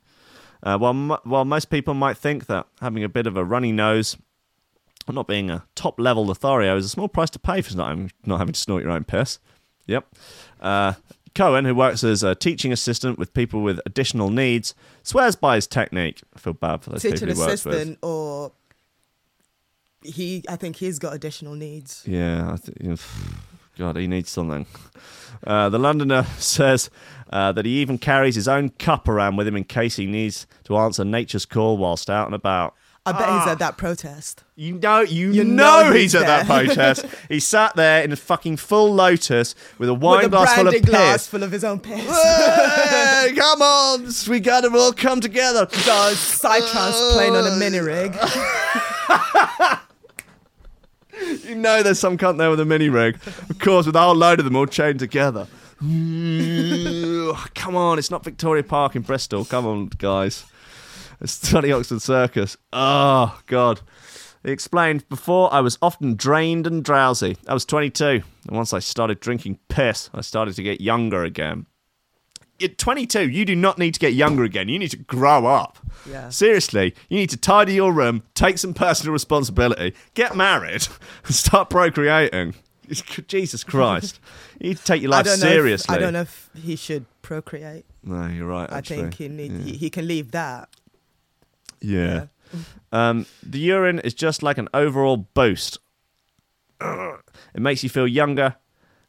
Uh, 0.62 0.78
while, 0.78 0.94
mo- 0.94 1.20
while 1.24 1.46
most 1.46 1.70
people 1.70 1.94
might 1.94 2.18
think 2.18 2.48
that 2.48 2.68
having 2.82 3.04
a 3.04 3.10
bit 3.10 3.28
of 3.28 3.38
a 3.38 3.44
runny 3.44 3.72
nose 3.72 4.18
or 5.08 5.14
not 5.14 5.28
being 5.28 5.50
a 5.50 5.66
top 5.76 6.00
level 6.00 6.26
Lothario 6.26 6.76
is 6.78 6.86
a 6.86 6.90
small 6.90 7.08
price 7.08 7.30
to 7.32 7.40
pay 7.40 7.62
for 7.62 7.76
not 7.76 7.90
having, 7.90 8.12
not 8.26 8.40
having 8.40 8.54
to 8.54 8.60
snort 8.60 8.84
your 8.84 8.92
own 8.92 9.04
piss. 9.04 9.40
Yep. 9.88 10.08
Uh, 10.62 10.94
Cohen, 11.36 11.66
who 11.66 11.74
works 11.76 12.04
as 12.04 12.22
a 12.24 12.36
teaching 12.36 12.72
assistant 12.72 13.18
with 13.18 13.34
people 13.34 13.62
with 13.62 13.80
additional 13.86 14.30
needs, 14.30 14.76
swears 15.02 15.36
by 15.36 15.56
his 15.56 15.68
technique. 15.68 16.22
I 16.36 16.40
feel 16.40 16.54
bad 16.54 16.82
for 16.84 16.92
those 16.92 17.02
Teaching 17.02 17.28
people 17.28 17.36
he 17.36 17.40
works 17.50 17.66
with. 17.66 17.74
assistant, 17.76 18.00
or 18.02 18.52
he. 20.04 20.44
I 20.48 20.56
think 20.56 20.76
he's 20.78 21.00
got 21.00 21.14
additional 21.14 21.56
needs. 21.56 22.04
Yeah, 22.06 22.52
I 22.54 22.58
th- 22.58 22.78
you 22.82 22.90
know, 22.92 22.96
God, 23.78 23.98
he 23.98 24.08
needs 24.08 24.30
something. 24.30 24.66
Uh, 25.46 25.70
the 25.70 25.80
Londoner 25.80 26.24
says 26.38 26.90
uh, 27.32 27.52
that 27.54 27.66
he 27.66 27.82
even 27.82 27.98
carries 27.98 28.36
his 28.36 28.48
own 28.48 28.70
cup 28.70 29.08
around 29.08 29.36
with 29.36 29.48
him 29.48 29.56
in 29.56 29.64
case 29.64 29.96
he 29.96 30.06
needs 30.06 30.46
to 30.66 30.78
answer 30.78 31.04
nature's 31.04 31.46
call 31.46 31.78
whilst 31.78 32.10
out 32.10 32.28
and 32.28 32.36
about. 32.36 32.76
I 33.06 33.12
bet 33.12 33.22
he's 33.22 33.48
at 33.48 33.48
ah. 33.48 33.56
that 33.56 33.78
protest. 33.78 34.46
You 34.56 34.76
know, 34.76 35.02
you, 35.02 35.34
You 35.34 35.44
know, 35.44 35.84
know 35.84 35.92
he's 35.92 36.14
he's 36.14 36.16
at 36.16 36.26
that 36.26 36.46
protest. 36.46 37.06
he 37.28 37.42
sat 37.42 37.76
there 37.76 38.02
in 38.02 38.14
a 38.14 38.16
fucking 38.16 38.56
full 38.58 38.94
lotus 38.94 39.56
with 39.78 39.90
a 39.90 39.94
wine 39.94 40.18
With 40.20 40.28
a 40.28 40.30
glass 40.30 40.56
full 40.56 40.68
of 40.68 40.82
glass 40.86 41.14
piss. 41.14 41.28
full 41.28 41.44
of 41.44 41.52
his 41.52 41.66
own 41.66 41.82
piss. 41.82 42.00
Hey, 42.00 43.34
come 43.36 43.62
on, 43.62 44.08
we 44.30 44.40
gotta 44.40 44.72
all 44.72 44.94
come 44.94 45.20
together. 45.20 45.66
Does 45.66 46.16
Psytrance 46.16 47.14
playing 47.14 47.36
on 47.36 47.46
a 47.46 47.56
mini 47.58 47.80
rig? 47.80 48.16
You 51.46 51.56
know 51.56 51.84
there's 51.84 52.00
some 52.00 52.18
cunt 52.18 52.38
there 52.38 52.50
with 52.50 52.60
a 52.60 52.66
mini 52.66 52.90
rig. 52.90 53.16
Of 53.50 53.60
course, 53.60 53.86
with 53.86 53.96
a 53.96 54.00
whole 54.02 54.16
load 54.16 54.40
of 54.40 54.46
them 54.46 54.56
all 54.56 54.66
chained 54.66 55.00
together. 55.00 55.48
Come 55.80 57.76
on, 57.76 58.00
it's 58.00 58.10
not 58.12 58.24
Victoria 58.24 58.64
Park 58.64 58.96
in 58.96 59.04
Bristol. 59.04 59.46
Come 59.46 59.66
on, 59.66 59.88
guys. 59.98 60.44
It's 61.24 61.40
Tony 61.40 61.72
Oxford 61.72 62.02
Circus. 62.02 62.58
Oh, 62.74 63.40
God. 63.48 63.80
He 64.44 64.52
explained, 64.52 65.08
before 65.08 65.52
I 65.54 65.62
was 65.62 65.78
often 65.82 66.16
drained 66.16 66.68
and 66.68 66.84
drowsy. 66.84 67.38
I 67.48 67.54
was 67.54 67.64
22, 67.64 68.06
and 68.06 68.24
once 68.58 68.74
I 68.74 68.80
started 68.80 69.22
drinking 69.22 69.60
piss, 69.70 70.10
I 70.14 70.20
started 70.20 70.56
to 70.56 70.64
get 70.64 70.82
younger 70.82 71.24
again. 71.24 71.66
At 72.62 72.78
22, 72.78 73.30
you 73.30 73.46
do 73.46 73.56
not 73.56 73.78
need 73.78 73.94
to 73.94 74.02
get 74.02 74.14
younger 74.14 74.44
again. 74.44 74.68
You 74.68 74.78
need 74.78 74.92
to 74.92 74.98
grow 74.98 75.46
up. 75.46 75.80
Yeah. 76.10 76.28
Seriously, 76.28 76.94
you 77.08 77.18
need 77.18 77.30
to 77.30 77.38
tidy 77.38 77.74
your 77.74 77.94
room, 77.94 78.24
take 78.36 78.58
some 78.58 78.74
personal 78.74 79.14
responsibility, 79.14 79.96
get 80.16 80.36
married, 80.36 80.88
and 81.26 81.34
start 81.34 81.70
procreating. 81.70 82.54
Jesus 83.28 83.64
Christ. 83.64 84.20
You 84.60 84.70
need 84.70 84.78
to 84.78 84.84
take 84.84 85.02
your 85.02 85.12
life 85.12 85.24
don't 85.24 85.38
seriously. 85.38 85.96
If, 85.96 85.98
I 85.98 86.04
don't 86.04 86.14
know 86.14 86.22
if 86.22 86.50
he 86.54 86.76
should 86.76 87.06
procreate. 87.22 87.86
No, 88.04 88.28
you're 88.28 88.46
right. 88.46 88.70
Actually. 88.70 88.98
I 88.98 89.02
think 89.04 89.14
he 89.16 89.28
need 89.30 89.52
he, 89.52 89.78
he 89.78 89.90
can 89.90 90.06
leave 90.06 90.32
that. 90.32 90.68
Yeah. 91.84 92.28
Um, 92.92 93.26
the 93.42 93.60
urine 93.60 94.00
is 94.00 94.14
just 94.14 94.42
like 94.42 94.58
an 94.58 94.70
overall 94.74 95.18
boost. 95.18 95.80
It 96.82 97.62
makes 97.62 97.84
you 97.84 97.90
feel 97.90 98.08
younger 98.08 98.56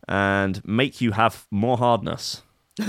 and 0.07 0.65
make 0.65 1.01
you 1.01 1.13
have 1.13 1.47
more 1.51 1.79
hardness. 1.79 2.43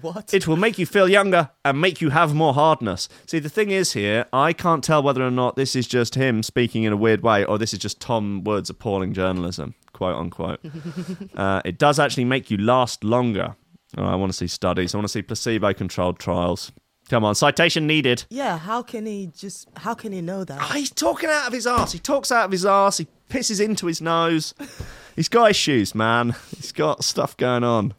what? 0.00 0.32
It 0.32 0.48
will 0.48 0.56
make 0.56 0.78
you 0.78 0.86
feel 0.86 1.08
younger 1.08 1.50
and 1.64 1.80
make 1.80 2.00
you 2.00 2.10
have 2.10 2.34
more 2.34 2.54
hardness. 2.54 3.08
See, 3.26 3.38
the 3.38 3.50
thing 3.50 3.70
is 3.70 3.92
here, 3.92 4.26
I 4.32 4.52
can't 4.52 4.82
tell 4.82 5.02
whether 5.02 5.22
or 5.22 5.30
not 5.30 5.56
this 5.56 5.76
is 5.76 5.86
just 5.86 6.14
him 6.14 6.42
speaking 6.42 6.84
in 6.84 6.92
a 6.92 6.96
weird 6.96 7.22
way 7.22 7.44
or 7.44 7.58
this 7.58 7.72
is 7.72 7.78
just 7.78 8.00
Tom 8.00 8.42
Wood's 8.44 8.70
appalling 8.70 9.12
journalism, 9.12 9.74
quote 9.92 10.16
unquote. 10.16 10.60
uh, 11.36 11.60
it 11.64 11.78
does 11.78 11.98
actually 11.98 12.24
make 12.24 12.50
you 12.50 12.56
last 12.56 13.04
longer. 13.04 13.56
Oh, 13.98 14.04
I 14.04 14.14
want 14.14 14.32
to 14.32 14.36
see 14.36 14.46
studies. 14.46 14.94
I 14.94 14.98
want 14.98 15.04
to 15.04 15.12
see 15.12 15.22
placebo-controlled 15.22 16.18
trials. 16.18 16.72
Come 17.12 17.24
on, 17.24 17.34
citation 17.34 17.86
needed. 17.86 18.24
yeah. 18.30 18.56
How 18.56 18.80
can 18.80 19.04
he 19.04 19.30
just? 19.36 19.68
How 19.76 19.92
can 19.92 20.12
he 20.12 20.22
know 20.22 20.44
that? 20.44 20.58
Oh, 20.58 20.72
he's 20.72 20.90
talking 20.90 21.28
out 21.28 21.46
of 21.46 21.52
his 21.52 21.66
ass. 21.66 21.92
He 21.92 21.98
talks 21.98 22.32
out 22.32 22.46
of 22.46 22.50
his 22.50 22.64
ass. 22.64 22.96
He 22.96 23.06
pisses 23.28 23.62
into 23.62 23.86
his 23.86 24.00
nose. 24.00 24.54
He's 25.14 25.28
got 25.28 25.50
issues, 25.50 25.94
man. 25.94 26.34
He's 26.56 26.72
got 26.72 27.04
stuff 27.04 27.36
going 27.36 27.64
on. 27.64 27.92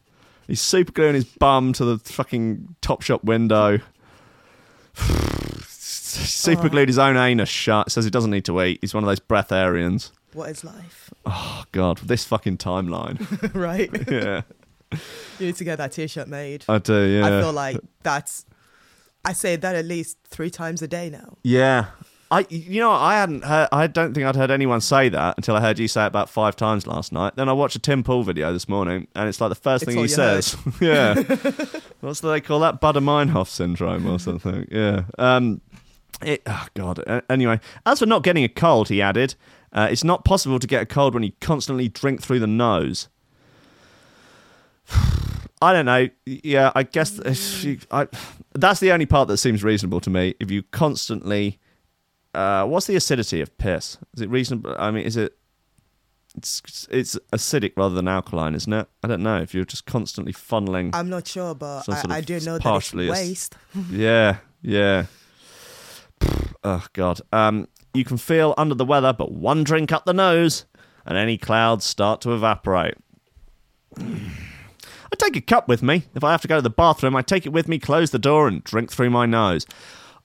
He's 0.48 0.62
super 0.62 0.92
gluing 0.92 1.14
his 1.14 1.26
bum 1.26 1.74
to 1.74 1.86
the 1.86 2.00
fucking 2.00 2.76
Top 2.82 3.04
Shop 3.04 3.24
window. 3.24 3.82
super 5.68 6.70
glued 6.70 6.90
his 6.90 6.98
own 6.98 7.16
anus 7.16 7.50
shut. 7.50 7.92
Says 7.92 8.06
he 8.06 8.10
doesn't 8.10 8.32
need 8.32 8.46
to 8.46 8.64
eat. 8.64 8.80
He's 8.82 8.96
one 8.96 9.04
of 9.04 9.08
those 9.08 9.20
breatharians. 9.20 10.10
What 10.34 10.50
is 10.50 10.64
life? 10.64 11.12
Oh 11.28 11.66
God, 11.72 12.00
this 12.00 12.26
fucking 12.26 12.58
timeline. 12.58 13.54
right. 13.54 13.92
yeah, 14.12 14.42
you 15.38 15.46
need 15.46 15.56
to 15.58 15.64
get 15.64 15.78
that 15.78 15.92
T-shirt 15.92 16.28
made. 16.28 16.66
I 16.68 16.80
do. 16.80 17.00
Yeah, 17.00 17.28
I 17.28 17.42
feel 17.42 17.54
like 17.54 17.78
that's. 18.02 18.48
I 19.26 19.34
say 19.34 19.56
that 19.56 19.76
at 19.76 19.86
least 19.86 20.18
three 20.28 20.50
times 20.50 20.82
a 20.82 20.88
day 20.88 21.10
now. 21.10 21.38
Yeah. 21.44 21.88
I, 22.34 22.48
you 22.50 22.82
know, 22.82 22.92
I 22.92 23.14
hadn't 23.14 23.44
heard. 23.44 23.70
I 23.72 23.86
don't 23.86 24.14
think 24.16 24.26
I'd 24.26 24.36
heard 24.36 24.50
anyone 24.50 24.82
say 24.82 25.08
that 25.08 25.38
until 25.38 25.56
I 25.56 25.62
heard 25.62 25.78
you 25.78 25.88
say 25.88 26.04
it 26.06 26.08
about 26.08 26.32
five 26.32 26.56
times 26.56 26.88
last 26.88 27.12
night. 27.12 27.36
Then 27.36 27.48
I 27.48 27.54
watched 27.54 27.76
a 27.76 27.80
Tim 27.80 28.02
Pool 28.04 28.24
video 28.24 28.52
this 28.52 28.68
morning, 28.68 29.08
and 29.14 29.30
it's 29.30 29.40
like 29.40 29.50
the 29.50 29.56
first 29.56 29.84
It's 29.84 29.94
thing 29.94 30.02
he 30.02 30.08
says. 30.08 30.58
yeah, 30.82 31.14
what's 32.02 32.22
the, 32.22 32.32
they 32.32 32.42
call 32.42 32.60
that? 32.62 32.82
Baader-Meinhof 32.82 33.48
syndrome 33.48 34.08
or 34.08 34.18
something. 34.18 34.68
Yeah. 34.72 35.04
Um. 35.20 35.62
It, 36.24 36.42
oh 36.48 36.66
God. 36.74 37.04
Uh, 37.06 37.22
anyway, 37.30 37.60
as 37.86 38.00
for 38.00 38.08
not 38.08 38.24
getting 38.24 38.44
a 38.44 38.50
cold, 38.50 38.90
he 38.90 39.00
added, 39.00 39.36
uh, 39.72 39.88
it's 39.92 40.04
not 40.04 40.26
possible 40.26 40.58
to 40.58 40.66
get 40.66 40.82
a 40.82 40.88
cold 40.88 41.14
when 41.14 41.22
you 41.22 41.34
constantly 41.40 41.88
drink 41.88 42.24
through 42.24 42.40
the 42.40 42.48
nose. 42.48 43.10
I 45.62 45.72
don't 45.72 45.86
know. 45.86 46.10
Yeah, 46.26 46.72
I 46.74 46.82
guess 46.84 47.20
I, 47.92 48.08
that's 48.54 48.80
the 48.80 48.92
only 48.92 49.06
part 49.06 49.28
that 49.28 49.38
seems 49.38 49.64
reasonable 49.64 50.00
to 50.02 50.10
me. 50.10 50.36
If 50.40 50.52
you 50.52 50.64
constantly, 50.64 51.60
uh, 52.34 52.66
what's 52.66 52.88
the 52.88 52.96
acidity 52.96 53.42
of 53.42 53.58
piss? 53.58 53.98
Is 54.16 54.22
it 54.22 54.30
reasonable? 54.30 54.76
I 54.78 54.92
mean, 54.92 55.06
is 55.06 55.18
it? 55.18 55.38
It's 56.36 56.88
it's 56.90 57.18
acidic 57.32 57.74
rather 57.78 57.94
than 57.94 58.08
alkaline, 58.08 58.56
isn't 58.56 58.74
it? 58.74 58.88
I 59.04 59.08
don't 59.08 59.22
know. 59.22 59.38
If 59.38 59.54
you're 59.54 59.66
just 59.66 59.86
constantly 59.86 60.34
funneling, 60.34 60.90
I'm 60.94 61.10
not 61.10 61.28
sure, 61.28 61.54
but 61.54 61.84
Some 61.84 61.96
sort 61.96 62.12
I, 62.12 62.18
I 62.18 62.22
do 62.22 62.40
know 62.40 62.58
that 62.58 62.76
it's 62.76 62.94
waste. 62.94 63.56
yeah, 63.92 64.38
yeah. 64.62 65.06
Oh 66.64 66.86
God. 66.94 67.22
Um, 67.32 67.68
you 67.94 68.04
can 68.04 68.18
feel 68.18 68.56
under 68.58 68.74
the 68.74 68.86
weather, 68.86 69.14
but 69.14 69.32
one 69.32 69.64
drink 69.64 69.92
up 69.92 70.06
the 70.06 70.14
nose, 70.14 70.66
and 71.06 71.18
any 71.18 71.38
clouds 71.38 71.86
start 71.86 72.22
to 72.22 72.34
evaporate. 72.34 72.96
I 75.14 75.16
take 75.16 75.36
a 75.36 75.42
cup 75.42 75.68
with 75.68 75.84
me. 75.84 76.06
If 76.16 76.24
I 76.24 76.32
have 76.32 76.42
to 76.42 76.48
go 76.48 76.56
to 76.56 76.62
the 76.64 76.72
bathroom, 76.72 77.16
I 77.16 77.22
take 77.22 77.46
it 77.46 77.50
with 77.50 77.68
me, 77.68 77.78
close 77.78 78.10
the 78.10 78.18
door, 78.18 78.48
and 78.48 78.64
drink 78.64 78.92
through 78.92 79.12
my 79.12 79.28
nose. 79.28 79.68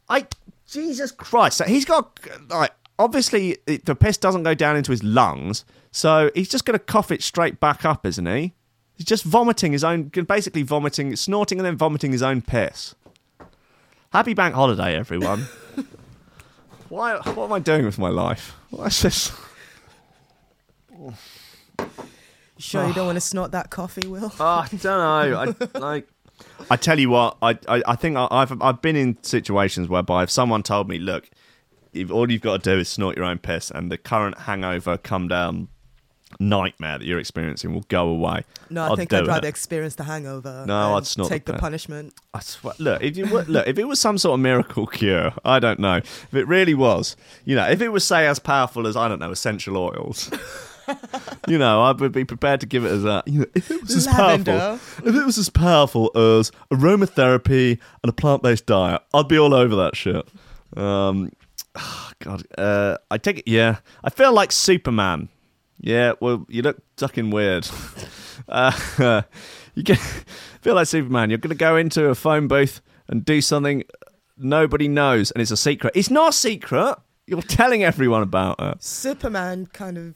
I 0.09 0.27
Jesus 0.67 1.13
Christ! 1.13 1.59
So 1.59 1.65
he's 1.65 1.85
got 1.85 2.19
like 2.49 2.73
obviously 2.99 3.59
the 3.67 3.95
piss 3.95 4.17
doesn't 4.17 4.45
go 4.45 4.55
down 4.55 4.79
into 4.79 4.91
his 4.91 5.05
lungs, 5.05 5.67
so 5.91 6.31
he's 6.35 6.49
just 6.49 6.65
going 6.65 6.79
to 6.79 6.83
cough 6.83 7.13
it 7.13 7.23
straight 7.23 7.61
back 7.61 7.85
up, 7.85 8.07
isn't 8.07 8.25
he? 8.25 8.55
He's 8.97 9.05
just 9.05 9.25
vomiting 9.25 9.73
his 9.73 9.85
own, 9.85 10.05
basically 10.05 10.63
vomiting, 10.63 11.15
snorting, 11.17 11.59
and 11.59 11.67
then 11.67 11.77
vomiting 11.77 12.11
his 12.13 12.23
own 12.23 12.41
piss. 12.41 12.95
Happy 14.11 14.33
bank 14.33 14.55
holiday, 14.55 14.97
everyone. 14.97 15.49
Why? 16.89 17.17
What 17.17 17.45
am 17.45 17.53
I 17.53 17.59
doing 17.59 17.85
with 17.85 17.99
my 17.99 18.09
life? 18.09 18.57
What's 18.71 19.03
this? 19.03 19.33
You 22.59 22.63
sure 22.63 22.87
you 22.87 22.93
don't 22.93 23.07
want 23.07 23.17
to 23.17 23.21
snort 23.33 23.53
that 23.53 23.71
coffee, 23.71 24.07
Will? 24.07 24.33
Oh, 24.39 24.45
I 24.45 24.69
don't 24.69 24.83
know. 24.85 25.55
I 25.75 25.79
like. 25.79 26.09
I 26.71 26.77
tell 26.77 26.99
you 27.01 27.11
what, 27.11 27.37
I 27.43 27.59
I, 27.67 27.83
I 27.87 27.97
think 27.97 28.17
I, 28.17 28.29
I've 28.31 28.61
I've 28.63 28.83
been 28.83 28.95
in 28.97 29.17
situations 29.23 29.89
whereby 29.89 30.23
if 30.25 30.31
someone 30.31 30.63
told 30.63 30.89
me, 30.89 30.99
look, 30.99 31.29
if 31.93 32.11
all 32.11 32.31
you've 32.31 32.43
got 32.43 32.63
to 32.63 32.75
do 32.75 32.79
is 32.79 32.89
snort 32.89 33.17
your 33.17 33.25
own 33.25 33.39
piss, 33.39 33.71
and 33.71 33.91
the 33.91 33.99
current 33.99 34.39
hangover, 34.41 34.99
come 34.99 35.27
down 35.29 35.69
nightmare 36.39 36.99
that 36.99 37.07
you're 37.07 37.19
experiencing 37.19 37.73
will 37.73 37.85
go 37.89 38.07
away. 38.09 38.43
No, 38.71 38.83
I 38.85 38.89
I'd 38.91 38.97
think 38.99 39.13
I'd 39.15 39.25
it. 39.25 39.29
rather 39.29 39.49
experience 39.49 39.95
the 39.95 40.05
hangover. 40.05 40.65
No, 40.67 40.97
I'd 40.97 41.07
snort 41.07 41.31
take 41.31 41.47
the 41.47 41.55
piss. 41.55 41.61
punishment. 41.61 42.13
I 42.35 42.41
swear, 42.41 42.75
look, 42.79 43.03
if 43.03 43.17
you 43.17 43.27
were, 43.27 43.45
look, 43.45 43.67
if 43.67 43.79
it 43.79 43.85
was 43.85 43.99
some 43.99 44.19
sort 44.19 44.35
of 44.35 44.41
miracle 44.41 44.87
cure, 44.87 45.33
I 45.45 45.59
don't 45.59 45.81
know. 45.81 45.97
If 45.97 46.35
it 46.35 46.47
really 46.47 46.75
was, 46.75 47.17
you 47.45 47.57
know, 47.57 47.67
if 47.69 47.81
it 47.81 47.89
was 47.89 48.05
say 48.05 48.27
as 48.27 48.39
powerful 48.39 48.87
as 48.87 48.95
I 48.97 49.09
don't 49.09 49.19
know 49.21 49.31
essential 49.31 49.77
oils, 49.79 50.31
you 51.49 51.59
know, 51.59 51.83
I 51.83 51.93
would 51.93 52.13
be 52.13 52.25
prepared 52.25 52.61
to 52.61 52.67
give 52.67 52.85
it 52.85 52.91
as 52.93 53.03
that. 53.03 53.27
You 53.29 53.41
know, 53.41 53.47
if 53.55 53.71
it 53.71 53.83
was 53.83 53.95
as 53.95 54.07
Lavender. 54.07 54.59
powerful, 54.59 55.09
if 55.09 55.15
it 55.15 55.25
was 55.25 55.39
as 55.39 55.49
powerful 55.49 56.11
as 56.15 56.51
aromatherapy 56.73 57.79
and 58.03 58.11
a 58.11 58.13
plant-based 58.13 58.67
diet, 58.67 59.03
I'd 59.15 59.29
be 59.29 59.39
all 59.39 59.55
over 59.55 59.77
that 59.77 59.97
shit. 59.97 60.29
Um, 60.77 61.33
God, 62.21 62.43
uh, 62.57 62.99
I 63.11 63.19
take 63.19 63.39
it. 63.39 63.49
Yeah, 63.49 63.79
I 64.05 64.11
feel 64.11 64.33
like 64.33 64.53
Superman. 64.53 65.29
Yeah, 65.81 66.15
well, 66.21 66.45
you 66.49 66.63
look 66.63 66.79
fucking 66.97 67.31
weird. 67.31 67.69
Uh, 68.49 68.73
you 69.75 69.83
get 69.83 69.99
feel 70.61 70.75
like 70.75 70.87
Superman. 70.87 71.29
You're 71.29 71.39
going 71.39 71.51
to 71.51 71.57
go 71.57 71.77
into 71.77 72.07
a 72.07 72.15
phone 72.15 72.49
booth 72.49 72.81
and 73.09 73.25
do 73.25 73.41
something 73.41 73.85
nobody 74.37 74.89
knows, 74.89 75.31
and 75.31 75.43
it's 75.43 75.51
a 75.51 75.57
secret. 75.57 75.93
It's 75.97 76.09
not 76.11 76.31
a 76.31 76.33
secret. 76.33 76.97
You're 77.27 77.43
telling 77.43 77.85
everyone 77.85 78.23
about 78.23 78.57
it. 78.61 78.83
Superman 78.83 79.67
kind 79.67 79.99
of 79.99 80.15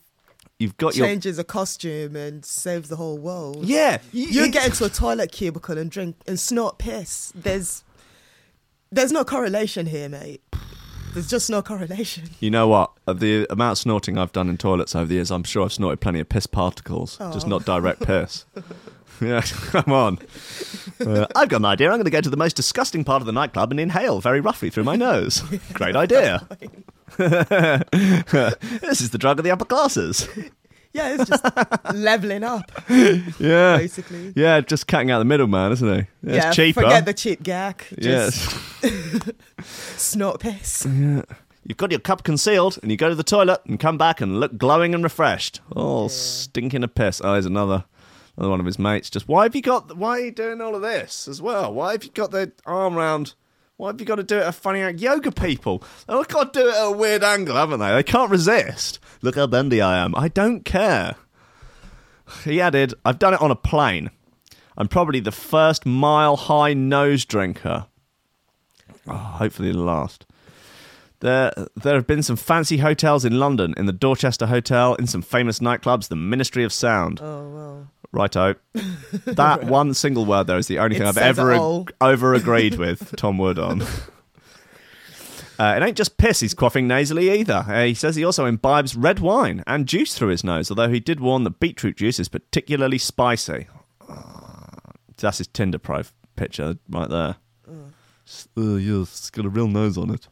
You've 0.62 0.76
got 0.76 0.94
your 0.94 1.08
changes 1.08 1.40
a 1.40 1.44
costume 1.44 2.14
and 2.14 2.44
saves 2.44 2.88
the 2.88 2.94
whole 2.94 3.18
world. 3.18 3.64
yeah. 3.64 3.98
You 4.12 4.48
get 4.48 4.66
into 4.66 4.84
a 4.84 4.88
toilet 4.88 5.32
cubicle 5.32 5.76
and 5.76 5.90
drink 5.90 6.14
and 6.28 6.38
snort 6.38 6.78
piss. 6.78 7.32
There's 7.34 7.82
there's 8.92 9.10
no 9.10 9.24
correlation 9.24 9.86
here, 9.86 10.08
mate. 10.08 10.40
There's 11.14 11.28
just 11.28 11.50
no 11.50 11.62
correlation. 11.62 12.30
You 12.38 12.50
know 12.50 12.68
what? 12.68 12.92
The 13.06 13.46
amount 13.50 13.72
of 13.72 13.78
snorting 13.78 14.18
I've 14.18 14.30
done 14.30 14.48
in 14.48 14.56
toilets 14.56 14.94
over 14.94 15.06
the 15.06 15.14
years, 15.14 15.32
I'm 15.32 15.42
sure 15.42 15.64
I've 15.64 15.72
snorted 15.72 16.00
plenty 16.00 16.20
of 16.20 16.28
piss 16.28 16.46
particles, 16.46 17.18
just 17.18 17.46
oh. 17.46 17.48
not 17.48 17.64
direct 17.64 18.02
piss. 18.02 18.44
yeah, 19.20 19.40
come 19.42 19.92
on. 19.92 20.18
Uh, 21.00 21.26
I've 21.34 21.48
got 21.48 21.58
an 21.58 21.64
idea. 21.64 21.88
I'm 21.88 21.94
going 21.94 22.04
to 22.04 22.10
go 22.10 22.20
to 22.20 22.30
the 22.30 22.36
most 22.36 22.56
disgusting 22.56 23.04
part 23.04 23.22
of 23.22 23.26
the 23.26 23.32
nightclub 23.32 23.70
and 23.70 23.80
inhale 23.80 24.20
very 24.20 24.40
roughly 24.40 24.70
through 24.70 24.84
my 24.84 24.96
nose. 24.96 25.40
Great 25.74 25.96
idea. 25.96 26.46
this 27.18 29.00
is 29.00 29.10
the 29.10 29.18
drug 29.18 29.38
of 29.38 29.44
the 29.44 29.50
upper 29.50 29.64
classes. 29.64 30.28
Yeah, 30.94 31.14
it's 31.14 31.28
just 31.28 31.44
leveling 31.94 32.44
up, 32.44 32.70
Yeah. 32.90 33.78
basically. 33.78 34.32
Yeah, 34.36 34.60
just 34.60 34.86
cutting 34.86 35.10
out 35.10 35.20
the 35.20 35.24
middleman, 35.24 35.72
isn't 35.72 35.88
he? 35.88 36.06
Yeah, 36.22 36.34
yeah, 36.34 36.46
it's 36.48 36.56
cheaper. 36.56 36.82
forget 36.82 37.06
the 37.06 37.14
cheap 37.14 37.42
gag. 37.42 37.84
Just 37.98 38.54
yes. 38.82 39.30
snort 39.96 40.40
piss. 40.40 40.86
Yeah. 40.86 41.22
You've 41.64 41.78
got 41.78 41.92
your 41.92 42.00
cup 42.00 42.24
concealed, 42.24 42.78
and 42.82 42.90
you 42.90 42.96
go 42.96 43.08
to 43.08 43.14
the 43.14 43.22
toilet 43.22 43.60
and 43.66 43.78
come 43.78 43.96
back 43.96 44.20
and 44.20 44.40
look 44.40 44.58
glowing 44.58 44.94
and 44.94 45.02
refreshed. 45.04 45.60
Oh, 45.74 46.08
stinking 46.08 46.82
a 46.82 46.88
piss. 46.88 47.20
Oh, 47.22 47.32
there's 47.32 47.46
another, 47.46 47.84
another 48.36 48.50
one 48.50 48.60
of 48.60 48.66
his 48.66 48.78
mates. 48.78 49.10
Just 49.10 49.28
why 49.28 49.44
have 49.44 49.54
you 49.54 49.62
got? 49.62 49.96
Why 49.96 50.18
are 50.18 50.24
you 50.24 50.30
doing 50.30 50.60
all 50.60 50.74
of 50.74 50.82
this 50.82 51.28
as 51.28 51.40
well? 51.40 51.72
Why 51.72 51.92
have 51.92 52.04
you 52.04 52.10
got 52.10 52.30
the 52.30 52.52
arm 52.66 52.94
round? 52.94 53.34
Why 53.76 53.88
have 53.88 54.00
you 54.00 54.06
got 54.06 54.16
to 54.16 54.22
do 54.22 54.38
it 54.38 54.44
at 54.44 54.54
funny 54.54 54.80
angle? 54.80 55.02
Yoga 55.02 55.32
people, 55.32 55.82
they've 56.06 56.28
got 56.28 56.52
to 56.52 56.60
do 56.60 56.68
it 56.68 56.74
at 56.74 56.86
a 56.86 56.92
weird 56.92 57.24
angle, 57.24 57.56
haven't 57.56 57.80
they? 57.80 57.92
They 57.92 58.02
can't 58.02 58.30
resist. 58.30 59.00
Look 59.22 59.34
how 59.34 59.46
bendy 59.46 59.80
I 59.80 60.04
am. 60.04 60.14
I 60.14 60.28
don't 60.28 60.64
care. 60.64 61.16
He 62.44 62.60
added, 62.60 62.94
I've 63.04 63.18
done 63.18 63.34
it 63.34 63.40
on 63.40 63.50
a 63.50 63.56
plane. 63.56 64.10
I'm 64.76 64.88
probably 64.88 65.20
the 65.20 65.32
first 65.32 65.84
mile 65.84 66.36
high 66.36 66.74
nose 66.74 67.24
drinker. 67.24 67.86
Oh, 69.06 69.14
hopefully 69.14 69.72
the 69.72 69.78
last. 69.78 70.26
There, 71.22 71.52
there 71.76 71.94
have 71.94 72.06
been 72.08 72.22
some 72.24 72.34
fancy 72.34 72.78
hotels 72.78 73.24
in 73.24 73.38
London, 73.38 73.74
in 73.76 73.86
the 73.86 73.92
Dorchester 73.92 74.46
Hotel, 74.46 74.96
in 74.96 75.06
some 75.06 75.22
famous 75.22 75.60
nightclubs, 75.60 76.08
the 76.08 76.16
Ministry 76.16 76.64
of 76.64 76.72
Sound. 76.72 77.20
Oh 77.22 77.48
well. 77.48 77.88
Righto. 78.10 78.56
That 79.24 79.64
one 79.64 79.94
single 79.94 80.24
word 80.24 80.46
there 80.48 80.58
is 80.58 80.66
the 80.66 80.78
only 80.80 80.96
It 80.96 80.98
thing 80.98 81.06
I've 81.08 81.16
ever 81.18 81.52
ag- 81.52 81.94
over 82.00 82.34
agreed 82.34 82.74
with 82.74 83.14
Tom 83.16 83.38
Wood 83.38 83.58
on. 83.58 83.84
Uh, 85.58 85.74
it 85.76 85.82
ain't 85.84 85.96
just 85.96 86.16
piss 86.16 86.40
he's 86.40 86.54
quaffing 86.54 86.84
nasally 86.84 87.30
either. 87.30 87.64
Uh, 87.68 87.84
he 87.84 87.94
says 87.94 88.16
he 88.16 88.24
also 88.24 88.46
imbibes 88.46 88.96
red 88.96 89.20
wine 89.20 89.62
and 89.64 89.86
juice 89.86 90.14
through 90.14 90.30
his 90.30 90.42
nose, 90.42 90.70
although 90.70 90.88
he 90.88 90.98
did 90.98 91.20
warn 91.20 91.44
that 91.44 91.60
beetroot 91.60 91.98
juice 91.98 92.18
is 92.18 92.28
particularly 92.28 92.98
spicy. 92.98 93.68
That's 95.18 95.38
his 95.38 95.46
Tinder 95.46 95.78
pro 95.78 96.02
picture 96.34 96.78
right 96.88 97.08
there. 97.08 97.36
Uh, 97.68 98.74
yeah, 98.76 99.02
it's 99.02 99.30
got 99.30 99.44
a 99.44 99.48
real 99.50 99.68
nose 99.68 99.96
on 99.96 100.10
it. 100.10 100.26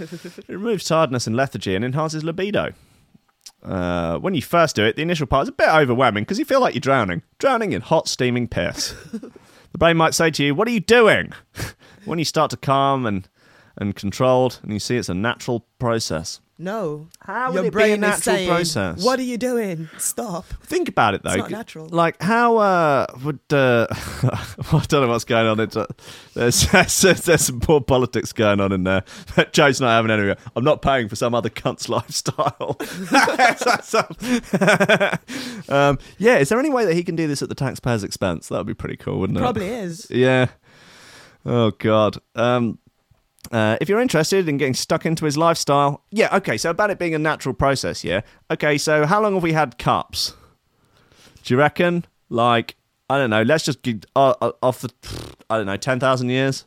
It 0.00 0.48
removes 0.48 0.84
tiredness 0.84 1.26
and 1.26 1.36
lethargy 1.36 1.74
and 1.74 1.84
enhances 1.84 2.24
libido. 2.24 2.72
Uh, 3.62 4.18
when 4.18 4.34
you 4.34 4.42
first 4.42 4.76
do 4.76 4.84
it, 4.84 4.96
the 4.96 5.02
initial 5.02 5.26
part 5.26 5.44
is 5.44 5.48
a 5.48 5.52
bit 5.52 5.68
overwhelming 5.68 6.24
because 6.24 6.38
you 6.38 6.44
feel 6.44 6.60
like 6.60 6.74
you're 6.74 6.80
drowning, 6.80 7.22
drowning 7.38 7.72
in 7.72 7.80
hot, 7.80 8.08
steaming 8.08 8.46
piss. 8.46 8.94
the 9.12 9.78
brain 9.78 9.96
might 9.96 10.14
say 10.14 10.30
to 10.30 10.44
you, 10.44 10.54
"What 10.54 10.68
are 10.68 10.72
you 10.72 10.80
doing?" 10.80 11.32
when 12.04 12.18
you 12.18 12.24
start 12.24 12.50
to 12.50 12.56
calm 12.56 13.06
and 13.06 13.28
and 13.76 13.96
controlled, 13.96 14.60
and 14.62 14.72
you 14.72 14.78
see 14.78 14.96
it's 14.96 15.08
a 15.08 15.14
natural 15.14 15.66
process. 15.78 16.40
No. 16.56 17.08
How 17.18 17.48
would 17.48 17.54
Your 17.54 17.64
it 17.64 17.64
be 17.64 17.68
a 17.68 17.72
brain 17.72 18.00
natural 18.00 18.36
saying, 18.36 18.48
process? 18.48 19.04
What 19.04 19.18
are 19.18 19.24
you 19.24 19.36
doing? 19.36 19.88
Stop. 19.98 20.44
Think 20.62 20.88
about 20.88 21.14
it 21.14 21.24
though. 21.24 21.30
It's 21.30 21.38
not 21.38 21.50
natural. 21.50 21.88
Like 21.88 22.22
how 22.22 22.58
uh, 22.58 23.06
would 23.24 23.40
uh, 23.50 23.86
I 23.90 24.84
don't 24.86 25.02
know 25.02 25.08
what's 25.08 25.24
going 25.24 25.48
on. 25.48 25.58
It's, 25.58 25.76
uh, 25.76 25.86
there's, 26.34 26.62
there's 27.22 27.40
some 27.40 27.58
poor 27.58 27.80
politics 27.80 28.32
going 28.32 28.60
on 28.60 28.70
in 28.70 28.84
there. 28.84 29.02
Joe's 29.52 29.80
not 29.80 29.90
having 29.90 30.12
any. 30.12 30.34
I'm 30.54 30.64
not 30.64 30.80
paying 30.80 31.08
for 31.08 31.16
some 31.16 31.34
other 31.34 31.50
cunt's 31.50 31.88
lifestyle. 31.88 32.76
um, 35.68 35.98
yeah, 36.18 36.36
is 36.38 36.50
there 36.50 36.60
any 36.60 36.70
way 36.70 36.84
that 36.84 36.94
he 36.94 37.02
can 37.02 37.16
do 37.16 37.26
this 37.26 37.42
at 37.42 37.48
the 37.48 37.56
taxpayer's 37.56 38.04
expense? 38.04 38.48
That 38.48 38.58
would 38.58 38.66
be 38.68 38.74
pretty 38.74 38.96
cool, 38.96 39.18
wouldn't 39.18 39.38
it? 39.38 39.42
Probably 39.42 39.68
is. 39.68 40.08
Yeah. 40.08 40.46
Oh 41.44 41.72
God. 41.72 42.18
Um, 42.36 42.78
uh, 43.52 43.76
if 43.80 43.88
you're 43.88 44.00
interested 44.00 44.48
in 44.48 44.56
getting 44.56 44.74
stuck 44.74 45.04
into 45.06 45.24
his 45.24 45.36
lifestyle, 45.36 46.02
yeah. 46.10 46.34
Okay. 46.36 46.56
So 46.56 46.70
about 46.70 46.90
it 46.90 46.98
being 46.98 47.14
a 47.14 47.18
natural 47.18 47.54
process, 47.54 48.04
yeah. 48.04 48.22
Okay. 48.50 48.78
So 48.78 49.06
how 49.06 49.20
long 49.22 49.34
have 49.34 49.42
we 49.42 49.52
had 49.52 49.78
cups? 49.78 50.34
Do 51.42 51.54
you 51.54 51.58
reckon? 51.58 52.04
Like 52.30 52.76
I 53.10 53.18
don't 53.18 53.30
know. 53.30 53.42
Let's 53.42 53.64
just 53.64 53.82
get 53.82 54.06
uh, 54.16 54.34
uh, 54.40 54.52
off 54.62 54.80
the. 54.80 54.90
I 55.50 55.58
don't 55.58 55.66
know. 55.66 55.76
Ten 55.76 56.00
thousand 56.00 56.30
years, 56.30 56.64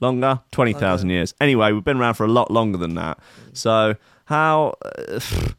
longer, 0.00 0.40
twenty 0.50 0.72
thousand 0.72 1.10
years. 1.10 1.34
Anyway, 1.40 1.72
we've 1.72 1.84
been 1.84 1.98
around 1.98 2.14
for 2.14 2.24
a 2.24 2.28
lot 2.28 2.50
longer 2.50 2.78
than 2.78 2.94
that. 2.94 3.18
So 3.52 3.96
how? 4.26 4.74
Uh, 4.84 5.20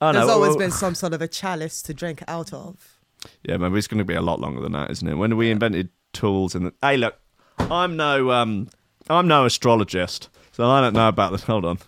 I 0.00 0.12
don't 0.12 0.14
There's 0.16 0.26
know. 0.26 0.32
always 0.34 0.50
well- 0.50 0.58
been 0.58 0.70
some 0.70 0.94
sort 0.94 1.14
of 1.14 1.22
a 1.22 1.28
chalice 1.28 1.80
to 1.82 1.94
drink 1.94 2.22
out 2.28 2.52
of. 2.52 2.98
Yeah, 3.42 3.56
maybe 3.56 3.78
it's 3.78 3.86
going 3.86 3.98
to 3.98 4.04
be 4.04 4.14
a 4.14 4.20
lot 4.20 4.38
longer 4.38 4.60
than 4.60 4.72
that, 4.72 4.90
isn't 4.90 5.06
it? 5.08 5.14
When 5.14 5.36
we 5.36 5.50
invented 5.50 5.88
tools 6.12 6.54
and 6.54 6.66
the, 6.66 6.74
hey, 6.82 6.98
look, 6.98 7.16
I'm 7.58 7.96
no 7.96 8.32
um, 8.32 8.68
I'm 9.08 9.28
no 9.28 9.44
astrologist, 9.44 10.28
so 10.52 10.68
I 10.68 10.80
don't 10.80 10.94
know 10.94 11.08
about 11.08 11.32
this. 11.32 11.42
Hold 11.44 11.64
on, 11.64 11.78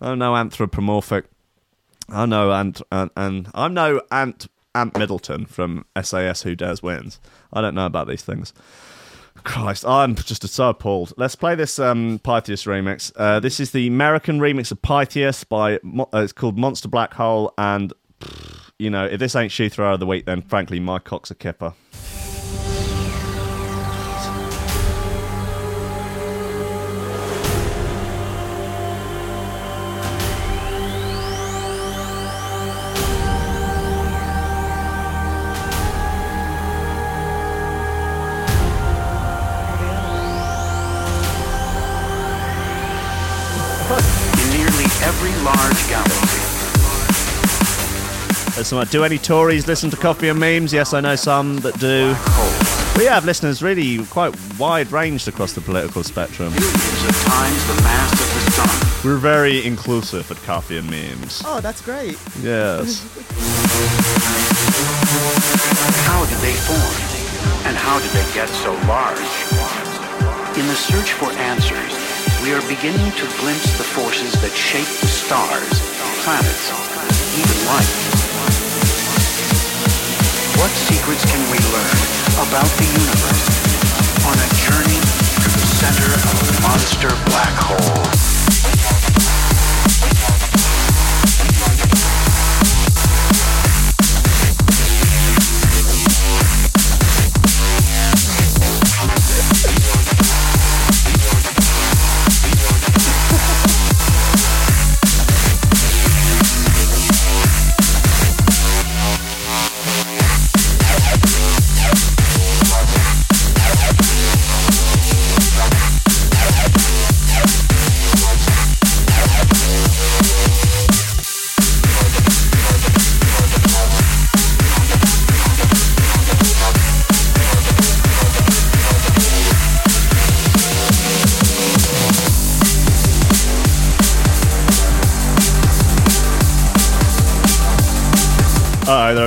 I'm 0.00 0.18
no 0.18 0.36
anthropomorphic. 0.36 1.26
I 2.08 2.26
know 2.26 2.52
Ant 2.52 2.82
and, 2.92 3.10
and 3.16 3.48
I'm 3.54 3.74
no 3.74 4.00
Ant 4.10 4.46
Ant 4.74 4.96
Middleton 4.96 5.46
from 5.46 5.86
SAS 6.00 6.42
Who 6.42 6.54
Dares 6.54 6.82
Wins. 6.82 7.20
I 7.52 7.60
don't 7.60 7.74
know 7.74 7.86
about 7.86 8.08
these 8.08 8.22
things. 8.22 8.52
Christ, 9.44 9.84
I'm 9.86 10.14
just 10.14 10.46
so 10.48 10.70
appalled. 10.70 11.12
Let's 11.16 11.34
play 11.34 11.54
this 11.54 11.78
um, 11.78 12.18
Pythius 12.20 12.66
remix. 12.66 13.12
Uh, 13.16 13.38
this 13.38 13.60
is 13.60 13.70
the 13.70 13.86
American 13.86 14.40
remix 14.40 14.72
of 14.72 14.82
Pythius 14.82 15.44
by 15.48 15.76
uh, 15.76 16.18
it's 16.18 16.32
called 16.32 16.58
Monster 16.58 16.88
Black 16.88 17.14
Hole, 17.14 17.52
and 17.56 17.92
pff, 18.20 18.70
you 18.78 18.90
know 18.90 19.06
if 19.06 19.18
this 19.18 19.34
ain't 19.34 19.52
shoe 19.52 19.68
thrower 19.68 19.92
of 19.92 20.00
the 20.00 20.06
week, 20.06 20.26
then 20.26 20.42
frankly 20.42 20.80
my 20.80 20.98
cock's 20.98 21.30
a 21.30 21.34
kipper. 21.34 21.74
There's 48.66 48.82
some, 48.82 48.90
do 48.90 49.04
any 49.04 49.16
Tories 49.16 49.68
listen 49.68 49.90
to 49.90 49.96
Coffee 49.96 50.28
and 50.28 50.40
Memes? 50.40 50.72
Yes, 50.72 50.92
I 50.92 50.98
know 50.98 51.14
some 51.14 51.58
that 51.58 51.78
do. 51.78 52.16
We 52.98 53.06
have 53.06 53.24
listeners 53.24 53.62
really 53.62 54.04
quite 54.06 54.34
wide 54.58 54.90
ranged 54.90 55.28
across 55.28 55.52
the 55.52 55.60
political 55.60 56.02
spectrum. 56.02 56.52
billions 56.52 57.04
of 57.06 57.14
times 57.30 57.62
the 57.68 57.78
mass 57.86 58.10
of 58.10 58.26
the 58.26 58.50
sun, 58.50 59.04
We're 59.04 59.22
very 59.22 59.64
inclusive 59.64 60.28
at 60.32 60.38
Coffee 60.42 60.78
and 60.78 60.90
Memes. 60.90 61.42
Oh, 61.46 61.60
that's 61.60 61.80
great. 61.80 62.18
Yes. 62.42 63.06
how 66.10 66.26
did 66.26 66.38
they 66.42 66.54
form? 66.66 67.70
And 67.70 67.76
how 67.76 68.00
did 68.00 68.10
they 68.10 68.26
get 68.34 68.48
so 68.66 68.74
large? 68.90 69.30
In 70.58 70.66
the 70.66 70.74
search 70.74 71.12
for 71.12 71.30
answers, 71.38 71.92
we 72.42 72.50
are 72.52 72.62
beginning 72.66 73.12
to 73.14 73.26
glimpse 73.38 73.78
the 73.78 73.86
forces 73.94 74.32
that 74.42 74.50
shape 74.50 74.90
the 74.98 75.06
stars, 75.06 75.70
planets, 76.26 76.66
even 77.38 77.66
life. 77.70 78.05
What 80.56 80.70
secrets 80.70 81.24
can 81.26 81.40
we 81.50 81.58
learn 81.58 82.48
about 82.48 82.68
the 82.78 82.86
universe 82.88 83.44
on 84.24 84.36
a 84.40 84.48
journey 84.56 85.00
to 85.42 85.48
the 85.52 85.66
center 85.66 86.12
of 86.32 86.58
a 86.58 86.62
monster 86.62 87.08
black 87.26 87.54
hole? 87.56 88.35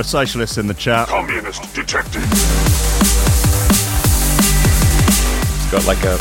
Are 0.00 0.02
socialists 0.02 0.56
in 0.56 0.66
the 0.66 0.72
chat. 0.72 1.08
Communist 1.08 1.62
detective. 1.74 2.24
It's 5.52 5.70
got 5.70 5.84
like 5.84 6.00
a 6.08 6.16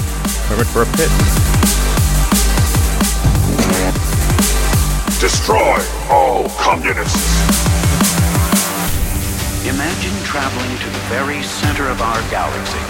permit 0.52 0.68
for 0.68 0.84
a 0.84 0.90
pit. 1.00 1.08
Destroy 5.24 5.80
all 6.12 6.50
communists. 6.60 7.24
Imagine 9.64 10.16
traveling 10.28 10.76
to 10.84 10.90
the 10.92 11.04
very 11.08 11.42
center 11.42 11.88
of 11.88 12.02
our 12.02 12.20
galaxy, 12.28 12.84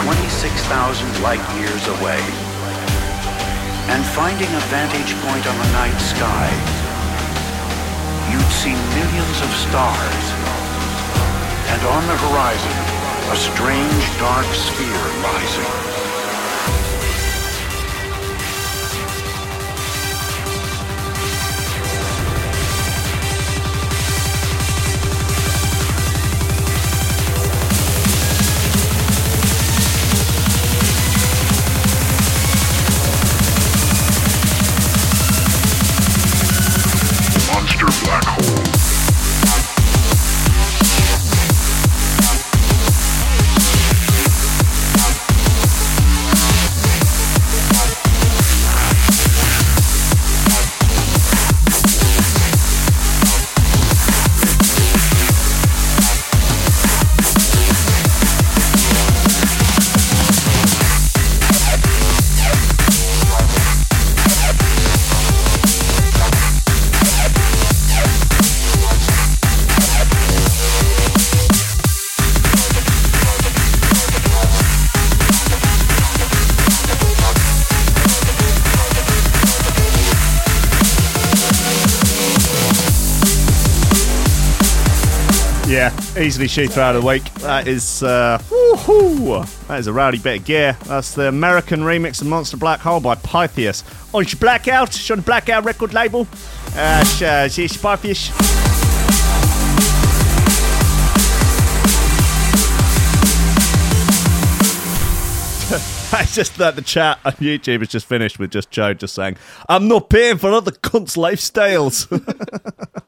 26,000 0.00 1.22
light 1.22 1.44
years 1.60 1.84
away, 2.00 2.24
and 3.92 4.00
finding 4.16 4.48
a 4.48 4.62
vantage 4.72 5.12
point 5.20 5.46
on 5.46 5.56
the 5.60 5.72
night 5.76 5.98
sky. 6.00 6.81
You'd 8.32 8.50
see 8.50 8.72
millions 8.72 9.38
of 9.42 9.50
stars, 9.52 10.24
and 11.68 11.82
on 11.84 12.02
the 12.06 12.16
horizon, 12.16 12.76
a 13.30 13.36
strange 13.36 14.18
dark 14.18 14.46
sphere 14.54 15.04
rising. 15.20 16.01
Easily 86.22 86.46
shoot 86.46 86.78
out 86.78 86.94
of 86.94 87.02
the 87.02 87.08
week. 87.08 87.24
That 87.40 87.66
is, 87.66 88.00
uh! 88.00 88.38
That 89.66 89.80
is 89.80 89.88
a 89.88 89.92
rowdy 89.92 90.18
bit 90.18 90.38
of 90.38 90.44
gear. 90.44 90.76
That's 90.84 91.16
the 91.16 91.26
American 91.26 91.80
remix 91.80 92.20
of 92.20 92.28
Monster 92.28 92.56
Black 92.56 92.78
Hole 92.78 93.00
by 93.00 93.16
Pythius. 93.16 93.82
On 94.14 94.22
your 94.22 94.38
Blackout, 94.38 95.10
on 95.10 95.20
Blackout 95.22 95.64
record 95.64 95.92
label. 95.92 96.28
Uh, 96.76 97.02
sh- 97.02 97.22
uh, 97.22 97.48
sh- 97.48 97.76
Pythius. 97.76 98.30
It's 106.14 106.34
just 106.34 106.58
that 106.58 106.76
the 106.76 106.82
chat 106.82 107.18
on 107.24 107.32
YouTube 107.32 107.78
has 107.78 107.88
just 107.88 108.06
finished 108.06 108.38
with 108.38 108.50
just 108.50 108.70
Joe 108.70 108.92
just 108.92 109.14
saying, 109.14 109.38
I'm 109.66 109.88
not 109.88 110.10
paying 110.10 110.36
for 110.36 110.52
other 110.52 110.70
cunts' 110.70 111.16
lifestyles. 111.16 112.06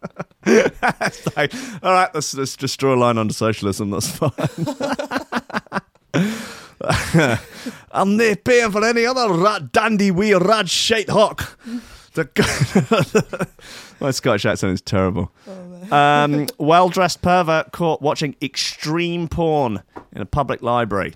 It's 0.47 1.37
like, 1.37 1.53
all 1.83 1.93
right, 1.93 2.15
let's, 2.15 2.35
let's 2.35 2.57
just 2.57 2.79
draw 2.79 2.95
a 2.95 2.97
line 2.97 3.19
under 3.19 3.35
socialism. 3.35 3.91
That's 3.91 4.11
fine. 4.11 4.31
I'm 7.93 8.17
not 8.17 8.45
paying 8.45 8.71
for 8.71 8.85
any 8.85 9.07
other 9.07 9.33
rat 9.33 9.73
dandy 9.73 10.11
wee 10.11 10.35
rad 10.35 10.69
shite 10.69 11.09
hawk. 11.09 11.59
My 14.01 14.11
Scottish 14.11 14.45
accent 14.45 14.75
is 14.75 14.83
terrible. 14.83 15.33
Um, 15.91 16.47
well 16.59 16.89
dressed 16.89 17.23
pervert 17.23 17.73
caught 17.73 18.03
watching 18.03 18.37
extreme 18.41 19.29
porn 19.29 19.83
in 20.13 20.23
a 20.23 20.27
public 20.27 20.63
library. 20.63 21.15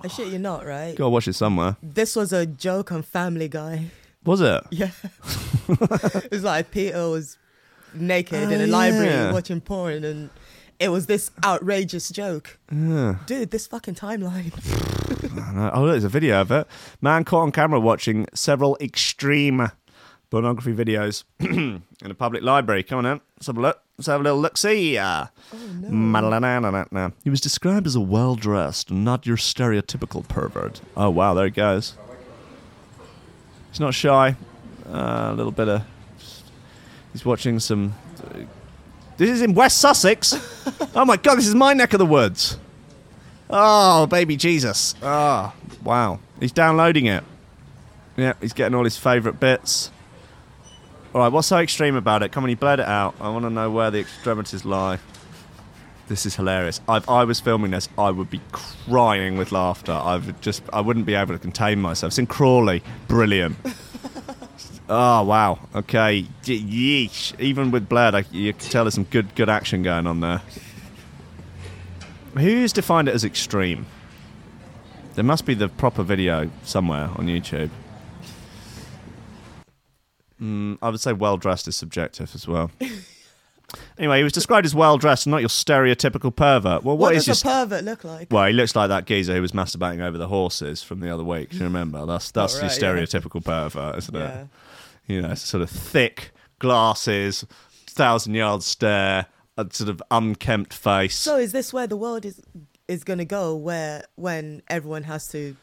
I 0.00 0.08
shit 0.08 0.28
you 0.28 0.38
not, 0.38 0.64
right? 0.64 0.94
Go 0.96 1.08
watch 1.08 1.26
it 1.28 1.34
somewhere. 1.34 1.76
This 1.82 2.14
was 2.14 2.32
a 2.32 2.46
joke 2.46 2.92
on 2.92 3.02
Family 3.02 3.48
Guy. 3.48 3.86
Was 4.24 4.40
it? 4.40 4.62
Yeah. 4.70 4.90
it's 5.68 6.44
like 6.44 6.70
Peter 6.70 7.08
was 7.10 7.36
naked 7.94 8.50
in 8.50 8.60
Oh, 8.60 8.64
a 8.64 8.66
library 8.66 9.06
yeah. 9.08 9.32
watching 9.32 9.60
porn 9.60 10.04
and 10.04 10.30
it 10.78 10.90
was 10.90 11.06
this 11.06 11.30
outrageous 11.44 12.08
joke. 12.10 12.58
Dude, 12.70 13.50
this 13.50 13.66
fucking 13.66 13.94
timeline. 13.96 14.52
Uh, 15.38 15.70
Oh, 15.72 15.86
there's 15.86 16.04
a 16.04 16.08
video 16.08 16.40
of 16.40 16.50
it. 16.52 16.66
Man 17.00 17.24
caught 17.24 17.40
on 17.42 17.52
camera 17.52 17.80
watching 17.80 18.26
several 18.34 18.76
extreme 18.80 19.70
pornography 20.30 20.72
videos 20.74 21.24
in 21.40 21.82
a 22.02 22.14
public 22.14 22.42
library. 22.42 22.82
Come 22.82 22.98
on 22.98 23.06
in. 23.06 23.20
Let's 23.36 23.46
have 23.46 23.56
a 23.56 23.60
look. 23.60 23.80
Let's 23.96 24.06
have 24.06 24.20
a 24.20 24.24
little 24.24 24.38
look. 24.40 24.56
See. 24.58 24.96
Uh, 24.98 25.26
no. 25.52 27.12
He 27.24 27.30
was 27.30 27.40
described 27.40 27.86
as 27.86 27.94
a 27.96 28.00
well 28.00 28.34
dressed, 28.36 28.90
not 28.90 29.26
your 29.26 29.36
stereotypical 29.36 30.26
pervert. 30.28 30.80
Oh, 30.96 31.10
wow. 31.10 31.34
There 31.34 31.46
he 31.46 31.50
goes. 31.50 31.94
He's 33.70 33.80
not 33.80 33.94
shy. 33.94 34.36
Uh, 34.86 35.30
a 35.30 35.34
little 35.34 35.52
bit 35.52 35.68
of. 35.68 35.82
He's 37.18 37.24
watching 37.24 37.58
some. 37.58 37.94
Uh, 38.22 38.42
this 39.16 39.28
is 39.28 39.42
in 39.42 39.52
West 39.52 39.78
Sussex. 39.78 40.34
oh 40.94 41.04
my 41.04 41.16
god, 41.16 41.34
this 41.34 41.48
is 41.48 41.54
my 41.56 41.72
neck 41.72 41.92
of 41.92 41.98
the 41.98 42.06
woods. 42.06 42.56
Oh, 43.50 44.06
baby 44.06 44.36
Jesus. 44.36 44.94
Oh, 45.02 45.52
wow. 45.82 46.20
He's 46.38 46.52
downloading 46.52 47.06
it. 47.06 47.24
Yeah, 48.16 48.34
he's 48.40 48.52
getting 48.52 48.76
all 48.76 48.84
his 48.84 48.96
favourite 48.96 49.40
bits. 49.40 49.90
All 51.12 51.22
right, 51.22 51.32
what's 51.32 51.48
so 51.48 51.58
extreme 51.58 51.96
about 51.96 52.22
it? 52.22 52.30
Come 52.30 52.44
on, 52.44 52.50
he 52.50 52.54
bled 52.54 52.78
it 52.78 52.86
out. 52.86 53.16
I 53.20 53.30
want 53.30 53.44
to 53.46 53.50
know 53.50 53.68
where 53.68 53.90
the 53.90 53.98
extremities 53.98 54.64
lie. 54.64 55.00
This 56.06 56.24
is 56.24 56.36
hilarious. 56.36 56.80
If 56.88 57.08
I 57.08 57.24
was 57.24 57.40
filming 57.40 57.72
this, 57.72 57.88
I 57.98 58.12
would 58.12 58.30
be 58.30 58.40
crying 58.52 59.36
with 59.36 59.50
laughter. 59.50 59.90
I 59.90 60.18
would 60.18 60.40
just, 60.40 60.62
I 60.72 60.82
wouldn't 60.82 61.06
be 61.06 61.14
able 61.14 61.34
to 61.34 61.40
contain 61.40 61.80
myself. 61.80 62.12
It's 62.12 62.18
in 62.20 62.28
Crawley. 62.28 62.80
Brilliant. 63.08 63.56
Oh 64.88 65.22
wow. 65.24 65.58
Okay. 65.74 66.26
Ye- 66.44 67.06
Yeesh. 67.08 67.38
Even 67.40 67.70
with 67.70 67.88
bled, 67.88 68.14
I, 68.14 68.24
you 68.30 68.52
can 68.52 68.68
tell 68.70 68.84
there's 68.84 68.94
some 68.94 69.04
good, 69.04 69.34
good 69.34 69.48
action 69.48 69.82
going 69.82 70.06
on 70.06 70.20
there. 70.20 70.42
Who's 72.36 72.72
defined 72.72 73.08
it 73.08 73.14
as 73.14 73.24
extreme? 73.24 73.86
There 75.14 75.24
must 75.24 75.44
be 75.46 75.54
the 75.54 75.68
proper 75.68 76.02
video 76.02 76.50
somewhere 76.62 77.10
on 77.16 77.26
YouTube. 77.26 77.70
Mm, 80.40 80.78
I 80.80 80.90
would 80.90 81.00
say 81.00 81.12
well 81.12 81.36
dressed 81.36 81.66
is 81.66 81.74
subjective 81.76 82.32
as 82.34 82.46
well. 82.46 82.70
anyway, 83.98 84.18
he 84.18 84.24
was 84.24 84.32
described 84.32 84.64
as 84.66 84.74
well 84.74 84.96
dressed, 84.98 85.26
not 85.26 85.38
your 85.38 85.48
stereotypical 85.48 86.34
pervert. 86.34 86.84
Well, 86.84 86.96
What, 86.96 87.08
what 87.10 87.14
is 87.16 87.24
does 87.24 87.42
your 87.42 87.52
a 87.52 87.56
pervert 87.56 87.84
look 87.84 88.04
like? 88.04 88.28
well, 88.30 88.46
he 88.46 88.52
looks 88.52 88.76
like 88.76 88.88
that 88.90 89.04
geezer 89.06 89.34
who 89.34 89.42
was 89.42 89.50
masturbating 89.52 90.00
over 90.00 90.16
the 90.16 90.28
horses 90.28 90.82
from 90.82 91.00
the 91.00 91.12
other 91.12 91.24
week. 91.24 91.50
Do 91.50 91.56
you 91.58 91.64
remember? 91.64 92.06
That's 92.06 92.30
that's 92.30 92.54
Oh, 92.54 92.58
your 92.58 92.68
right, 92.68 92.80
yeah. 92.80 92.88
stereotypical 93.18 93.44
pervert, 93.44 93.98
isn't 93.98 94.14
it? 94.16 94.46
Yeah. 95.08 95.14
You 95.16 95.22
know, 95.22 95.34
sort 95.34 95.62
of 95.62 95.70
thick 95.70 96.30
glasses, 96.58 97.44
thousand 97.86 98.34
yard 98.34 98.62
stare, 98.62 99.26
a 99.56 99.66
sort 99.72 99.90
of 99.90 100.02
unkempt 100.10 100.72
face. 100.74 101.16
So 101.16 101.36
is 101.38 101.52
this 101.52 101.72
where 101.72 101.86
the 101.86 101.96
world 101.96 102.24
is 102.24 102.40
is 102.86 103.04
gonna 103.04 103.24
go? 103.24 103.56
Where 103.56 104.04
when 104.16 104.62
everyone 104.68 105.02
has 105.04 105.26
to 105.28 105.56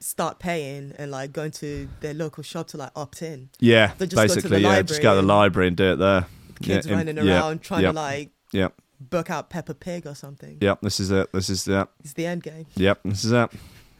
start 0.00 0.38
paying 0.38 0.92
and 0.98 1.10
like 1.10 1.32
going 1.32 1.50
to 1.50 1.88
their 2.00 2.14
local 2.14 2.42
shop 2.42 2.68
to 2.68 2.76
like 2.76 2.90
opt 2.94 3.22
in? 3.22 3.48
yeah, 3.60 3.92
They 3.98 4.06
just 4.06 4.16
go 4.16 4.22
to 4.22 4.34
basically, 4.34 4.50
the 4.58 4.60
yeah, 4.68 4.82
just 4.82 5.02
go 5.02 5.14
to 5.14 5.20
the 5.20 5.26
library 5.26 5.40
library 5.42 5.68
and 5.68 5.76
do 5.76 5.92
it 5.92 5.96
there. 5.96 6.26
Kids 6.62 6.86
yeah, 6.86 6.92
in- 6.92 6.98
running 6.98 7.24
yeah, 7.26 7.40
around 7.40 7.62
trying 7.62 7.82
yep, 7.82 7.92
to 7.92 7.96
like 7.96 8.30
Yep, 8.52 8.74
book 9.00 9.30
out 9.30 9.48
Peppa 9.50 9.74
Pig 9.74 10.06
or 10.06 10.14
something. 10.14 10.58
yep. 10.60 10.80
This 10.82 10.98
is 11.00 11.10
it. 11.10 11.32
This 11.32 11.50
is 11.50 11.66
it. 11.68 11.88
It's 12.00 12.14
the 12.14 12.26
end 12.26 12.42
game. 12.42 12.66
Yep, 12.76 13.00
this 13.04 13.24
is 13.24 13.32
it. 13.32 13.50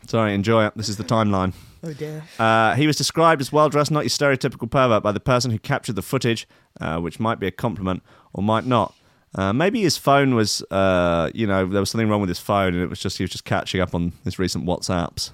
Sorry, 0.06 0.34
enjoy 0.34 0.66
it. 0.66 0.72
This 0.76 0.88
is 0.88 0.96
the 0.96 1.04
timeline. 1.04 1.52
Oh 1.82 1.92
dear. 1.92 2.24
Uh, 2.38 2.74
he 2.74 2.86
was 2.86 2.96
described 2.96 3.40
as 3.40 3.52
well 3.52 3.68
dressed, 3.68 3.90
not 3.90 4.00
your 4.00 4.10
stereotypical 4.10 4.70
pervert, 4.70 5.02
by 5.02 5.12
the 5.12 5.20
person 5.20 5.50
who 5.50 5.58
captured 5.58 5.96
the 5.96 6.02
footage, 6.02 6.48
uh, 6.80 6.98
which 6.98 7.20
might 7.20 7.38
be 7.38 7.46
a 7.46 7.50
compliment 7.50 8.02
or 8.32 8.42
might 8.42 8.66
not. 8.66 8.94
Uh, 9.34 9.52
maybe 9.52 9.82
his 9.82 9.96
phone 9.96 10.34
was, 10.34 10.62
uh, 10.70 11.30
you 11.34 11.46
know, 11.46 11.66
there 11.66 11.80
was 11.80 11.90
something 11.90 12.08
wrong 12.08 12.20
with 12.20 12.30
his 12.30 12.38
phone, 12.38 12.74
and 12.74 12.82
it 12.82 12.88
was 12.88 12.98
just 12.98 13.18
he 13.18 13.24
was 13.24 13.30
just 13.30 13.44
catching 13.44 13.80
up 13.80 13.94
on 13.94 14.12
his 14.24 14.38
recent 14.38 14.64
WhatsApps. 14.64 15.30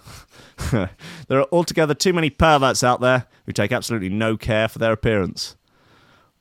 there 1.28 1.38
are 1.38 1.46
altogether 1.52 1.94
too 1.94 2.12
many 2.12 2.28
perverts 2.28 2.82
out 2.82 3.00
there 3.00 3.26
who 3.46 3.52
take 3.52 3.72
absolutely 3.72 4.08
no 4.08 4.36
care 4.36 4.68
for 4.68 4.78
their 4.78 4.92
appearance. 4.92 5.56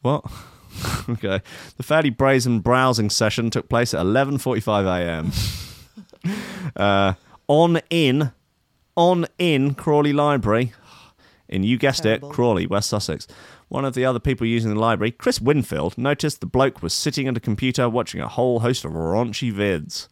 What? 0.01 0.26
okay. 1.09 1.41
The 1.78 1.84
fairly 1.84 2.09
brazen 2.09 2.59
browsing 2.59 3.09
session 3.09 3.49
took 3.49 3.69
place 3.69 3.93
at 3.93 4.03
11:45 4.03 5.32
a.m. 6.26 7.15
on 7.48 7.82
in 7.89 8.32
on 8.96 9.26
in 9.38 9.76
Crawley 9.76 10.14
Library. 10.14 10.74
In 11.50 11.64
you 11.64 11.78
guessed 11.78 12.04
Terrible. 12.04 12.30
it, 12.30 12.34
Crawley, 12.34 12.68
West 12.68 12.89
Sussex. 12.89 13.28
One 13.68 13.86
of 13.86 13.94
the 13.94 14.06
other 14.06 14.20
people 14.20 14.48
using 14.48 14.74
the 14.74 14.80
library, 14.80 15.12
Chris 15.12 15.41
Winfield, 15.41 15.98
noticed 15.98 16.39
the 16.39 16.46
bloke 16.48 16.82
was 16.82 16.94
sitting 16.94 17.28
at 17.28 17.38
a 17.38 17.39
computer 17.39 17.89
watching 17.89 18.22
a 18.22 18.28
whole 18.28 18.62
host 18.62 18.86
of 18.86 18.91
raunchy 18.91 19.52
vids. 19.54 20.08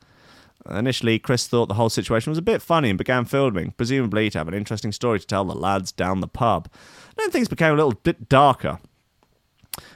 Initially, 0.70 1.18
Chris 1.18 1.48
thought 1.48 1.68
the 1.68 1.76
whole 1.76 1.90
situation 1.90 2.30
was 2.30 2.38
a 2.38 2.44
bit 2.44 2.62
funny 2.62 2.90
and 2.90 2.98
began 2.98 3.26
filming, 3.26 3.72
presumably 3.72 4.30
to 4.30 4.38
have 4.38 4.48
an 4.48 4.54
interesting 4.54 4.92
story 4.92 5.20
to 5.20 5.26
tell 5.26 5.44
the 5.44 5.56
lads 5.56 5.92
down 5.92 6.20
the 6.22 6.28
pub. 6.28 6.70
Then 7.18 7.32
things 7.32 7.48
became 7.48 7.74
a 7.74 7.78
little 7.78 7.94
bit 7.94 8.30
darker. 8.30 8.80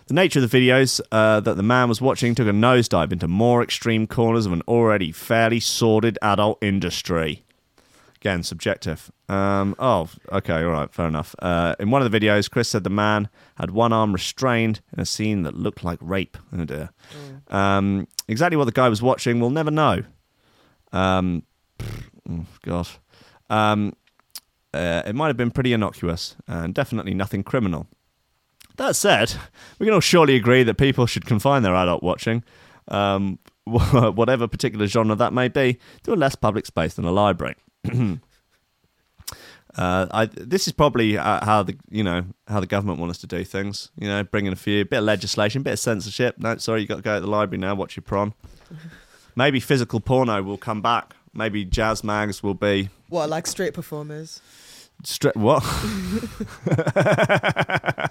The 0.08 0.14
nature 0.14 0.40
of 0.40 0.50
the 0.50 0.58
videos 0.58 1.02
uh, 1.12 1.40
that 1.42 1.58
the 1.58 1.64
man 1.64 1.90
was 1.90 2.00
watching 2.00 2.36
took 2.36 2.48
a 2.48 2.52
nosedive 2.52 3.12
into 3.12 3.28
more 3.28 3.62
extreme 3.62 4.08
corners 4.08 4.46
of 4.46 4.54
an 4.54 4.62
already 4.68 5.12
fairly 5.12 5.60
sordid 5.60 6.18
adult 6.22 6.64
industry. 6.64 7.44
Again, 8.18 8.42
subjective. 8.44 9.12
Um, 9.28 9.76
oh, 9.78 10.10
okay, 10.32 10.64
all 10.64 10.72
right, 10.72 10.92
fair 10.94 11.08
enough. 11.08 11.36
Uh, 11.40 11.76
in 11.80 11.92
one 11.92 12.02
of 12.02 12.12
the 12.12 12.20
videos, 12.20 12.50
Chris 12.50 12.70
said 12.70 12.84
the 12.84 12.90
man 12.90 13.30
had 13.56 13.72
one 13.72 13.94
arm 13.94 14.14
restrained 14.14 14.82
in 14.94 15.00
a 15.00 15.06
scene 15.06 15.44
that 15.44 15.56
looked 15.56 15.84
like 15.84 16.00
rape. 16.02 16.38
Oh 16.54 16.66
dear. 16.66 16.90
Um, 17.50 18.08
exactly 18.28 18.58
what 18.58 18.66
the 18.66 18.72
guy 18.72 18.90
was 18.90 19.02
watching, 19.02 19.40
we'll 19.40 19.50
never 19.50 19.72
know. 19.72 20.04
Um, 20.92 21.44
oh, 22.30 22.46
God. 22.64 22.88
Um, 23.50 23.94
uh, 24.74 25.04
it 25.06 25.16
might 25.16 25.28
have 25.28 25.38
been 25.38 25.52
pretty 25.52 25.74
innocuous 25.74 26.36
and 26.48 26.74
definitely 26.74 27.14
nothing 27.14 27.44
criminal. 27.44 27.88
That 28.78 28.96
said, 28.96 29.34
we 29.80 29.86
can 29.86 29.94
all 29.94 30.00
surely 30.00 30.36
agree 30.36 30.64
that 30.64 30.76
people 30.76 31.06
should 31.06 31.26
confine 31.26 31.64
their 31.64 31.76
adult 31.76 32.04
watching, 32.04 32.44
um, 32.88 33.40
whatever 33.66 34.48
particular 34.48 34.88
genre 34.88 35.16
that 35.16 35.34
may 35.34 35.48
be, 35.48 35.80
to 36.04 36.14
a 36.14 36.16
less 36.16 36.36
public 36.36 36.66
space 36.66 36.94
than 36.96 37.06
a 37.06 37.12
library. 37.12 37.56
Uh, 39.78 40.08
I, 40.10 40.26
this 40.28 40.68
is 40.68 40.74
probably 40.74 41.18
uh, 41.18 41.44
how 41.44 41.62
the 41.64 41.78
you 41.90 42.02
know 42.02 42.24
how 42.48 42.62
the 42.62 42.66
government 42.66 42.98
want 42.98 43.10
us 43.10 43.18
to 43.18 43.28
do 43.28 43.44
things. 43.44 43.92
You 44.00 44.08
know, 44.08 44.24
bring 44.24 44.46
in 44.46 44.54
a 44.54 44.56
few 44.56 44.86
bit 44.86 45.00
of 45.00 45.04
legislation, 45.04 45.64
bit 45.64 45.74
of 45.74 45.80
censorship. 45.80 46.36
No, 46.38 46.56
sorry, 46.58 46.80
you 46.80 46.88
got 46.88 46.96
to 46.96 47.02
go 47.02 47.16
to 47.16 47.20
the 47.22 47.28
library 47.28 47.60
now. 47.60 47.76
Watch 47.76 47.98
your 47.98 48.04
prom. 48.04 48.36
Maybe 49.36 49.60
physical 49.60 50.00
porno 50.00 50.42
will 50.42 50.58
come 50.58 50.82
back. 50.82 51.14
Maybe 51.34 51.66
jazz 51.66 52.06
mags 52.06 52.42
will 52.42 52.54
be 52.54 52.88
What 53.10 53.30
like 53.30 53.48
street 53.48 53.74
performers? 53.74 54.40
Stra- 55.04 55.34
what? 55.36 55.62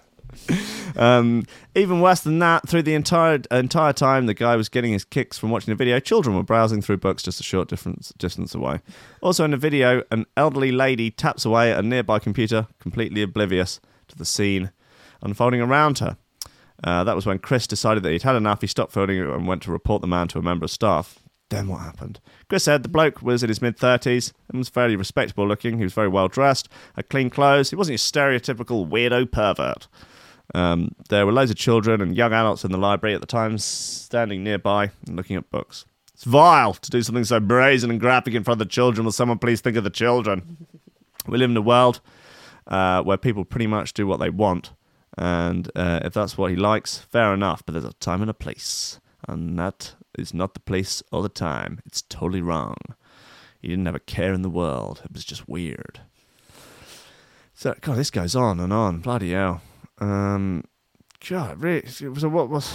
um, 0.97 1.45
even 1.75 2.01
worse 2.01 2.21
than 2.21 2.39
that, 2.41 2.69
through 2.69 2.83
the 2.83 2.95
entire 2.95 3.41
entire 3.51 3.93
time 3.93 4.27
the 4.27 4.35
guy 4.35 4.57
was 4.57 4.69
getting 4.69 4.93
his 4.93 5.05
kicks 5.05 5.39
from 5.39 5.51
watching 5.51 5.73
the 5.73 5.77
video, 5.77 6.01
children 6.01 6.37
were 6.37 6.43
browsing 6.43 6.83
through 6.83 6.99
books 6.99 7.23
just 7.23 7.41
a 7.41 7.43
short 7.43 7.69
difference, 7.69 8.13
distance 8.19 8.55
away. 8.55 8.81
Also 9.21 9.45
in 9.45 9.51
the 9.51 9.57
video, 9.57 10.03
an 10.11 10.27
elderly 10.37 10.73
lady 10.73 11.11
taps 11.11 11.45
away 11.45 11.73
at 11.73 11.79
a 11.79 11.83
nearby 11.83 12.19
computer, 12.19 12.67
completely 12.81 13.23
oblivious 13.23 13.81
to 14.09 14.17
the 14.17 14.25
scene 14.25 14.71
unfolding 15.23 15.61
around 15.61 15.99
her. 15.99 16.17
Uh, 16.83 17.05
that 17.05 17.17
was 17.17 17.27
when 17.27 17.39
Chris 17.39 17.67
decided 17.67 18.03
that 18.03 18.13
he'd 18.13 18.23
had 18.23 18.37
enough. 18.37 18.61
He 18.61 18.67
stopped 18.67 18.93
filming 18.93 19.21
and 19.21 19.47
went 19.47 19.63
to 19.63 19.73
report 19.73 20.03
the 20.03 20.09
man 20.09 20.29
to 20.29 20.39
a 20.39 20.43
member 20.43 20.65
of 20.65 20.71
staff. 20.71 21.19
Then 21.51 21.69
what 21.69 21.81
happened? 21.81 22.21
Chris 22.49 22.65
said 22.65 22.83
the 22.83 22.89
bloke 22.89 23.23
was 23.23 23.43
in 23.43 23.49
his 23.49 23.63
mid 23.63 23.77
30s 23.77 24.33
and 24.49 24.59
was 24.59 24.69
fairly 24.69 24.97
respectable 24.97 25.47
looking. 25.47 25.79
He 25.79 25.85
was 25.85 25.93
very 25.93 26.09
well 26.09 26.29
dressed, 26.29 26.69
had 26.97 27.09
clean 27.09 27.31
clothes. 27.31 27.71
He 27.71 27.77
wasn't 27.77 27.93
your 27.93 27.99
stereotypical 27.99 28.89
weirdo 28.89 29.31
pervert. 29.31 29.89
Um, 30.55 30.95
there 31.09 31.27
were 31.27 31.33
loads 31.33 31.51
of 31.51 31.57
children 31.57 32.01
and 32.01 32.17
young 32.17 32.33
adults 32.33 32.65
in 32.65 32.71
the 32.71 32.79
library 32.79 33.15
at 33.15 33.21
the 33.21 33.27
time, 33.27 33.59
standing 33.59 34.45
nearby 34.45 34.93
and 35.07 35.17
looking 35.17 35.37
at 35.37 35.51
books. 35.51 35.85
It's 36.15 36.25
vile 36.25 36.75
to 36.75 36.91
do 36.91 37.03
something 37.03 37.25
so 37.25 37.41
brazen 37.41 37.91
and 37.91 37.99
graphic 37.99 38.35
in 38.35 38.45
front 38.45 38.61
of 38.61 38.69
the 38.69 38.73
children. 38.73 39.05
Will 39.05 39.13
someone 39.13 39.39
please 39.39 39.61
think 39.61 39.77
of 39.77 39.83
the 39.83 39.91
children? 39.91 40.69
we 41.27 41.39
live 41.39 41.51
in 41.51 41.57
a 41.57 41.63
world 41.63 42.01
uh, 42.69 43.03
where 43.03 43.17
people 43.17 43.45
pretty 43.45 43.67
much 43.67 43.93
do 43.93 44.07
what 44.07 44.21
they 44.21 44.31
want. 44.31 44.73
And 45.19 45.71
uh, 45.75 46.01
if 46.05 46.15
that's 46.15 46.39
what 46.39 46.51
he 46.51 46.57
likes, 46.57 46.99
fair 46.99 47.35
enough. 47.35 47.65
But 47.67 47.73
there's 47.73 47.85
a 47.85 47.93
time 47.95 48.21
and 48.21 48.31
a 48.31 48.35
place. 48.35 49.01
And 49.29 49.59
that 49.59 49.95
is 50.17 50.33
not 50.33 50.55
the 50.55 50.61
place 50.61 51.03
or 51.11 51.23
the 51.23 51.29
time. 51.29 51.81
It's 51.85 52.03
totally 52.03 52.43
wrong. 52.43 52.77
He 53.61 53.69
didn't 53.69 53.87
have 53.87 53.95
a 53.95 54.01
care 54.01 54.33
in 54.33 54.43
the 54.43 54.51
world. 54.51 55.03
It 55.05 55.13
was 55.13 55.25
just 55.25 55.49
weird. 55.49 56.01
So, 57.55 57.75
God, 57.81 57.97
this 57.97 58.11
goes 58.11 58.37
on 58.37 58.61
and 58.61 58.73
on. 58.73 58.99
Bloody 58.99 59.33
hell. 59.33 59.63
Um, 60.05 60.65
God, 61.29 61.61
really? 61.63 61.87
So, 61.87 62.29
what 62.29 62.49
was. 62.49 62.73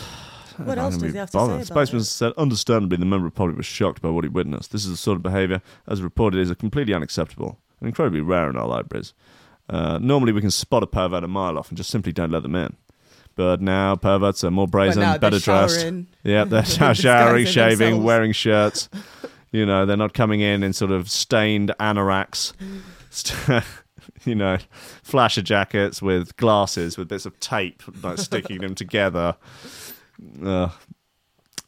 What 0.57 0.77
else 0.77 0.97
does 0.97 1.13
he 1.13 1.17
have 1.17 1.31
to 1.31 1.37
bother. 1.37 1.59
say 1.59 1.65
Spokesman 1.65 2.03
said, 2.03 2.33
understandably, 2.37 2.97
the 2.97 3.05
member 3.05 3.27
of 3.27 3.33
public 3.33 3.55
was 3.55 3.65
shocked 3.65 4.01
by 4.01 4.09
what 4.09 4.25
he 4.25 4.29
witnessed. 4.29 4.73
This 4.73 4.83
is 4.83 4.91
the 4.91 4.97
sort 4.97 5.15
of 5.15 5.23
behaviour, 5.23 5.61
as 5.87 6.01
reported, 6.01 6.41
is 6.41 6.53
completely 6.55 6.93
unacceptable 6.93 7.59
and 7.79 7.87
incredibly 7.87 8.19
rare 8.19 8.49
in 8.49 8.57
our 8.57 8.67
libraries. 8.67 9.13
Uh, 9.69 9.99
normally, 9.99 10.33
we 10.33 10.41
can 10.41 10.51
spot 10.51 10.83
a 10.83 10.87
pervert 10.87 11.23
a 11.23 11.29
mile 11.29 11.57
off 11.57 11.69
and 11.69 11.77
just 11.77 11.89
simply 11.89 12.11
don't 12.11 12.31
let 12.31 12.43
them 12.43 12.55
in. 12.55 12.75
But 13.35 13.61
now 13.61 13.95
perverts 13.95 14.43
are 14.43 14.51
more 14.51 14.67
brazen, 14.67 15.17
better 15.19 15.39
dressed. 15.39 15.87
Yeah, 16.23 16.43
they're 16.43 16.65
showering, 16.93 17.45
shaving, 17.45 17.77
themselves. 17.77 18.05
wearing 18.05 18.31
shirts. 18.33 18.89
You 19.51 19.65
know, 19.65 19.87
they're 19.87 19.97
not 19.97 20.13
coming 20.13 20.41
in 20.41 20.61
in 20.61 20.73
sort 20.73 20.91
of 20.91 21.09
stained 21.09 21.73
anoraks. 21.79 22.53
you 24.25 24.35
know, 24.35 24.57
flasher 25.03 25.41
jackets 25.41 26.01
with 26.01 26.35
glasses 26.37 26.97
with 26.97 27.07
bits 27.07 27.25
of 27.25 27.39
tape 27.39 27.83
like 28.03 28.17
sticking 28.17 28.61
them 28.61 28.75
together. 28.75 29.35
Ugh. 30.43 30.71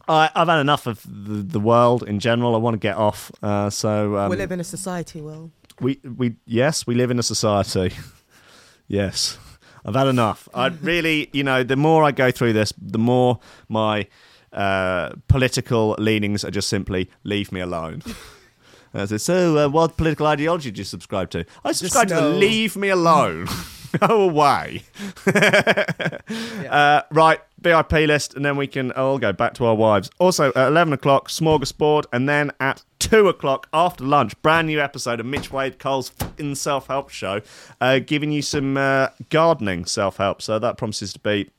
I, 0.08 0.30
I've 0.36 0.48
had 0.48 0.60
enough 0.60 0.88
of 0.88 1.04
the, 1.04 1.42
the 1.42 1.60
world 1.60 2.04
in 2.04 2.20
general. 2.20 2.56
I 2.56 2.58
want 2.58 2.74
to 2.74 2.80
get 2.80 2.98
off. 2.98 3.32
Uh, 3.42 3.70
so 3.70 4.18
um, 4.18 4.30
we 4.30 4.38
live 4.38 4.52
in 4.52 4.60
a 4.60 4.64
society, 4.64 5.22
Will. 5.22 5.52
we 5.80 6.00
we 6.04 6.36
yes, 6.46 6.86
we 6.86 6.96
live 6.96 7.12
in 7.12 7.20
a 7.20 7.24
society. 7.24 7.94
yes, 8.88 9.38
I've 9.86 9.96
had 9.96 10.08
enough. 10.08 10.50
I 10.54 10.68
really, 10.82 11.30
you 11.34 11.44
know, 11.44 11.64
the 11.64 11.76
more 11.76 12.04
I 12.04 12.12
go 12.12 12.32
through 12.32 12.54
this, 12.54 12.74
the 12.78 13.00
more 13.00 13.40
my 13.70 14.08
uh, 14.52 15.12
political 15.28 15.96
leanings 15.98 16.44
are 16.44 16.52
just 16.52 16.68
simply 16.68 17.10
leave 17.24 17.52
me 17.52 17.62
alone. 17.62 18.04
I 18.94 19.06
said, 19.06 19.22
so, 19.22 19.58
uh, 19.58 19.70
what 19.70 19.96
political 19.98 20.28
ideology 20.28 20.72
do 20.72 20.80
you 20.80 20.86
subscribe 20.86 21.30
to? 21.32 21.46
I 21.64 21.72
subscribe 21.72 22.10
to 22.10 22.16
the 22.16 22.30
leave 22.30 22.76
me 22.76 22.89
alone. 22.89 23.48
Go 24.00 24.22
away. 24.22 24.84
uh, 25.28 27.02
right, 27.12 27.39
VIP 27.60 27.92
list, 27.92 28.34
and 28.36 28.46
then 28.46 28.56
we 28.56 28.68
can 28.68 28.92
all 28.94 29.20
go 29.20 29.34
back 29.34 29.54
to 29.56 29.66
our 29.66 29.76
wives. 29.76 30.10
Also, 30.18 30.50
at 30.50 30.68
11 30.70 30.94
o'clock, 30.94 31.28
Smorgasbord, 31.28 32.06
and 32.14 32.28
then 32.28 32.52
at 32.62 32.84
2 33.00 33.28
o'clock 33.28 33.68
after 33.74 34.06
lunch, 34.06 34.39
brand 34.42 34.68
new 34.68 34.80
episode 34.80 35.20
of 35.20 35.26
Mitch 35.26 35.52
Wade 35.52 35.78
Cole's 35.78 36.14
in 36.38 36.56
self 36.56 36.88
help 36.88 37.10
show, 37.10 37.42
uh, 37.82 38.00
giving 38.00 38.32
you 38.32 38.42
some 38.42 38.78
uh, 38.78 39.10
gardening 39.30 39.84
self 39.86 40.18
help. 40.18 40.42
So 40.42 40.58
that 40.58 40.78
promises 40.78 41.12
to 41.14 41.20
be 41.20 41.50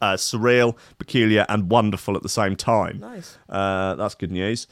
uh, 0.00 0.14
surreal, 0.14 0.76
peculiar, 0.98 1.46
and 1.48 1.70
wonderful 1.70 2.16
at 2.16 2.22
the 2.22 2.28
same 2.28 2.56
time. 2.56 3.00
Nice. 3.00 3.38
Uh, 3.48 3.94
that's 3.94 4.14
good 4.14 4.30
news. 4.32 4.66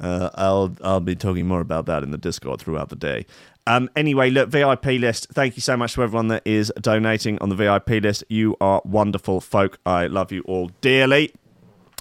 Uh, 0.00 0.30
I'll 0.34 0.74
I'll 0.82 1.00
be 1.00 1.14
talking 1.14 1.46
more 1.46 1.60
about 1.60 1.86
that 1.86 2.02
in 2.02 2.10
the 2.10 2.18
Discord 2.18 2.60
throughout 2.60 2.88
the 2.88 2.96
day. 2.96 3.26
Um, 3.66 3.88
anyway, 3.96 4.30
look, 4.30 4.50
VIP 4.50 4.84
list. 4.86 5.28
Thank 5.32 5.56
you 5.56 5.62
so 5.62 5.76
much 5.76 5.94
to 5.94 6.02
everyone 6.02 6.28
that 6.28 6.42
is 6.44 6.72
donating 6.80 7.38
on 7.38 7.48
the 7.48 7.54
VIP 7.54 8.02
list. 8.02 8.24
You 8.28 8.56
are 8.60 8.82
wonderful 8.84 9.40
folk. 9.40 9.78
I 9.86 10.06
love 10.06 10.32
you 10.32 10.42
all 10.42 10.70
dearly. 10.80 11.32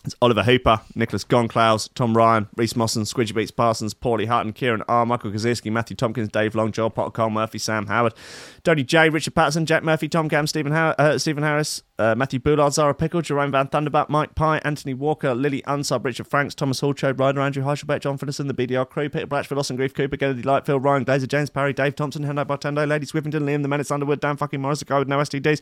It's 0.05 0.15
Oliver 0.21 0.43
Hooper, 0.43 0.81
Nicholas 0.95 1.23
Gonklaus, 1.23 1.87
Tom 1.95 2.17
Ryan, 2.17 2.49
Reese 2.57 2.75
Mosson, 2.75 3.03
Squidgy 3.03 3.33
Beats 3.33 3.51
Parsons, 3.51 3.93
Paulie 3.93 4.27
Hutton, 4.27 4.51
Kieran 4.51 4.83
R, 4.89 5.05
Michael 5.05 5.31
Kaczynski, 5.31 5.71
Matthew 5.71 5.95
Tompkins, 5.95 6.27
Dave 6.27 6.55
Long, 6.55 6.73
Joel 6.73 6.89
Potter, 6.89 7.11
Cole 7.11 7.29
Murphy, 7.29 7.57
Sam 7.57 7.87
Howard, 7.87 8.13
Tony 8.63 8.83
J, 8.83 9.09
Richard 9.09 9.35
Patterson, 9.35 9.65
Jack 9.65 9.83
Murphy, 9.83 10.07
Tom 10.07 10.29
Cam, 10.29 10.47
Stephen, 10.47 10.71
Har- 10.71 10.95
uh, 10.97 11.17
Stephen 11.17 11.43
Harris, 11.43 11.83
uh, 11.99 12.15
Matthew 12.15 12.39
Boulard, 12.39 12.73
Zara 12.73 12.93
Pickle, 12.93 13.21
Jerome 13.21 13.51
Van 13.51 13.67
Thunderbat, 13.67 14.07
Mike 14.07 14.35
Pye, 14.35 14.61
Anthony 14.63 14.93
Walker, 14.93 15.35
Lily 15.35 15.61
Unsub, 15.63 16.05
Richard 16.05 16.27
Franks, 16.27 16.55
Thomas 16.55 16.79
Hall, 16.79 16.93
Chode 16.93 17.19
Ryder, 17.19 17.41
Andrew 17.41 17.61
Heichelbeck, 17.63 17.99
John 17.99 18.17
Finnison, 18.17 18.47
the 18.47 18.53
BDR 18.53 18.89
crew, 18.89 19.09
Peter 19.09 19.27
Blatchford, 19.27 19.57
Austin 19.57 19.75
Grief 19.75 19.93
Cooper, 19.93 20.15
Kennedy 20.15 20.43
Lightfield, 20.43 20.83
Ryan 20.83 21.03
Glazer, 21.03 21.27
James 21.27 21.49
Parry, 21.49 21.73
Dave 21.73 21.93
Thompson, 21.95 22.23
Hendo 22.23 22.45
Bartendo, 22.45 22.87
Lady 22.87 23.05
Swiffington, 23.05 23.41
Liam, 23.43 23.63
The 23.63 23.67
Menace 23.67 23.91
Underwood, 23.91 24.21
Dan 24.21 24.37
fucking 24.37 24.61
Morris, 24.61 24.79
the 24.79 24.85
guy 24.85 24.97
with 24.99 25.09
no 25.09 25.17
STDs, 25.17 25.59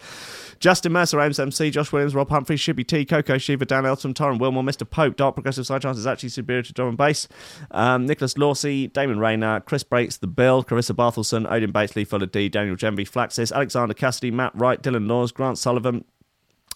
Justin 0.59 0.91
Mercer, 0.91 1.19
Ames 1.19 1.39
MC, 1.39 1.71
Josh 1.71 1.91
Williams, 1.91 2.13
Rob 2.13 2.29
Humphrey, 2.29 2.55
Shibby 2.55 2.85
T, 2.87 3.03
Coco 3.03 3.39
Shiva, 3.39 3.65
Dan 3.65 3.87
Elton, 3.87 4.13
Torrin 4.13 4.39
Wilmore, 4.39 4.63
Mr. 4.63 4.87
Pope, 4.87 5.15
Dark 5.15 5.33
Progressive 5.33 5.65
Psytrance 5.65 5.97
is 5.97 6.05
actually 6.05 6.29
superior 6.29 6.61
to 6.61 6.71
drum 6.73 6.89
and 6.89 6.97
bass. 6.99 7.27
Um, 7.71 8.05
Nicholas 8.05 8.35
Lawsey, 8.35 8.93
Damon 8.93 9.17
Rayner, 9.19 9.59
Chris 9.61 9.81
Breaks, 9.83 10.17
The 10.17 10.27
Bill, 10.27 10.63
Carissa 10.63 10.95
Barthelson, 10.95 11.51
Odin 11.51 11.71
Bates, 11.71 11.95
Lee 11.95 12.05
Fuller 12.05 12.27
D, 12.27 12.47
Daniel 12.47 12.75
Gemby, 12.91 13.07
Flaxis, 13.07 13.51
Alexander 13.51 13.93
Cassidy, 13.93 14.31
Matt 14.31 14.53
Wright, 14.55 14.81
Dylan 14.81 15.07
Laws, 15.07 15.31
Grant 15.31 15.57
Sullivan, 15.57 16.05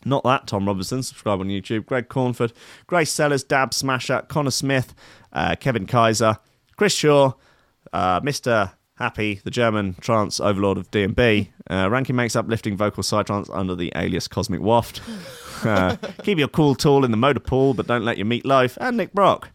not 0.04 0.24
that, 0.24 0.48
Tom 0.48 0.68
Robertson, 0.68 1.04
subscribe 1.04 1.40
on 1.40 1.48
YouTube, 1.48 1.86
Greg 1.86 2.10
Cornford, 2.10 2.54
Grace 2.88 3.12
Sellers, 3.12 3.44
Dab 3.44 3.74
Smasher, 3.74 4.24
Connor 4.28 4.52
Smith, 4.52 4.94
uh, 5.34 5.56
Kevin 5.60 5.86
Kaiser, 5.88 6.38
Chris 6.78 6.94
Shaw, 6.94 7.34
uh, 7.92 8.22
Mr. 8.22 8.72
Happy, 8.98 9.42
the 9.44 9.52
German 9.52 9.96
trance 10.00 10.40
overlord 10.40 10.78
of 10.78 10.90
D&B, 10.92 11.52
uh, 11.70 11.90
Rankin 11.90 12.16
makes 12.16 12.36
uplifting 12.36 12.78
vocal 12.78 13.04
psytrance 13.04 13.50
under 13.52 13.76
the 13.76 13.92
alias 13.96 14.28
Cosmic 14.28 14.62
Waft. 14.62 15.02
Uh, 15.64 15.96
keep 16.22 16.38
your 16.38 16.50
cool 16.50 16.76
tool 16.76 17.06
in 17.06 17.12
the 17.12 17.18
motor 17.18 17.40
pool, 17.40 17.74
but 17.74 17.88
don't 17.88 18.04
let 18.04 18.18
your 18.18 18.26
meat 18.26 18.46
loaf. 18.46 18.78
And 18.80 18.98
Nick 18.98 19.14
Brock. 19.14 19.50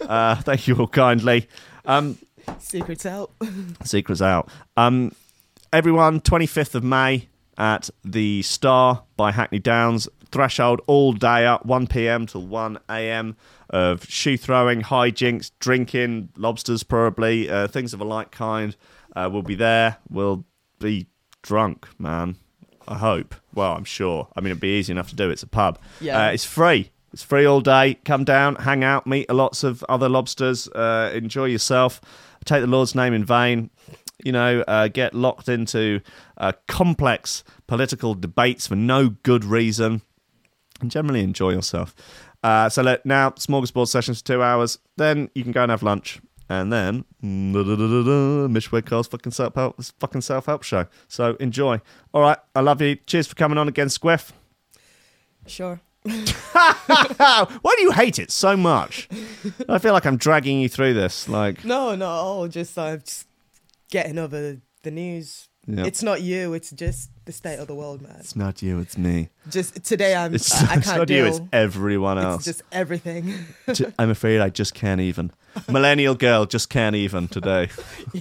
Uh, 0.00 0.34
thank 0.42 0.66
you 0.66 0.76
all 0.76 0.86
kindly. 0.86 1.46
Um, 1.84 2.16
Secrets 2.58 3.04
out. 3.04 3.32
Secrets 3.84 4.22
out. 4.22 4.48
Um, 4.76 5.12
everyone, 5.72 6.20
25th 6.20 6.74
of 6.74 6.84
May 6.84 7.28
at 7.56 7.88
the 8.04 8.42
Star 8.42 9.04
by 9.16 9.32
Hackney 9.32 9.58
Downs. 9.58 10.08
Threshold 10.30 10.80
all 10.86 11.12
day 11.12 11.46
up, 11.46 11.64
1 11.66 11.86
p.m. 11.86 12.26
till 12.26 12.46
1 12.46 12.78
a.m. 12.88 13.36
of 13.70 14.04
shoe 14.04 14.36
throwing, 14.36 14.82
hijinks, 14.82 15.50
drinking, 15.60 16.30
lobsters 16.36 16.82
probably, 16.82 17.50
uh, 17.50 17.66
things 17.68 17.92
of 17.94 18.00
a 18.00 18.04
like 18.04 18.30
kind. 18.30 18.76
Uh, 19.14 19.28
we'll 19.32 19.42
be 19.42 19.54
there. 19.54 19.98
We'll 20.08 20.44
be 20.78 21.06
drunk, 21.42 21.88
man. 21.98 22.36
I 22.88 22.96
hope. 22.98 23.34
Well, 23.54 23.74
I'm 23.74 23.84
sure. 23.84 24.28
I 24.36 24.40
mean, 24.40 24.50
it'd 24.50 24.60
be 24.60 24.78
easy 24.78 24.92
enough 24.92 25.10
to 25.10 25.16
do. 25.16 25.30
It's 25.30 25.42
a 25.42 25.46
pub. 25.46 25.78
Yeah. 26.00 26.26
Uh, 26.26 26.30
it's 26.30 26.44
free. 26.44 26.90
It's 27.12 27.22
free 27.22 27.44
all 27.44 27.60
day. 27.60 27.94
Come 28.04 28.24
down, 28.24 28.56
hang 28.56 28.82
out, 28.84 29.06
meet 29.06 29.30
lots 29.30 29.64
of 29.64 29.84
other 29.88 30.08
lobsters, 30.08 30.66
uh, 30.68 31.12
enjoy 31.14 31.44
yourself. 31.44 32.00
Take 32.44 32.62
the 32.62 32.66
Lord's 32.66 32.94
name 32.94 33.12
in 33.12 33.24
vain. 33.24 33.70
You 34.24 34.32
know, 34.32 34.62
uh, 34.68 34.88
get 34.88 35.14
locked 35.14 35.48
into 35.48 36.00
uh, 36.38 36.52
complex 36.68 37.42
political 37.66 38.14
debates 38.14 38.66
for 38.66 38.76
no 38.76 39.10
good 39.22 39.44
reason, 39.44 40.02
and 40.80 40.90
generally 40.90 41.22
enjoy 41.22 41.50
yourself. 41.50 41.94
Uh, 42.42 42.68
so 42.68 42.82
let, 42.82 43.04
now, 43.06 43.30
smorgasbord 43.30 43.88
sessions 43.88 44.20
for 44.20 44.26
two 44.26 44.42
hours. 44.42 44.78
Then 44.96 45.30
you 45.34 45.42
can 45.42 45.52
go 45.52 45.62
and 45.62 45.70
have 45.70 45.82
lunch, 45.82 46.20
and 46.48 46.72
then 46.72 47.04
Mitch 47.22 48.70
Whitcole's 48.70 49.08
fucking 49.08 49.32
self 49.32 49.54
help, 49.54 49.82
fucking 50.00 50.20
self 50.20 50.46
help 50.46 50.62
show. 50.62 50.86
So 51.08 51.36
enjoy. 51.40 51.80
All 52.12 52.20
right, 52.22 52.38
I 52.54 52.60
love 52.60 52.80
you. 52.82 52.96
Cheers 53.06 53.26
for 53.26 53.34
coming 53.34 53.58
on 53.58 53.68
again, 53.68 53.88
Squiff. 53.88 54.32
Sure. 55.46 55.80
Why 56.02 57.74
do 57.76 57.82
you 57.82 57.92
hate 57.92 58.18
it 58.18 58.30
so 58.32 58.56
much? 58.56 59.08
I 59.68 59.78
feel 59.78 59.92
like 59.92 60.04
I'm 60.04 60.16
dragging 60.16 60.60
you 60.60 60.68
through 60.68 60.94
this. 60.94 61.28
Like, 61.28 61.64
No, 61.64 61.94
no, 61.94 62.48
just 62.48 62.76
uh, 62.76 62.96
just 62.96 63.26
getting 63.92 64.18
over 64.18 64.58
the 64.82 64.90
news. 64.90 65.48
Yeah. 65.66 65.84
It's 65.84 66.02
not 66.02 66.22
you. 66.22 66.54
It's 66.54 66.70
just 66.72 67.10
the 67.24 67.30
state 67.30 67.60
of 67.60 67.68
the 67.68 67.74
world, 67.76 68.02
man. 68.02 68.16
it's 68.18 68.34
not 68.34 68.62
you, 68.62 68.80
it's 68.80 68.98
me. 68.98 69.28
Just 69.48 69.84
today, 69.84 70.16
I'm. 70.16 70.34
It's, 70.34 70.52
I, 70.52 70.72
I 70.72 70.76
it's 70.78 70.86
can't 70.86 70.98
not 70.98 71.06
deal. 71.06 71.18
you, 71.26 71.30
it's 71.30 71.40
everyone 71.52 72.18
else. 72.18 72.48
It's 72.48 72.58
just 72.58 72.62
everything. 72.72 73.32
I'm 73.98 74.10
afraid 74.10 74.40
I 74.40 74.48
just 74.50 74.74
can't 74.74 75.00
even. 75.00 75.30
Millennial 75.70 76.16
girl 76.16 76.46
just 76.46 76.68
can't 76.68 76.96
even 76.96 77.28
today. 77.28 77.68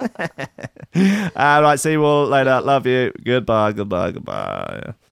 all 1.34 1.62
right, 1.62 1.80
see 1.80 1.92
you 1.92 2.04
all 2.04 2.26
later. 2.26 2.60
Love 2.60 2.86
you. 2.86 3.12
Goodbye, 3.24 3.72
goodbye, 3.72 4.10
goodbye. 4.10 4.92